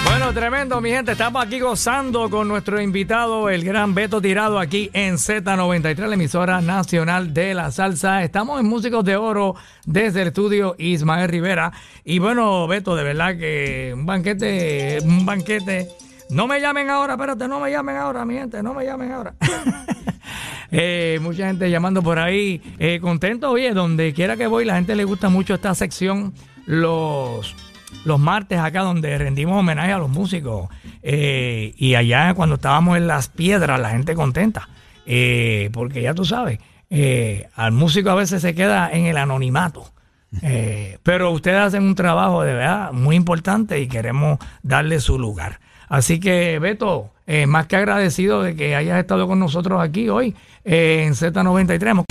Bueno, 0.06 0.34
tremendo, 0.34 0.80
mi 0.82 0.92
gente. 0.92 1.14
Estamos 1.14 1.44
aquí 1.44 1.60
gozando 1.60 2.30
con 2.30 2.48
nuestro 2.48 2.80
invitado, 2.80 3.50
el 3.50 3.64
gran 3.64 3.96
Beto 3.96 4.22
Tirado, 4.22 4.60
aquí 4.60 4.92
en 4.94 5.16
Z93, 5.16 6.08
la 6.08 6.14
emisora 6.14 6.62
nacional 6.62 7.34
de 7.34 7.56
la 7.56 7.72
salsa. 7.72 8.24
Estamos 8.24 8.60
en 8.60 8.68
Músicos 8.68 9.04
de 9.04 9.18
Oro 9.18 9.56
desde 9.86 10.22
el 10.22 10.28
estudio 10.28 10.76
Ismael 10.78 11.28
Rivera. 11.28 11.72
Y 12.06 12.20
bueno, 12.20 12.68
Beto, 12.68 12.96
de 12.96 13.04
verdad 13.04 13.36
que 13.36 13.94
un 13.96 14.06
banquete, 14.06 15.00
un 15.04 15.26
banquete. 15.26 15.90
No 16.30 16.48
me 16.48 16.62
llamen 16.62 16.90
ahora, 16.90 17.14
espérate, 17.14 17.48
no 17.48 17.60
me 17.60 17.72
llamen 17.72 17.96
ahora, 17.96 18.24
mi 18.24 18.36
gente, 18.36 18.62
no 18.62 18.74
me 18.74 18.86
llamen 18.86 19.12
ahora. 19.12 19.34
Eh, 20.72 21.18
mucha 21.24 21.48
gente 21.48 21.68
llamando 21.72 22.04
por 22.04 22.20
ahí. 22.20 22.62
Eh, 22.78 23.00
contento, 23.02 23.50
oye, 23.50 23.74
donde 23.74 24.14
quiera 24.14 24.38
que 24.38 24.46
voy, 24.46 24.66
la 24.66 24.76
gente 24.76 24.96
le 24.96 25.04
gusta 25.04 25.28
mucho 25.28 25.56
esta 25.56 25.74
sección. 25.74 26.32
Los, 26.68 27.56
los 28.06 28.20
martes 28.20 28.60
acá 28.60 28.82
donde 28.82 29.18
rendimos 29.18 29.58
homenaje 29.58 29.92
a 29.92 29.98
los 29.98 30.12
músicos. 30.12 30.70
Eh, 31.02 31.74
y 31.76 31.96
allá 31.96 32.36
cuando 32.36 32.56
estábamos 32.56 32.98
en 32.98 33.08
las 33.08 33.30
piedras, 33.30 33.80
la 33.80 33.90
gente 33.90 34.14
contenta. 34.14 34.70
Porque 35.74 36.04
ya 36.04 36.14
tú 36.14 36.24
sabes, 36.24 36.60
al 37.56 37.72
músico 37.72 38.12
a 38.12 38.16
veces 38.16 38.40
se 38.44 38.54
queda 38.54 38.92
en 38.92 39.08
el 39.08 39.18
anonimato. 39.18 39.92
Pero 41.02 41.32
ustedes 41.32 41.62
hacen 41.62 41.82
un 41.82 41.96
trabajo 41.96 42.44
de 42.44 42.54
verdad 42.54 42.92
muy 42.92 43.16
importante 43.16 43.80
y 43.80 43.88
queremos 43.88 44.38
darle 44.62 45.00
su 45.00 45.18
lugar. 45.18 45.60
Así 45.90 46.20
que, 46.20 46.60
Beto, 46.60 47.10
eh, 47.28 47.46
más 47.48 47.66
que 47.68 47.76
agradecido 47.76 48.42
de 48.44 48.56
que 48.56 48.76
hayas 48.76 49.00
estado 49.00 49.28
con 49.28 49.40
nosotros 49.40 49.82
aquí 49.82 50.08
hoy 50.08 50.36
eh, 50.64 51.04
en 51.06 51.14
Z93. 51.16 51.90
Hemos- 51.90 52.06